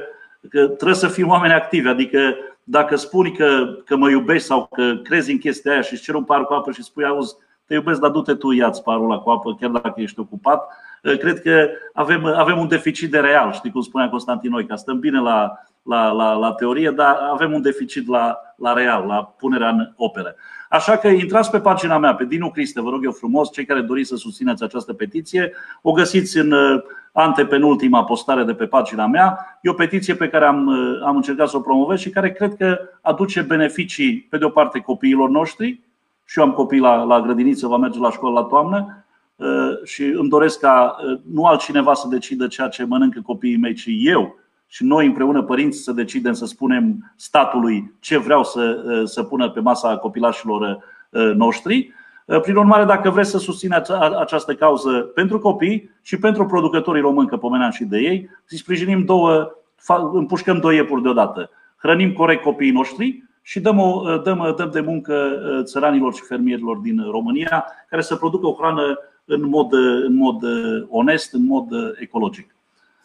[0.50, 2.34] că trebuie să fim oameni activi, adică
[2.70, 6.14] dacă spui că, că mă iubești sau că crezi în chestia aia și îți cer
[6.14, 7.34] un par cu apă și spui, auzi,
[7.66, 10.68] te iubesc, dar du-te tu, ia-ți parul ăla cu apă, chiar dacă ești ocupat,
[11.02, 14.98] eh, cred că avem, avem un deficit de real, știi cum spunea Constantin ca stăm
[14.98, 15.52] bine la,
[15.88, 20.34] la, la, la teorie, dar avem un deficit la, la real, la punerea în opere.
[20.68, 23.80] Așa că intrați pe pagina mea, pe Dinu Criste, vă rog eu frumos, cei care
[23.80, 25.52] doriți să susțineți această petiție,
[25.82, 26.82] o găsiți în eh,
[27.12, 29.58] antepenultima postare de pe pagina mea.
[29.62, 30.68] E o petiție pe care am,
[31.04, 34.78] am încercat să o promovez și care cred că aduce beneficii, pe de o parte,
[34.78, 35.80] copiilor noștri.
[36.24, 39.04] Și eu am copii la, la grădiniță, va merge la școală la toamnă
[39.36, 43.74] uh, și îmi doresc ca uh, nu altcineva să decidă ceea ce mănâncă copiii mei,
[43.74, 44.38] ci eu
[44.68, 49.50] și noi împreună părinți să decidem să spunem statului ce vreau să, uh, să pună
[49.50, 50.78] pe masa copilașilor
[51.34, 51.92] noștri.
[52.28, 57.28] Eh, prin urmare, dacă vreți să susțineți această cauză pentru copii și pentru producătorii români,
[57.28, 59.50] că pomeneam și de ei, să sprijinim două,
[60.12, 61.50] împușcăm două iepuri deodată.
[61.76, 66.22] Hrănim corect copiii noștri și dăm, o, eh, dăm, dăm de muncă eh, țăranilor și
[66.22, 69.72] fermierilor din România care să producă o hrană în mod,
[70.06, 70.42] în mod
[70.88, 71.66] onest, în mod
[72.00, 72.54] ecologic.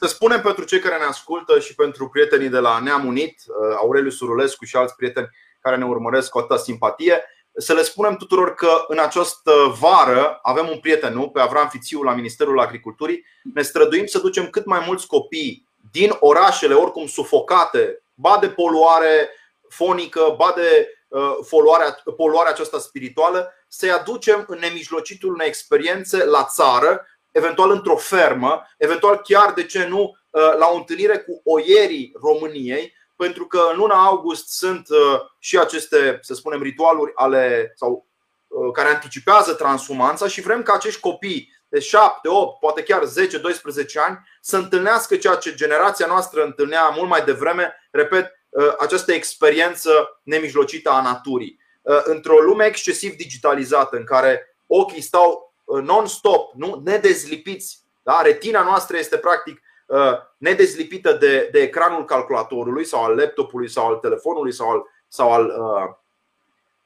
[0.04, 3.44] Să spunem pentru cei care ne ascultă și pentru prietenii de la Neam Unit,
[3.78, 5.30] Aureliu Surulescu și alți prieteni
[5.62, 7.24] care ne urmăresc cu atâta simpatie,
[7.56, 11.30] să le spunem tuturor că în această vară avem un prieten, nu?
[11.30, 13.26] Pe Avram Fițiu la Ministerul Agriculturii.
[13.54, 19.30] Ne străduim să ducem cât mai mulți copii din orașele oricum sufocate, ba de poluare
[19.70, 26.44] fonică, ba de uh, poluarea, poluarea aceasta spirituală, să-i aducem în nemijlocitul unei experiențe la
[26.44, 32.14] țară, eventual într-o fermă, eventual chiar, de ce nu, uh, la o întâlnire cu oierii
[32.22, 38.08] României, pentru că în luna august sunt uh, și aceste, să spunem, ritualuri ale sau
[38.48, 43.38] uh, care anticipează transhumanța și vrem ca acești copii de 7, 8, poate chiar 10,
[43.38, 49.14] 12 ani să întâlnească ceea ce generația noastră întâlnea mult mai devreme, repet, uh, această
[49.14, 51.62] experiență nemijlocită a naturii.
[52.04, 55.53] Într-o lume excesiv digitalizată în care ochii stau
[55.84, 56.82] non-stop, nu?
[56.84, 58.22] nedezlipiți, da?
[58.22, 63.96] retina noastră este practic Uh, nedezlipită de, de ecranul calculatorului sau al laptopului sau al
[63.96, 65.96] telefonului sau al, sau al uh,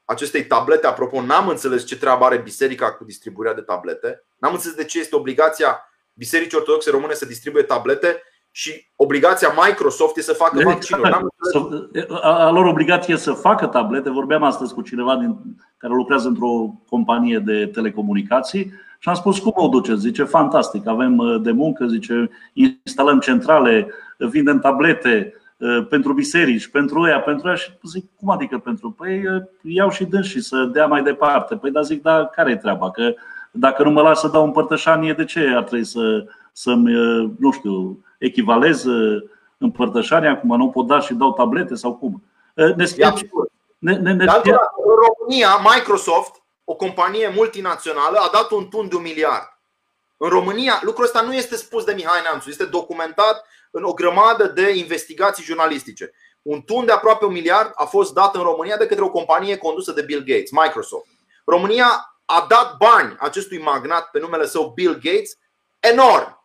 [0.05, 0.87] acestei tablete.
[0.87, 4.25] Apropo, n-am înțeles ce treabă are biserica cu distribuirea de tablete.
[4.37, 8.23] N-am înțeles de ce este obligația Bisericii Ortodoxe Române să distribuie tablete
[8.57, 11.11] și obligația Microsoft e să facă vaccinuri.
[12.21, 14.09] A lor obligație să facă tablete.
[14.09, 15.37] Vorbeam astăzi cu cineva din,
[15.77, 19.99] care lucrează într-o companie de telecomunicații și am spus, cum o duceți?
[19.99, 27.07] Zice, fantastic, avem uh, de muncă, zice, instalăm centrale, vindem tablete uh, pentru biserici, pentru
[27.07, 28.91] ea, pentru ea și zic, cum adică pentru?
[28.91, 31.55] Păi uh, iau și dâns și să dea mai departe.
[31.55, 32.91] Păi da, zic, da, care e treaba?
[32.91, 33.13] Că
[33.51, 36.93] dacă nu mă las să dau împărtășanie, de ce ar trebui să, să-mi,
[37.39, 38.85] nu știu, echivalez
[39.57, 42.23] împărtășania, acum nu pot da și dau tablete sau cum?
[42.75, 43.13] Ne scrie,
[43.77, 49.01] ne, ne, ne, în România, Microsoft o companie multinațională a dat un tun de un
[49.01, 49.57] miliard.
[50.17, 54.47] În România, lucrul ăsta nu este spus de Mihai Neamțu, este documentat în o grămadă
[54.47, 56.11] de investigații jurnalistice.
[56.41, 59.57] Un tun de aproape un miliard a fost dat în România de către o companie
[59.57, 61.05] condusă de Bill Gates, Microsoft.
[61.45, 65.37] România a dat bani acestui magnat pe numele său Bill Gates
[65.79, 66.36] enorm.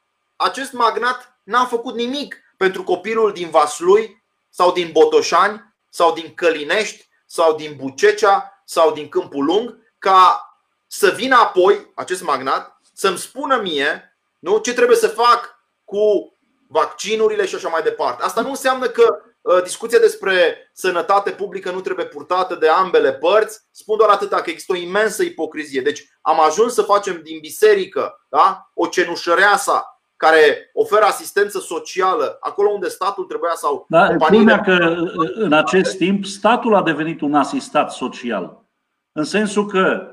[0.42, 7.08] Acest magnat n-a făcut nimic pentru copilul din Vaslui sau din Botoșani sau din Călinești
[7.26, 10.46] sau din Bucecea sau din Câmpul Lung ca
[10.86, 16.36] să vină apoi acest magnat să-mi spună mie nu, ce trebuie să fac cu
[16.68, 18.22] vaccinurile și așa mai departe.
[18.22, 23.60] Asta nu înseamnă că Uh, discuția despre sănătate publică nu trebuie purtată de ambele părți.
[23.70, 25.80] Spun doar atâta că există o imensă ipocrizie.
[25.80, 28.70] Deci am ajuns să facem din biserică da?
[28.74, 34.62] o cenușăreasa care oferă asistență socială acolo unde statul trebuia sau da, companiile...
[34.64, 34.94] că
[35.34, 38.64] în acest timp statul a devenit un asistat social.
[39.12, 40.06] În sensul că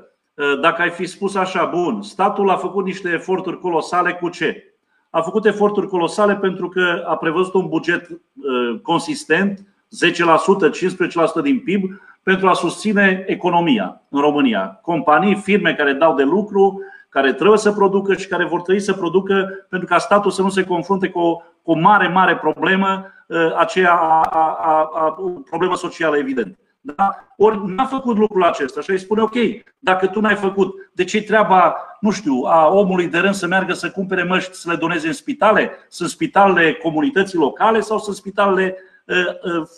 [0.60, 4.70] dacă ai fi spus așa, bun, statul a făcut niște eforturi colosale cu ce?
[5.10, 11.60] a făcut eforturi colosale pentru că a prevăzut un buget uh, consistent, 10%, 15% din
[11.60, 14.78] PIB, pentru a susține economia în România.
[14.82, 16.80] Companii, firme care dau de lucru,
[17.10, 20.48] care trebuie să producă și care vor trebui să producă pentru ca statul să nu
[20.48, 25.16] se confrunte cu o, cu o mare, mare problemă, uh, aceea a, a, a, a,
[25.50, 26.58] problemă socială evident.
[26.80, 27.26] Da?
[27.36, 29.34] Ori n-a făcut lucrul acesta și îi spune ok,
[29.78, 33.72] dacă tu n-ai făcut, de ce treaba, nu știu, a omului de rând să meargă
[33.72, 35.70] să cumpere măști să le doneze în spitale?
[35.88, 38.76] Sunt spitalele comunității locale sau sunt spitalele,
[39.08, 39.14] ă,
[39.50, 39.68] ă,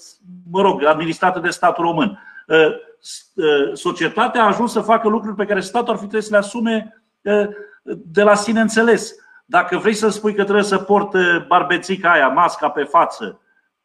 [0.50, 2.18] mă rog, administrate de statul român?
[2.48, 2.72] Ă,
[3.72, 7.01] societatea a ajuns să facă lucruri pe care statul ar fi trebuit să le asume
[7.84, 9.14] de la sine înțeles.
[9.44, 11.10] Dacă vrei să spui că trebuie să port
[11.46, 13.42] barbețica aia, masca pe față,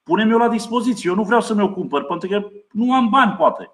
[0.07, 1.09] Pune-mi-o la dispoziție.
[1.09, 3.71] Eu nu vreau să mi-o cumpăr, pentru că nu am bani, poate.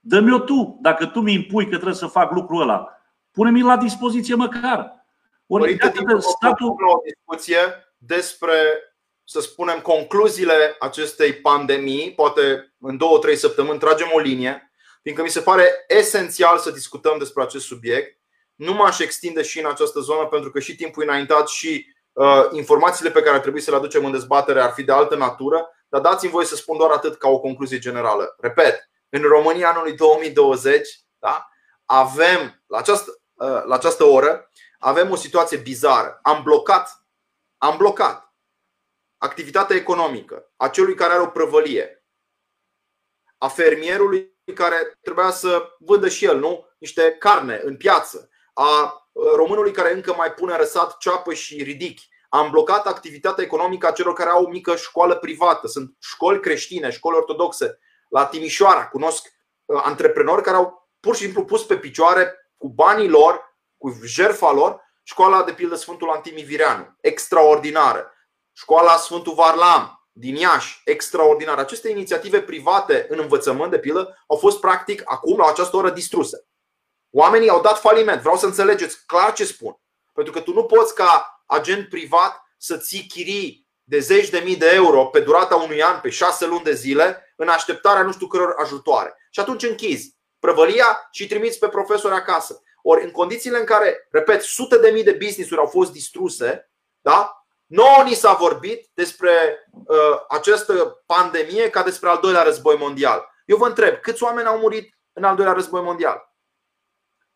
[0.00, 0.78] Dă-mi-o tu.
[0.80, 2.88] Dacă tu mi impui că trebuie să fac lucrul ăla,
[3.30, 5.06] pune-mi la dispoziție măcar.
[5.46, 6.68] Ori Părinte, de statul...
[6.68, 7.58] o discuție
[7.98, 8.54] despre,
[9.24, 14.72] să spunem, concluziile acestei pandemii, poate în două, trei săptămâni tragem o linie,
[15.02, 18.19] fiindcă mi se pare esențial să discutăm despre acest subiect.
[18.60, 23.10] Nu m-aș extinde și în această zonă pentru că și timpul înaintat și Uh, informațiile
[23.10, 26.00] pe care ar trebui să le aducem în dezbatere ar fi de altă natură, dar
[26.00, 28.34] dați-mi voi să spun doar atât ca o concluzie generală.
[28.38, 31.48] Repet, în România anului 2020 da,
[31.84, 36.18] avem, la această, uh, la această oră, avem o situație bizară.
[36.22, 37.04] Am blocat,
[37.58, 38.34] am blocat
[39.16, 42.04] activitatea economică a celui care are o prăvălie,
[43.38, 46.68] a fermierului care trebuia să vândă și el nu?
[46.78, 48.29] niște carne în piață,
[48.62, 49.04] a
[49.36, 52.08] românului care încă mai pune răsat ceapă și ridichi.
[52.28, 55.66] Am blocat activitatea economică a celor care au o mică școală privată.
[55.66, 57.78] Sunt școli creștine, școli ortodoxe.
[58.08, 59.26] La Timișoara cunosc
[59.64, 64.52] uh, antreprenori care au pur și simplu pus pe picioare cu banii lor, cu jerfa
[64.52, 68.12] lor, școala de pildă Sfântul Antimivireanu, extraordinară.
[68.52, 71.60] Școala Sfântul Varlam din Iași, extraordinară.
[71.60, 76.49] Aceste inițiative private în învățământ de pildă au fost practic acum la această oră distruse.
[77.10, 78.20] Oamenii au dat faliment.
[78.20, 79.80] Vreau să înțelegeți clar ce spun.
[80.14, 84.56] Pentru că tu nu poți ca agent privat să ții chirii de zeci de mii
[84.56, 88.26] de euro pe durata unui an, pe șase luni de zile, în așteptarea nu știu
[88.26, 89.14] căror ajutoare.
[89.30, 92.62] Și atunci închizi prăvălia și trimiți pe profesori acasă.
[92.82, 96.70] Ori în condițiile în care, repet, sute de mii de business-uri au fost distruse,
[97.00, 97.44] da?
[97.66, 99.30] Nouă ni s-a vorbit despre
[99.86, 99.96] uh,
[100.28, 103.30] această pandemie ca despre al doilea război mondial.
[103.46, 106.29] Eu vă întreb, câți oameni au murit în al doilea război mondial?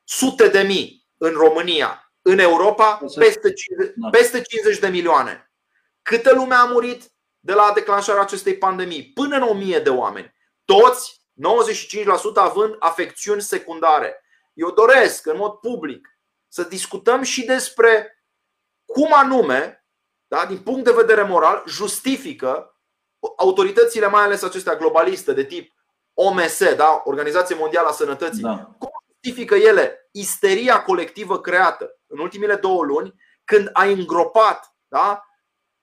[0.04, 4.08] Sute de mii în România, în Europa peste 50, da.
[4.08, 5.50] peste 50 de milioane.
[6.02, 9.12] Câtă lume a murit de la declanșarea acestei pandemii?
[9.14, 10.34] Până în 1000 de oameni.
[10.64, 14.20] Toți, 95% având afecțiuni secundare.
[14.52, 16.08] Eu doresc, în mod public,
[16.48, 18.24] să discutăm și despre
[18.84, 19.86] cum anume,
[20.26, 22.78] da, din punct de vedere moral, justifică
[23.36, 25.72] autoritățile, mai ales acestea globaliste de tip
[26.14, 28.74] OMS, da, Organizația Mondială a Sănătății, da.
[28.78, 28.90] cum
[29.24, 33.14] justifică ele isteria colectivă creată în ultimele două luni
[33.44, 35.24] când ai îngropat da?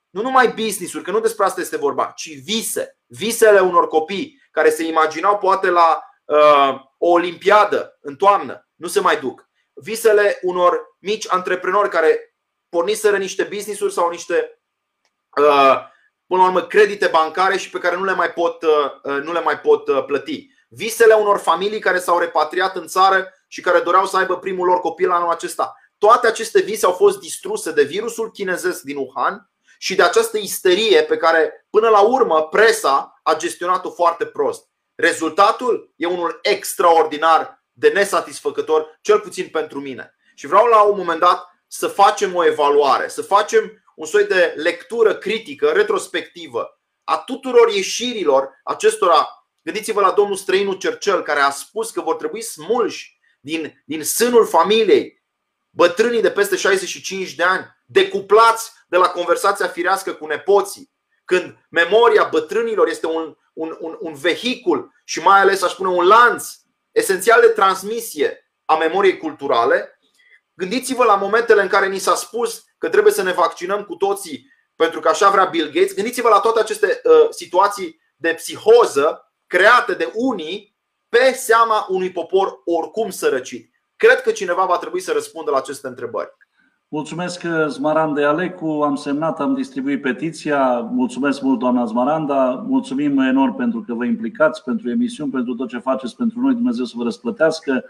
[0.10, 4.70] nu numai business-uri, că nu despre asta este vorba, ci vise, visele unor copii care
[4.70, 9.50] se imaginau poate la uh, o olimpiadă în toamnă, nu se mai duc.
[9.74, 12.36] Visele unor mici antreprenori care
[12.70, 14.62] porniseră niște business-uri sau niște
[15.38, 15.80] uh,
[16.28, 19.42] până la urmă credite bancare și pe care nu le mai pot, uh, nu le
[19.42, 24.06] mai pot uh, plăti visele unor familii care s-au repatriat în țară și care doreau
[24.06, 25.76] să aibă primul lor copil anul acesta.
[25.98, 31.04] Toate aceste vise au fost distruse de virusul chinezesc din Wuhan și de această isterie
[31.04, 34.68] pe care, până la urmă, presa a gestionat-o foarte prost.
[34.96, 40.16] Rezultatul e unul extraordinar de nesatisfăcător, cel puțin pentru mine.
[40.36, 44.54] Și vreau la un moment dat să facem o evaluare, să facem un soi de
[44.58, 51.92] lectură critică, retrospectivă a tuturor ieșirilor acestora Gândiți-vă la domnul străinul Cercel care a spus
[51.92, 55.24] că vor trebui smulși din, din sânul familiei
[55.70, 60.92] bătrânii de peste 65 de ani, decuplați de la conversația firească cu nepoții,
[61.26, 66.08] când memoria bătrânilor este un, un, un, un vehicul și mai ales, aș spune, un
[66.08, 66.48] lanț
[66.92, 70.00] esențial de transmisie a memoriei culturale,
[70.54, 74.50] gândiți-vă la momentele în care ni s-a spus că trebuie să ne vaccinăm cu toții
[74.76, 75.94] pentru că așa vrea Bill Gates.
[75.94, 80.76] Gândiți-vă la toate aceste uh, situații de psihoză create de unii
[81.10, 83.72] pe seama unui popor oricum sărăcit.
[83.96, 86.30] Cred că cineva va trebui să răspundă la aceste întrebări.
[86.88, 88.66] Mulțumesc, Zmaranda Alecu.
[88.66, 90.80] Am semnat, am distribuit petiția.
[90.80, 92.64] Mulțumesc mult, doamna Zmaranda.
[92.68, 96.54] Mulțumim enorm pentru că vă implicați, pentru emisiuni, pentru tot ce faceți pentru noi.
[96.54, 97.84] Dumnezeu să vă răsplătească.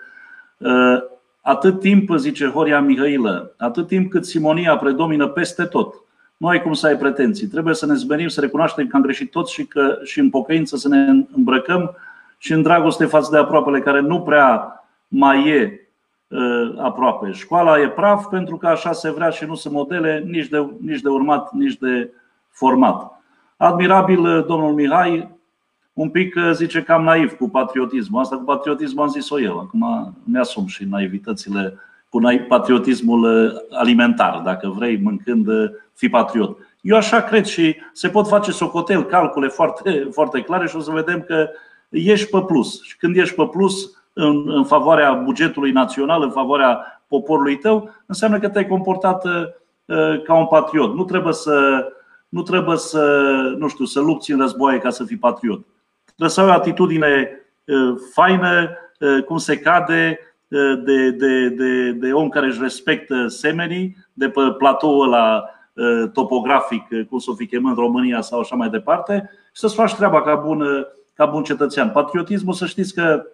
[1.42, 5.96] Atât timp, zice Horia Mihailă, atât timp cât simonia predomină peste tot,
[6.42, 7.48] nu ai cum să ai pretenții.
[7.48, 10.78] Trebuie să ne zmerim, să recunoaștem că am greșit toți și, că, și în pocăință
[10.78, 11.96] să ne îmbrăcăm
[12.38, 15.90] și în dragoste față de aproapele care nu prea mai e
[16.28, 17.32] uh, aproape.
[17.32, 21.02] Școala e praf pentru că așa se vrea și nu sunt modele nici de, nici
[21.02, 22.12] de urmat, nici de
[22.50, 23.22] format.
[23.58, 25.30] Admirabil uh, domnul Mihai,
[25.94, 28.22] un pic uh, zice cam naiv cu patriotismul.
[28.22, 29.60] Asta cu patriotismul am zis-o eu.
[29.60, 31.78] Acum mi-asum și naivitățile
[32.12, 35.48] cu patriotismul alimentar, dacă vrei, mâncând,
[35.94, 36.58] fi patriot.
[36.82, 40.92] Eu așa cred și se pot face socotel, calcule foarte, foarte clare și o să
[40.92, 41.50] vedem că
[41.90, 42.84] ești pe plus.
[42.84, 48.40] Și când ești pe plus în, în favoarea bugetului național, în favoarea poporului tău, înseamnă
[48.40, 50.96] că te-ai comportat uh, ca un patriot.
[50.96, 51.86] Nu trebuie să,
[52.30, 53.04] nu trebuie să,
[53.58, 55.66] nu știu, să lupți în războaie ca să fii patriot.
[56.06, 57.30] Trebuie să ai o atitudine
[57.66, 58.70] uh, faină,
[59.00, 60.20] uh, cum se cade,
[60.52, 65.46] de, de, de, de om care își respectă semenii, de pe platoul ăla
[66.14, 70.22] topografic, cum să o fi chemând România sau așa mai departe, și să-ți faci treaba
[70.22, 71.90] ca bun, ca bun cetățean.
[71.90, 73.26] Patriotismul, să știți că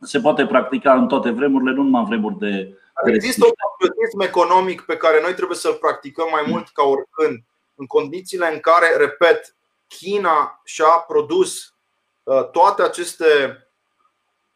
[0.00, 2.76] se poate practica în toate vremurile, nu numai în vremuri de.
[3.04, 7.42] Există un patriotism economic pe care noi trebuie să-l practicăm mai mult ca oricând,
[7.74, 9.54] în condițiile în care, repet,
[9.88, 11.74] China și-a produs
[12.22, 13.26] uh, toate aceste,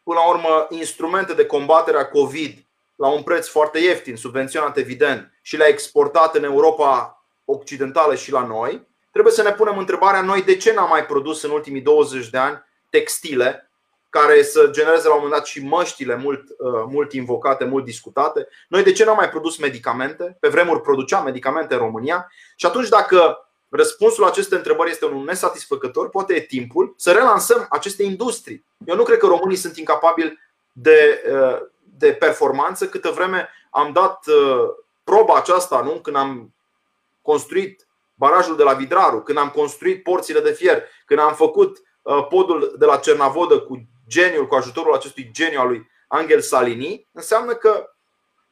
[0.03, 2.67] până la urmă, instrumente de combatere a COVID
[2.97, 8.47] la un preț foarte ieftin, subvenționat evident, și le-a exportat în Europa Occidentală și la
[8.47, 12.29] noi, trebuie să ne punem întrebarea noi de ce n-am mai produs în ultimii 20
[12.29, 13.71] de ani textile
[14.11, 18.49] care să genereze la un moment dat și măștile mult, uh, mult invocate, mult discutate.
[18.69, 20.37] Noi de ce n-am mai produs medicamente?
[20.41, 25.25] Pe vremuri produceam medicamente în România și atunci dacă răspunsul la aceste întrebări este unul
[25.25, 28.65] nesatisfăcător, poate e timpul să relansăm aceste industrii.
[28.87, 30.39] Eu nu cred că românii sunt incapabili
[30.73, 31.59] de, uh,
[31.99, 34.69] de performanță câtă vreme am dat uh,
[35.05, 35.91] proba aceasta nu?
[35.91, 36.55] când am
[37.23, 41.83] construit barajul de la Vidraru, când am construit porțile de fier, când am făcut
[42.29, 47.55] podul de la Cernavodă cu geniul, cu ajutorul acestui geniu al lui Angel Salini, înseamnă
[47.55, 47.91] că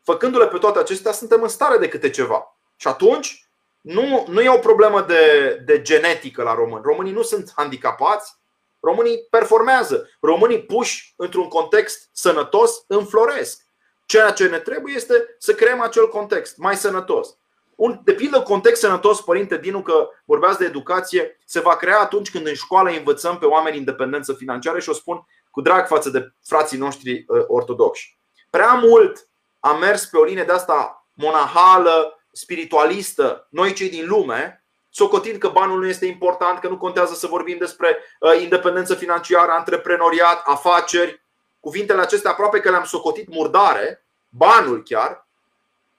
[0.03, 2.57] făcându-le pe toate acestea suntem în stare de câte ceva.
[2.77, 3.50] Și atunci
[3.81, 6.83] nu, nu e o problemă de, de genetică la români.
[6.85, 8.35] Românii nu sunt handicapați,
[8.81, 10.09] românii performează.
[10.21, 13.63] Românii puși într-un context sănătos înfloresc.
[14.07, 17.37] Ceea ce ne trebuie este să creăm acel context mai sănătos.
[17.75, 22.31] Un, de pildă, context sănătos, părinte Dinu, că vorbeați de educație, se va crea atunci
[22.31, 26.33] când în școală învățăm pe oameni independență financiară și o spun cu drag față de
[26.45, 28.19] frații noștri uh, ortodoxi.
[28.51, 29.29] Prea mult
[29.61, 35.49] am mers pe o linie de asta monahală, spiritualistă, noi cei din lume, socotind că
[35.49, 41.23] banul nu este important, că nu contează să vorbim despre uh, independență financiară, antreprenoriat, afaceri.
[41.61, 45.27] Cuvintele acestea aproape că le-am socotit murdare, banul chiar,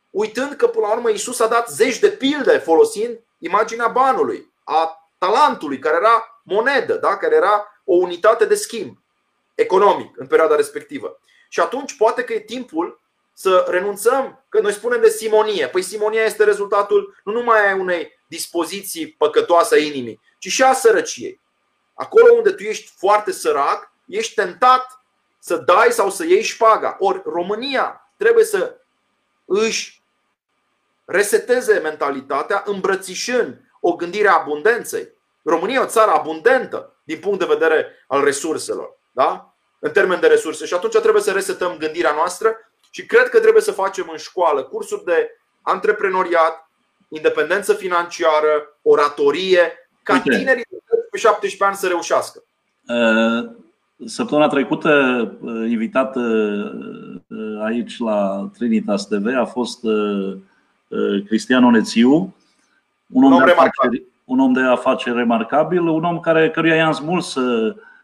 [0.10, 5.10] uitând că până la urmă Isus a dat zeci de pilde folosind imaginea banului, a
[5.18, 7.18] talentului, care era monedă, da?
[7.18, 8.98] care era o unitate de schimb
[9.56, 11.20] economic în perioada respectivă.
[11.50, 13.01] Și atunci poate că e timpul
[13.42, 15.68] să renunțăm, că noi spunem de simonie.
[15.68, 20.74] Păi simonia este rezultatul nu numai a unei dispoziții păcătoase a inimii, ci și a
[20.74, 21.42] sărăciei.
[21.94, 25.04] Acolo unde tu ești foarte sărac, ești tentat
[25.40, 26.96] să dai sau să iei șpaga.
[27.00, 28.78] Ori România trebuie să
[29.46, 30.04] își
[31.06, 35.10] reseteze mentalitatea îmbrățișând o gândire a abundenței.
[35.44, 38.98] România e o țară abundentă din punct de vedere al resurselor.
[39.12, 39.52] Da?
[39.84, 40.66] în termen de resurse.
[40.66, 44.64] Și atunci trebuie să resetăm gândirea noastră și cred că trebuie să facem în școală
[44.64, 45.30] cursuri de
[45.62, 46.70] antreprenoriat,
[47.10, 50.38] independență financiară, oratorie, ca Uite.
[50.38, 50.66] tinerii
[51.12, 52.44] de 17 ani să reușească.
[52.88, 53.50] Uh,
[54.06, 54.92] săptămâna trecută,
[55.42, 59.80] uh, invitat uh, aici la Trinitas TV, a fost
[61.26, 62.36] Cristian Onețiu,
[63.14, 66.76] un om, un om, de afaceri, un om de afaceri remarcabil, un om care, căruia
[66.76, 67.38] i-am smuls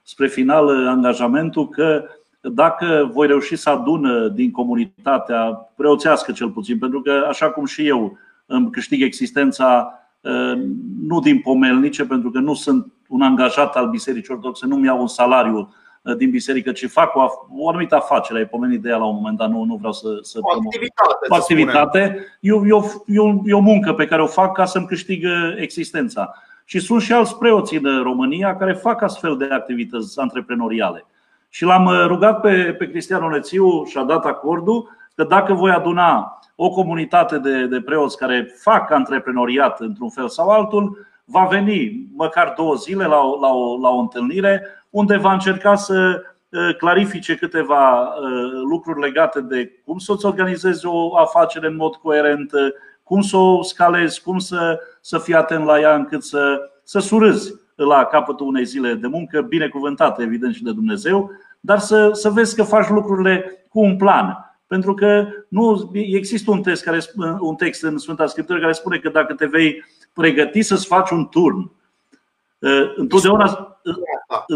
[0.07, 2.09] spre final uh, angajamentul că
[2.41, 7.87] dacă voi reuși să adun din comunitatea preoțească cel puțin, pentru că așa cum și
[7.87, 10.61] eu îmi câștig existența uh,
[11.07, 15.07] nu din pomelnice, pentru că nu sunt un angajat al Bisericii Ortodoxe, nu-mi iau un
[15.07, 17.27] salariu uh, din biserică, ci fac o,
[17.57, 18.39] o anumită afacere.
[18.39, 20.07] Ai pomenit de ea la un moment, dar nu, nu vreau să.
[20.21, 21.25] să o activitate.
[21.29, 22.25] O activitate.
[22.39, 25.25] E, o, e, o, e o muncă pe care o fac ca să-mi câștig
[25.57, 26.33] existența.
[26.65, 31.05] Și sunt și alți preoți în România care fac astfel de activități antreprenoriale.
[31.49, 36.39] Și l-am rugat pe, pe Cristian Onețiu și a dat acordul că dacă voi aduna
[36.55, 42.53] o comunitate de, de preoți care fac antreprenoriat într-un fel sau altul, va veni măcar
[42.57, 46.21] două zile la o, la o, la o întâlnire unde va încerca să
[46.77, 48.13] clarifice câteva
[48.69, 52.51] lucruri legate de cum să-ți organizezi o afacere în mod coerent,
[53.03, 57.53] cum să o scalezi, cum să, să fii atent la ea încât să, să surâzi
[57.83, 62.55] la capătul unei zile de muncă, binecuvântată evident și de Dumnezeu, dar să, să vezi
[62.55, 64.37] că faci lucrurile cu un plan.
[64.67, 66.99] Pentru că nu există un text, care,
[67.39, 69.83] un text în Sfânta Scriptură care spune că dacă te vei
[70.13, 71.71] pregăti să-ți faci un turn,
[72.95, 73.79] întotdeauna.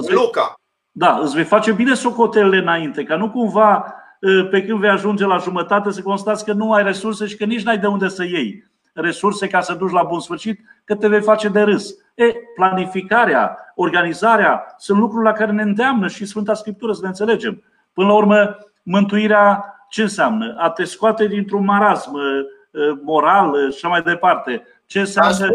[0.10, 0.54] Luca.
[0.92, 3.94] Da, îți vei face bine socotelele înainte, ca nu cumva
[4.50, 7.64] pe când vei ajunge la jumătate să constați că nu ai resurse și că nici
[7.64, 11.22] n-ai de unde să iei resurse ca să duci la bun sfârșit, că te vei
[11.22, 11.96] face de râs.
[12.16, 17.64] E, planificarea, organizarea sunt lucruri la care ne îndeamnă și Sfânta Scriptură să ne înțelegem.
[17.94, 20.56] Până la urmă, mântuirea ce înseamnă?
[20.58, 22.18] A te scoate dintr-un marasm
[23.04, 24.64] moral și așa mai departe.
[24.86, 25.48] Ce înseamnă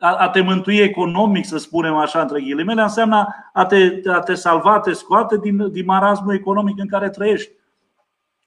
[0.00, 4.72] a te mântui economic, să spunem așa, între ghilimele, înseamnă a te, a te salva,
[4.72, 7.52] a te scoate din, din marasmul economic în care trăiești.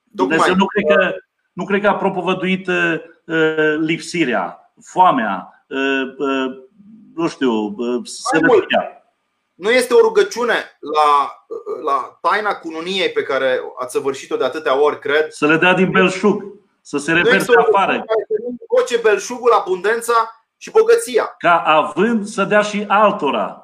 [0.04, 1.16] Dumnezeu nu cred că,
[1.54, 6.64] nu cred că a propovăduit uh, lipsirea, foamea, uh, uh,
[7.16, 9.04] nu știu, uh, sărăcia.
[9.54, 11.32] Nu este o rugăciune la,
[11.84, 15.32] la taina cununiei pe care ați săvârșit-o de atâtea ori, cred.
[15.32, 16.44] Să le dea din belșug,
[16.82, 18.04] să se reperte afară.
[18.68, 20.14] Coce belșugul, abundența
[20.58, 21.36] și bogăția.
[21.38, 23.58] Ca având să dea și altora.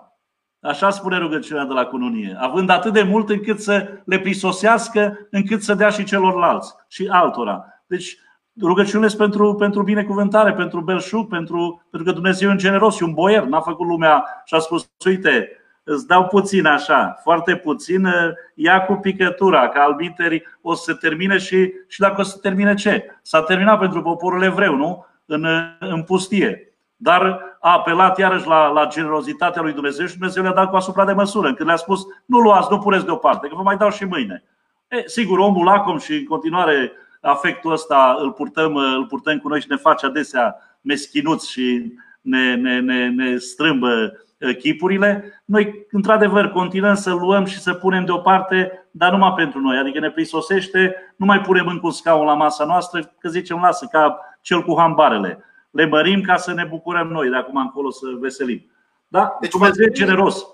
[0.61, 2.38] Așa spune rugăciunea de la cununie.
[2.40, 7.78] Având atât de mult încât să le prisosească, încât să dea și celorlalți și altora.
[7.90, 8.18] Deci
[8.61, 13.03] rugăciunile sunt pentru, pentru binecuvântare, pentru belșug, pentru, pentru că Dumnezeu e un generos și
[13.03, 13.44] un boier.
[13.44, 15.49] N-a făcut lumea și a spus, uite,
[15.84, 18.07] îți dau puțin așa, foarte puțin,
[18.56, 22.40] ia cu picătura, că albiteri o să se termine și, și dacă o să se
[22.41, 23.20] termine ce?
[23.22, 25.06] S-a terminat pentru poporul evreu, nu?
[25.26, 25.45] În,
[25.80, 26.74] în pustie.
[26.95, 27.22] Dar
[27.60, 31.14] a apelat iarăși la, la generozitatea lui Dumnezeu și Dumnezeu le-a dat cu asupra de
[31.14, 34.44] măsură, când le-a spus nu luați, nu puneți deoparte, că vă mai dau și mâine.
[34.88, 39.61] E, sigur, omul lacom și în continuare afectul ăsta îl purtăm, îl purtăm cu noi
[39.61, 44.13] și ne face adesea meschinuți și ne, ne, ne, ne strâmbă
[44.59, 45.41] chipurile.
[45.45, 49.77] Noi, într-adevăr, continuăm să luăm și să punem deoparte, dar numai pentru noi.
[49.77, 53.87] Adică ne prisosește, nu mai punem încă un scaun la masa noastră, că zicem, lasă,
[53.91, 58.05] ca cel cu hambarele le mărim ca să ne bucurăm noi de acum încolo să
[58.19, 58.71] veselim.
[59.07, 59.37] Da?
[59.39, 60.45] Deci Dumnezeu e generos.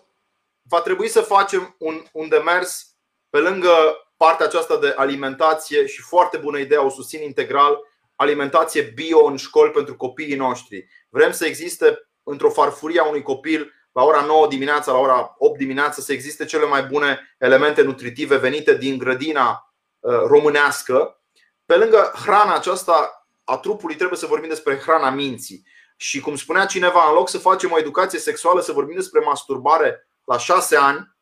[0.69, 2.95] Va trebui să facem un, un demers
[3.29, 3.69] pe lângă
[4.17, 7.79] partea aceasta de alimentație și foarte bună idee, o susțin integral,
[8.15, 10.87] alimentație bio în școli pentru copiii noștri.
[11.09, 15.57] Vrem să existe într-o farfurie a unui copil la ora 9 dimineața, la ora 8
[15.57, 21.21] dimineața să existe cele mai bune elemente nutritive venite din grădina uh, românească.
[21.65, 25.65] Pe lângă hrana aceasta a trupului trebuie să vorbim despre hrana minții.
[25.95, 30.07] Și cum spunea cineva, în loc să facem o educație sexuală, să vorbim despre masturbare
[30.23, 31.15] la șase ani,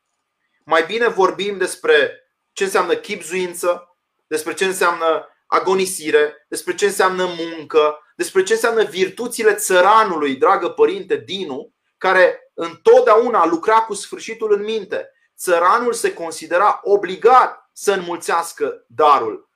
[0.64, 2.23] mai bine vorbim despre
[2.54, 9.54] ce înseamnă chipzuință, despre ce înseamnă agonisire, despre ce înseamnă muncă, despre ce înseamnă virtuțile
[9.54, 15.10] țăranului, dragă părinte Dinu, care întotdeauna lucra cu sfârșitul în minte.
[15.36, 19.48] Țăranul se considera obligat să înmulțească darul.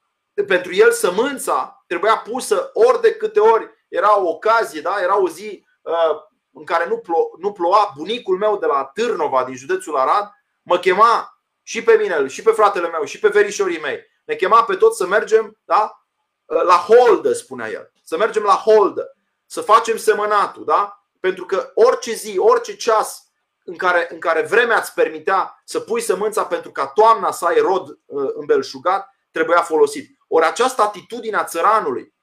[0.46, 4.96] Pentru el sămânța trebuia pusă ori de câte ori era o ocazie, da?
[5.02, 6.16] era o zi uh,
[6.52, 7.92] în care nu, plo- nu ploua.
[7.96, 10.30] Bunicul meu de la Târnova, din județul Arad,
[10.62, 11.37] mă chema
[11.68, 14.00] și pe mine, și pe fratele meu, și pe verișorii mei.
[14.24, 16.04] Ne chema pe toți să mergem da?
[16.44, 17.92] Uh, la holdă, spunea el.
[18.02, 19.16] Să mergem la holdă,
[19.46, 20.64] să facem semănatul.
[20.64, 21.04] Da?
[21.20, 23.30] Pentru că orice zi, orice ceas
[23.64, 27.58] în care, în care vremea îți permitea să pui sămânța pentru ca toamna să ai
[27.58, 30.18] rod uh, îmbelșugat, trebuia folosit.
[30.28, 32.14] Ori această atitudine a țăranului,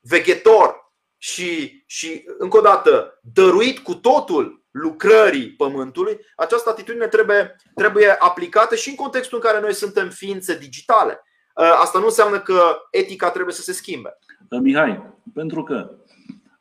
[0.00, 8.16] veghetor și, și, încă o dată, dăruit cu totul lucrării pământului, această atitudine trebuie, trebuie
[8.18, 11.20] aplicată și în contextul în care noi suntem ființe digitale.
[11.56, 14.18] Ă, asta nu înseamnă că etica trebuie să se schimbe.
[14.60, 15.02] Mihai,
[15.34, 15.90] pentru că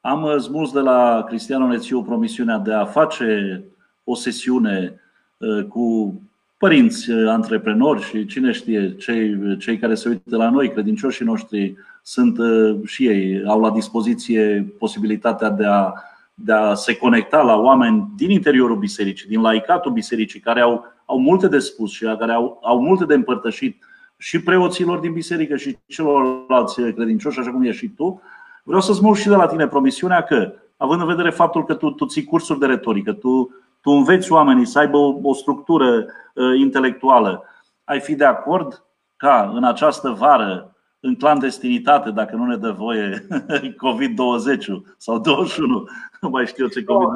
[0.02, 3.64] am smuls de la Cristian Onețiu promisiunea de a face
[4.04, 5.02] o sesiune
[5.42, 6.14] ă, cu
[6.58, 11.76] părinți uh, antreprenori și cine știe, cei, cei care se uită la noi, credincioșii noștri,
[12.02, 15.94] sunt uh, și ei, au la dispoziție posibilitatea de a,
[16.36, 21.20] de a se conecta la oameni din interiorul bisericii, din laicatul bisericii, care au, au
[21.20, 23.84] multe de spus și care au, au multe de împărtășit
[24.18, 28.22] și preoților din biserică și celorlalți credincioși, așa cum e și tu.
[28.64, 31.92] Vreau să-ți mult și de la tine promisiunea că având în vedere faptul că tu,
[31.92, 33.50] tu ții cursuri de retorică, tu,
[33.82, 37.44] tu înveți oamenii să aibă o, o structură uh, intelectuală,
[37.84, 38.86] ai fi de acord
[39.16, 40.75] ca în această vară,
[41.06, 43.28] în clandestinitate, dacă nu ne dă voie
[43.84, 44.66] COVID-20
[44.98, 45.88] sau 21,
[46.22, 47.08] nu mai știu ce COVID.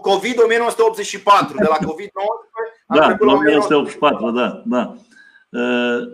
[0.00, 4.94] COVID 1984, de la COVID-19 da, 1984, da, da.
[5.48, 6.08] Uh,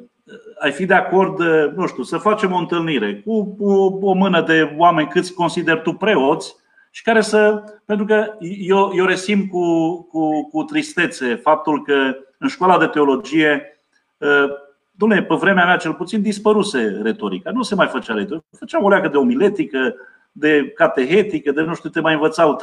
[0.60, 3.56] ai fi de acord, uh, nu știu, să facem o întâlnire cu
[4.00, 6.56] o mână de oameni câți consider tu preoți
[6.90, 7.64] și care să.
[7.84, 13.82] Pentru că eu, eu resim cu, cu, cu tristețe faptul că în școala de teologie,
[14.18, 14.50] uh,
[14.92, 17.50] Dom'le, pe vremea mea cel puțin dispăruse retorica.
[17.50, 18.46] Nu se mai făcea retorică.
[18.58, 19.94] Făceam o leacă de omiletică,
[20.32, 22.58] de catehetică, de nu știu, te mai învățau 3-4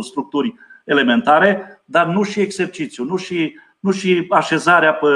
[0.00, 0.54] structuri
[0.84, 5.08] elementare, dar nu și exercițiu, nu și, nu și așezarea pe,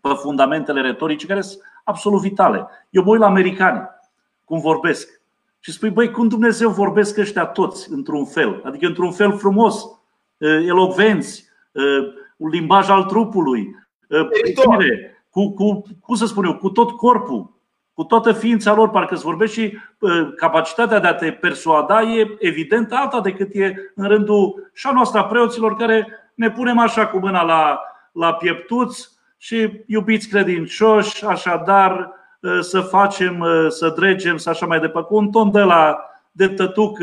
[0.00, 2.66] pe fundamentele retorice, care sunt absolut vitale.
[2.90, 3.88] Eu mă uit la americani,
[4.44, 5.20] cum vorbesc.
[5.60, 8.60] Și spui, băi, cum Dumnezeu vorbesc ăștia toți într-un fel?
[8.64, 9.84] Adică într-un fel frumos,
[10.66, 11.48] elocvenți,
[12.36, 13.76] un limbaj al trupului,
[15.36, 17.54] cu, cu, cum să spun eu, cu tot corpul,
[17.92, 19.78] cu toată ființa lor, parcă îți vorbești și
[20.36, 25.20] capacitatea de a te persuada e evident alta decât e în rândul și a noastră
[25.20, 27.80] a preoților care ne punem așa cu mâna la,
[28.12, 32.10] la pieptuți și iubiți credincioși, așadar
[32.60, 35.98] să facem, să dregem, să așa mai departe, cu un ton de la
[36.32, 36.98] de tătuc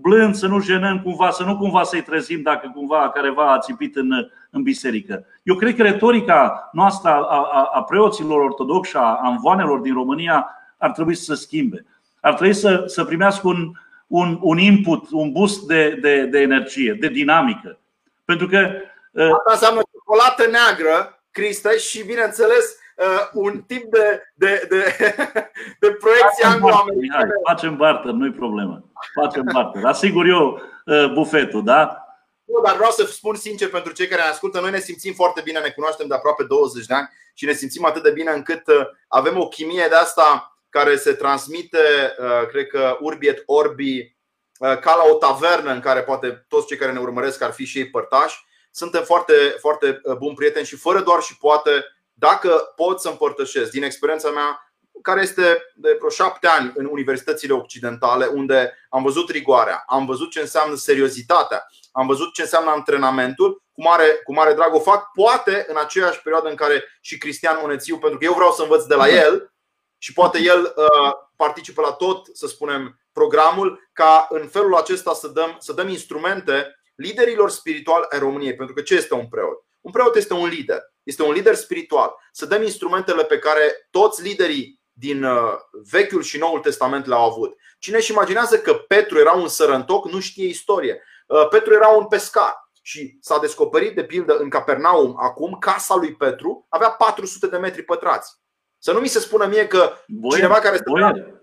[0.00, 3.96] blând, să nu jenăm cumva, să nu cumva să-i trezim dacă cumva careva a țipit
[3.96, 5.24] în, în biserică.
[5.42, 10.90] Eu cred că retorica noastră a, a, a preoților ortodoxi, a anvoanelor din România, ar
[10.90, 11.84] trebui să se schimbe.
[12.20, 13.72] Ar trebui să, să primească un,
[14.06, 17.78] un, un input, un boost de, de, de energie, de dinamică.
[18.24, 18.70] Pentru că.
[19.10, 24.96] Uh, Asta înseamnă ciocolată neagră, Cristă, și bineînțeles uh, un tip de, de, de,
[25.80, 27.32] de proiecție anglo-americană.
[27.48, 28.84] Facem barter, nu-i problemă.
[29.20, 29.84] Facem barter.
[29.84, 32.02] Asigur eu uh, bufetul, da?
[32.44, 35.40] Nu, dar vreau să spun sincer pentru cei care ne ascultă, noi ne simțim foarte
[35.40, 38.66] bine, ne cunoaștem de aproape 20 de ani și ne simțim atât de bine încât
[38.66, 41.78] uh, avem o chimie de asta care se transmite,
[42.18, 44.16] uh, cred că urbi et orbi,
[44.58, 47.64] uh, ca la o tavernă în care poate toți cei care ne urmăresc ar fi
[47.64, 48.46] și ei părtași.
[48.70, 53.82] Suntem foarte, foarte buni prieteni și fără doar și poate, dacă pot să împărtășesc din
[53.82, 54.67] experiența mea,
[55.02, 60.30] care este de vreo șapte ani în universitățile occidentale, unde am văzut rigoarea, am văzut
[60.30, 65.12] ce înseamnă seriozitatea, am văzut ce înseamnă antrenamentul, cu mare, cu mare drag o fac,
[65.12, 68.84] poate în aceeași perioadă în care și Cristian Onețiu, pentru că eu vreau să învăț
[68.84, 69.52] de la el
[69.98, 75.28] și poate el uh, participă la tot, să spunem, programul, ca în felul acesta să
[75.28, 78.54] dăm, să dăm instrumente liderilor spirituali ai României.
[78.54, 79.64] Pentru că ce este un preot?
[79.80, 82.14] Un preot este un lider, este un lider spiritual.
[82.32, 85.52] Să dăm instrumentele pe care toți liderii din uh,
[85.90, 87.56] Vechiul și Noul Testament le-au avut.
[87.78, 91.02] Cine își imaginează că Petru era un sărăntoc nu știe istorie.
[91.26, 96.14] Uh, Petru era un pescar și s-a descoperit, de pildă, în Capernaum acum, casa lui
[96.14, 98.36] Petru avea 400 de metri pătrați.
[98.78, 101.40] Să nu mi se spună mie că boier, cineva care este.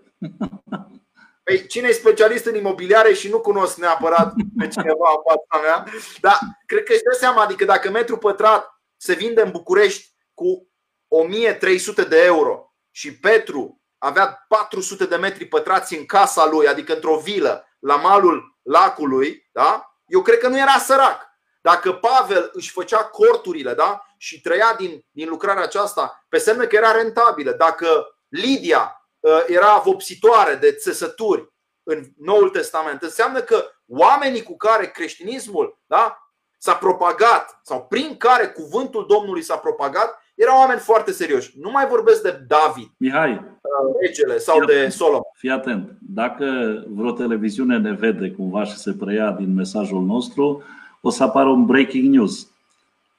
[1.42, 5.84] Păi, cine e specialist în imobiliare și nu cunosc neapărat pe cineva în fața mea,
[6.20, 10.68] dar cred că își dă seama, adică dacă metru pătrat se vinde în București cu
[11.08, 12.66] 1300 de euro
[12.96, 18.58] și Petru avea 400 de metri pătrați în casa lui, adică într-o vilă, la malul
[18.62, 19.96] lacului, da?
[20.06, 21.26] eu cred că nu era sărac.
[21.60, 24.06] Dacă Pavel își făcea corturile da?
[24.18, 27.52] și trăia din, din lucrarea aceasta, pe semne că era rentabilă.
[27.52, 31.52] Dacă Lidia uh, era vopsitoare de țesături
[31.82, 38.48] în Noul Testament, înseamnă că oamenii cu care creștinismul da, s-a propagat sau prin care
[38.48, 41.52] cuvântul Domnului s-a propagat erau oameni foarte serioși.
[41.60, 45.22] Nu mai vorbesc de David, Mihai, uh, regele sau de Solomon.
[45.34, 45.90] Fii atent.
[46.00, 46.44] Dacă
[46.88, 50.62] vreo televiziune ne vede cumva și se preia din mesajul nostru,
[51.00, 52.48] o să apară un breaking news.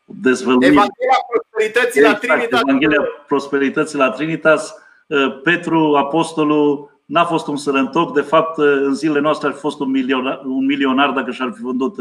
[0.06, 0.66] Dezvăluire.
[0.66, 2.62] Evanghelia prosperității exact, la Trinitas.
[2.62, 4.76] Evanghelia prosperității la Trinitas.
[5.08, 8.14] Uh, Petru, apostolul, n-a fost un sărăntoc.
[8.14, 11.52] De fapt, uh, în zilele noastre ar fi fost un milionar, un milionar dacă și-ar
[11.56, 11.96] fi vândut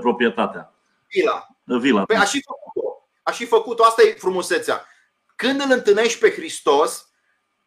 [0.00, 0.72] proprietatea.
[1.10, 1.46] Vila.
[1.80, 2.02] Vila.
[2.02, 2.65] Păi a și făcut
[3.28, 4.84] a și făcut-o, asta e frumusețea.
[5.36, 7.08] Când îl întâlnești pe Hristos,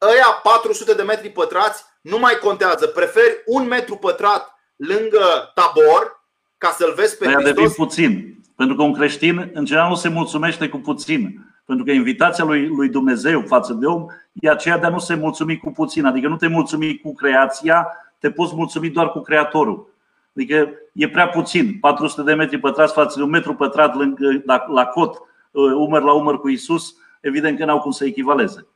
[0.02, 2.88] ăia 400 de metri pătrați nu mai contează.
[2.88, 6.26] Preferi un metru pătrat lângă tabor
[6.57, 7.44] ca să-l vezi pe Hristos.
[7.44, 8.38] devii puțin.
[8.56, 11.45] Pentru că un creștin, în general, nu se mulțumește cu puțin.
[11.65, 15.15] Pentru că invitația lui, lui Dumnezeu față de om e aceea de a nu se
[15.15, 16.06] mulțumi cu puțin.
[16.06, 17.88] Adică nu te mulțumi cu creația,
[18.19, 19.94] te poți mulțumi doar cu Creatorul.
[20.36, 21.80] Adică e prea puțin.
[21.80, 26.01] 400 de metri pătrați față de un metru pătrat lângă, la, la cot Uh, umăr
[26.01, 28.67] la umăr cu Isus, evident că n-au cum să echivaleze.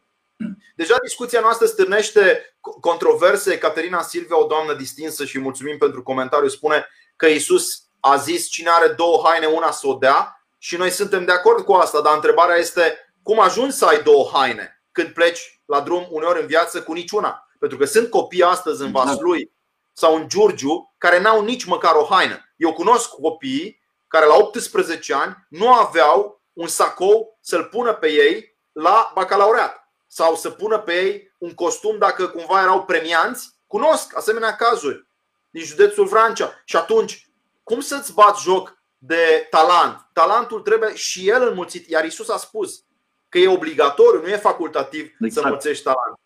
[0.75, 3.57] Deja discuția noastră stârnește controverse.
[3.57, 6.85] Caterina Silvia, o doamnă distinsă și mulțumim pentru comentariu, spune
[7.15, 11.25] că Isus a zis cine are două haine, una să o dea și noi suntem
[11.25, 15.61] de acord cu asta, dar întrebarea este cum ajungi să ai două haine când pleci
[15.65, 17.47] la drum uneori în viață cu niciuna?
[17.59, 19.07] Pentru că sunt copii astăzi în exact.
[19.07, 19.51] Vaslui
[19.93, 22.53] sau în Giurgiu care n-au nici măcar o haină.
[22.55, 28.57] Eu cunosc copii care la 18 ani nu aveau un sacou să-l pună pe ei
[28.71, 33.51] la bacalaureat sau să pună pe ei un costum dacă cumva erau premianți.
[33.67, 35.07] Cunosc asemenea cazuri
[35.49, 36.61] din județul Vrancea.
[36.65, 37.29] Și atunci,
[37.63, 40.07] cum să-ți bați joc de talent?
[40.13, 41.89] Talentul trebuie și el înmulțit.
[41.89, 42.83] Iar Isus a spus
[43.29, 45.33] că e obligatoriu, nu e facultativ exact.
[45.33, 46.19] să înmulțești talent.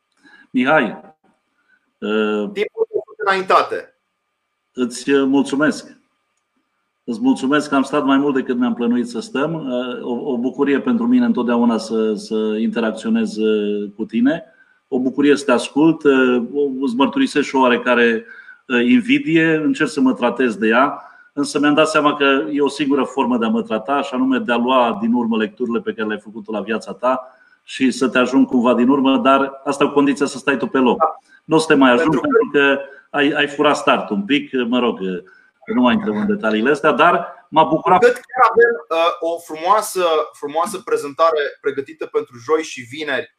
[0.52, 0.84] Mihai,
[1.98, 2.88] uh, timpul
[3.18, 3.98] înaintate.
[4.74, 5.97] Îți uh, mulțumesc.
[7.10, 9.54] Îți mulțumesc că am stat mai mult decât mi-am plănuit să stăm.
[9.54, 14.44] Uh, o, o bucurie pentru mine întotdeauna să, să interacționez uh, cu tine.
[14.88, 16.02] O bucurie să te ascult.
[16.82, 18.26] Îți mărturisesc și o oarecare
[18.88, 19.62] invidie.
[19.64, 21.02] Încerc să mă tratez de ea.
[21.34, 24.38] Însă mi-am dat seama că e o singură formă de a mă trata, și anume
[24.38, 27.28] de a lua din urmă lecturile pe care le-ai făcut la viața ta
[27.64, 30.78] și să te ajung cumva din urmă, dar asta cu condiția să stai tu pe
[30.78, 30.98] loc.
[31.44, 32.80] Nu o să te mai ajung pentru că
[33.10, 35.00] ai, ai furat start un pic, mă rog,
[35.74, 38.00] nu mai intrăm în detaliile astea, dar m-a bucurat.
[38.00, 43.38] Cred că avem uh, o frumoasă, frumoasă prezentare pregătită pentru joi și vineri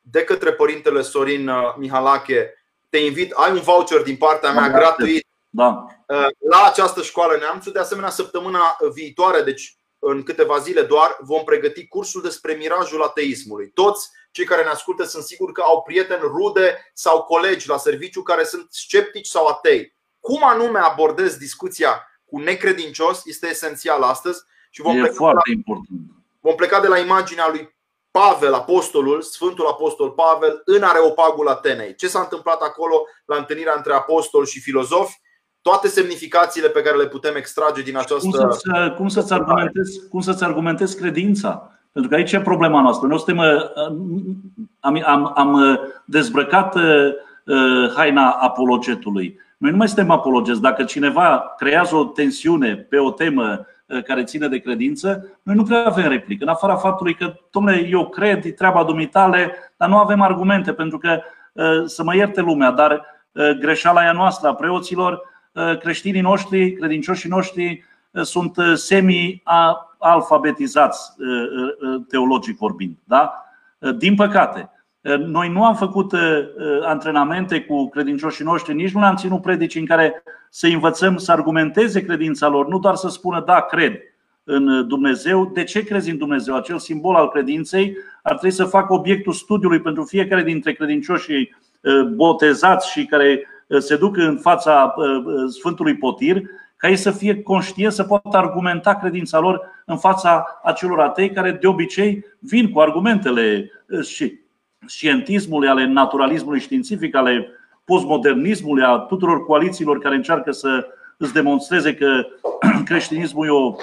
[0.00, 2.54] de către părintele Sorin uh, Mihalache.
[2.88, 5.86] Te invit, ai un voucher din partea mea da, gratuit da.
[6.08, 7.70] uh, la această școală Neamțu.
[7.70, 13.70] De asemenea, săptămâna viitoare, deci în câteva zile doar, vom pregăti cursul despre mirajul ateismului.
[13.70, 18.22] Toți cei care ne ascultă sunt sigur că au prieteni, rude sau colegi la serviciu
[18.22, 19.96] care sunt sceptici sau atei.
[20.28, 21.92] Cum anume abordez discuția
[22.24, 26.00] cu necredincios este esențial astăzi și vom e pleca, foarte la, important.
[26.40, 27.74] vom pleca de la imaginea lui
[28.10, 31.94] Pavel, apostolul, Sfântul Apostol Pavel, în Areopagul Atenei.
[31.94, 35.20] Ce s-a întâmplat acolo la întâlnirea între apostoli și filozofi?
[35.62, 38.28] Toate semnificațiile pe care le putem extrage din această.
[38.28, 41.78] Cum, să, cum, să-ți, argumentezi, cum să-ți argumentezi credința?
[41.92, 43.06] Pentru că aici e problema noastră.
[43.08, 43.62] Noi suntem, uh,
[44.80, 49.42] am, am, am uh, dezbrăcat uh, haina apologetului.
[49.64, 50.60] Noi nu mai suntem apologeți.
[50.60, 53.66] Dacă cineva creează o tensiune pe o temă
[54.04, 56.44] care ține de credință, noi nu prea avem replică.
[56.44, 60.98] În afara faptului că, domnule, eu cred, e treaba dumitale, dar nu avem argumente, pentru
[60.98, 61.20] că,
[61.84, 63.04] să mă ierte lumea, dar
[63.60, 65.20] greșeala e noastră a preoților,
[65.80, 71.12] creștinii noștri, credincioșii noștri, sunt semi-alfabetizați
[72.08, 72.96] teologic vorbind.
[73.04, 73.44] Da?
[73.96, 74.70] Din păcate,
[75.18, 76.12] noi nu am făcut
[76.82, 82.04] antrenamente cu credincioșii noștri, nici nu le-am ținut predici în care să învățăm să argumenteze
[82.04, 83.92] credința lor, nu doar să spună da, cred
[84.44, 85.50] în Dumnezeu.
[85.54, 86.56] De ce crezi în Dumnezeu?
[86.56, 91.54] Acel simbol al credinței ar trebui să facă obiectul studiului pentru fiecare dintre credincioșii
[92.14, 93.46] botezați și care
[93.78, 94.94] se duc în fața
[95.48, 96.42] Sfântului Potir
[96.76, 101.50] ca ei să fie conștienți, să poată argumenta credința lor în fața acelor atei care
[101.60, 103.70] de obicei vin cu argumentele
[104.02, 104.42] și
[104.88, 107.48] știintismului, ale naturalismului științific, ale
[107.84, 110.86] postmodernismului, a tuturor coalițiilor care încearcă să
[111.16, 112.26] îți demonstreze că
[112.84, 113.74] creștinismul e o,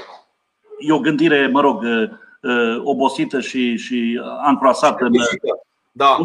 [0.79, 1.83] e o gândire, mă rog,
[2.83, 5.11] obosită și, și ancroasată în.
[5.91, 6.17] Da.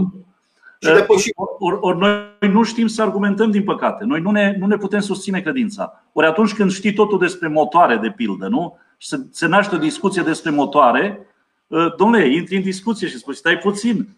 [1.07, 4.05] Ori or, or noi nu știm să argumentăm, din păcate.
[4.05, 6.05] Noi nu ne, nu ne putem susține credința.
[6.13, 8.79] Ori atunci când știi totul despre motoare, de pildă, nu?
[8.97, 11.27] Și se, se naște o discuție despre motoare,
[11.71, 14.09] ă, domnule, intri în discuție și spui, stai puțin,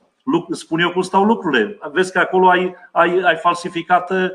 [0.51, 1.79] spun eu cum stau lucrurile.
[1.93, 4.29] Vezi că acolo ai, ai, ai falsificat uh,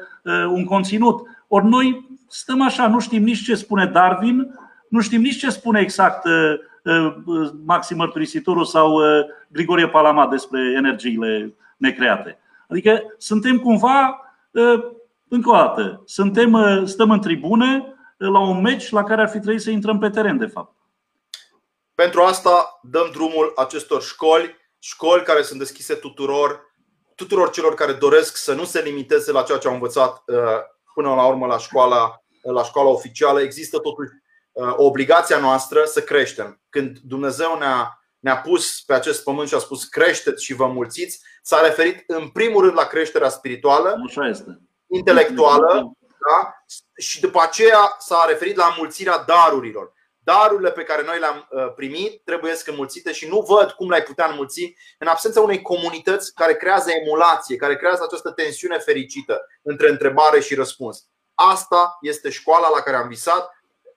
[0.48, 1.22] un conținut.
[1.48, 5.80] Ori noi stăm așa, nu știm nici ce spune Darwin, nu știm nici ce spune
[5.80, 6.54] exact uh,
[6.84, 12.38] uh, Maxim Mărturisitorul sau uh, Grigorie Palama despre energiile necreate.
[12.70, 14.20] Adică suntem cumva,
[15.28, 19.62] încă o dată, suntem, stăm în tribune la un meci la care ar fi trebuit
[19.62, 20.76] să intrăm pe teren, de fapt.
[21.96, 26.74] Pentru asta dăm drumul acestor școli, școli care sunt deschise tuturor,
[27.16, 30.24] tuturor celor care doresc să nu se limiteze la ceea ce au învățat
[30.94, 33.42] până la urmă la școala, la școala oficială.
[33.42, 34.12] Există totuși
[34.76, 36.62] obligația noastră să creștem.
[36.70, 41.22] Când Dumnezeu ne-a ne-a pus pe acest pământ și a spus creșteți și vă mulțiți,
[41.42, 44.60] s-a referit în primul rând la creșterea spirituală, Așa este.
[44.88, 45.92] intelectuală
[46.30, 46.64] da?
[46.98, 49.94] și după aceea s-a referit la mulțirea darurilor.
[50.24, 54.04] Darurile pe care noi le-am uh, primit trebuie să înmulțite și nu văd cum le-ai
[54.04, 59.90] putea înmulți în absența unei comunități care creează emulație, care creează această tensiune fericită între
[59.90, 61.08] întrebare și răspuns.
[61.34, 63.52] Asta este școala la care am visat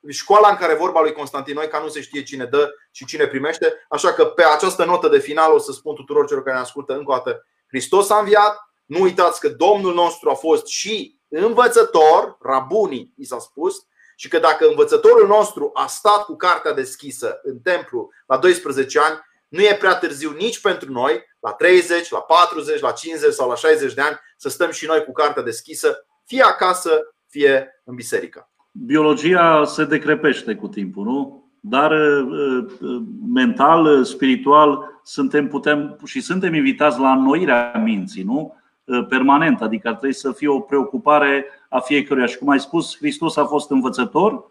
[0.09, 3.87] școala în care vorba lui Constantinoica nu se știe cine dă și cine primește.
[3.89, 6.93] Așa că pe această notă de final o să spun tuturor celor care ne ascultă
[6.93, 8.71] încă o dată Hristos a înviat.
[8.85, 13.87] Nu uitați că Domnul nostru a fost și învățător, rabunii i s-a spus,
[14.19, 19.19] și că dacă învățătorul nostru a stat cu cartea deschisă în templu la 12 ani,
[19.49, 23.55] nu e prea târziu nici pentru noi, la 30, la 40, la 50 sau la
[23.55, 26.91] 60 de ani, să stăm și noi cu cartea deschisă, fie acasă,
[27.29, 28.51] fie în biserică.
[28.73, 31.51] Biologia se decrepește cu timpul, nu?
[31.61, 33.03] Dar uh, uh,
[33.33, 38.57] mental, spiritual, suntem, putem și suntem invitați la înnoirea minții, nu?
[38.85, 42.27] Uh, permanent, adică ar trebui să fie o preocupare a fiecăruia.
[42.27, 44.51] Și cum ai spus, Hristos a fost învățător,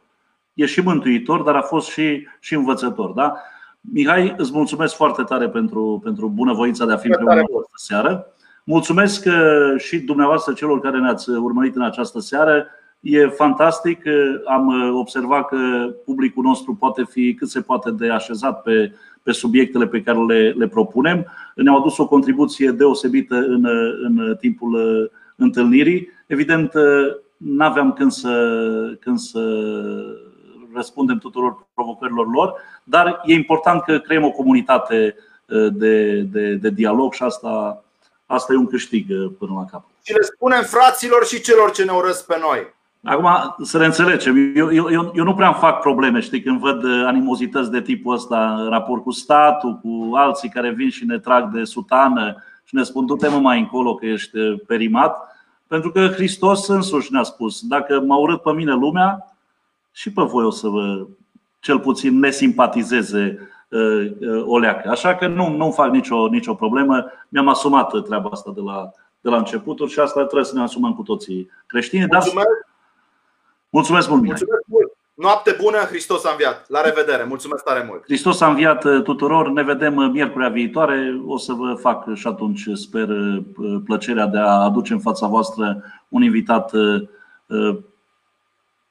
[0.54, 3.12] e și mântuitor, dar a fost și, și învățător.
[3.12, 3.34] Da?
[3.82, 8.28] Mihai, îți mulțumesc foarte tare pentru, pentru bunăvoința de a fi împreună această seară.
[8.64, 12.66] Mulțumesc uh, și dumneavoastră celor care ne-ați urmărit în această seară.
[13.00, 14.04] E fantastic.
[14.06, 14.14] Uh,
[14.46, 15.58] am uh, observat că
[16.06, 18.94] publicul nostru poate fi cât se poate de așezat pe,
[19.24, 21.26] pe subiectele pe care le, le propunem.
[21.56, 23.66] Ne-au adus o contribuție deosebită în,
[24.02, 24.80] în timpul
[25.36, 26.10] întâlnirii.
[26.26, 26.72] Evident,
[27.38, 28.34] nu aveam când să,
[29.00, 29.40] când să
[30.76, 32.54] răspundem tuturor provocărilor lor,
[32.84, 35.16] dar e important că creăm o comunitate
[35.46, 37.84] uh, de, de, de dialog și asta,
[38.26, 39.90] asta e un câștig uh, până la capăt.
[40.04, 42.74] Și le spunem fraților și celor ce ne urăsc pe noi.
[43.04, 46.60] Acum, să ne înțelegem, eu, eu, eu, eu nu prea îmi fac probleme, știi, când
[46.60, 51.06] văd uh, animozități de tipul ăsta în raport cu statul, cu alții care vin și
[51.06, 55.35] ne trag de sutană și ne spun du-te mă mai încolo că ești perimat.
[55.68, 59.36] Pentru că Hristos însuși ne-a spus, dacă m-a urât pe mine lumea,
[59.92, 61.08] și pe voi o să vă,
[61.60, 63.40] cel puțin, ne simpatizeze
[63.70, 64.90] uh, uh, o leacă.
[64.90, 67.06] Așa că nu, nu fac nicio, nicio problemă.
[67.30, 70.94] Mi-am asumat treaba asta de la, de la începuturi și asta trebuie să ne asumăm
[70.94, 72.06] cu toții creștini.
[72.12, 72.48] Mulțumesc,
[73.70, 74.85] Mulțumesc mult, Mulțumesc mult!
[75.16, 76.70] Noapte bună, Hristos a înviat.
[76.70, 77.24] La revedere.
[77.24, 78.04] Mulțumesc tare mult.
[78.04, 79.50] Hristos a înviat uh, tuturor.
[79.50, 81.22] Ne vedem miercurea viitoare.
[81.26, 83.08] O să vă fac și atunci, sper,
[83.86, 86.72] plăcerea de a aduce în fața voastră un invitat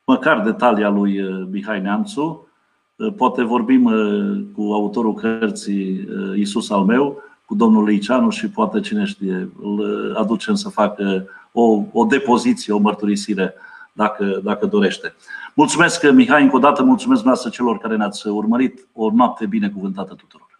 [0.05, 2.49] măcar de talia lui uh, Mihai Neamțu.
[2.97, 8.81] Uh, poate vorbim uh, cu autorul cărții Isus al meu, cu domnul Liceanu și poate
[8.81, 13.55] cine știe, îl aducem să facă o, o depoziție, o mărturisire
[13.95, 15.15] dacă, dacă dorește.
[15.55, 18.89] Mulțumesc, Mihai, încă o dată, mulțumesc dumneavoastră celor care ne-ați urmărit.
[18.93, 20.53] O noapte binecuvântată tuturor.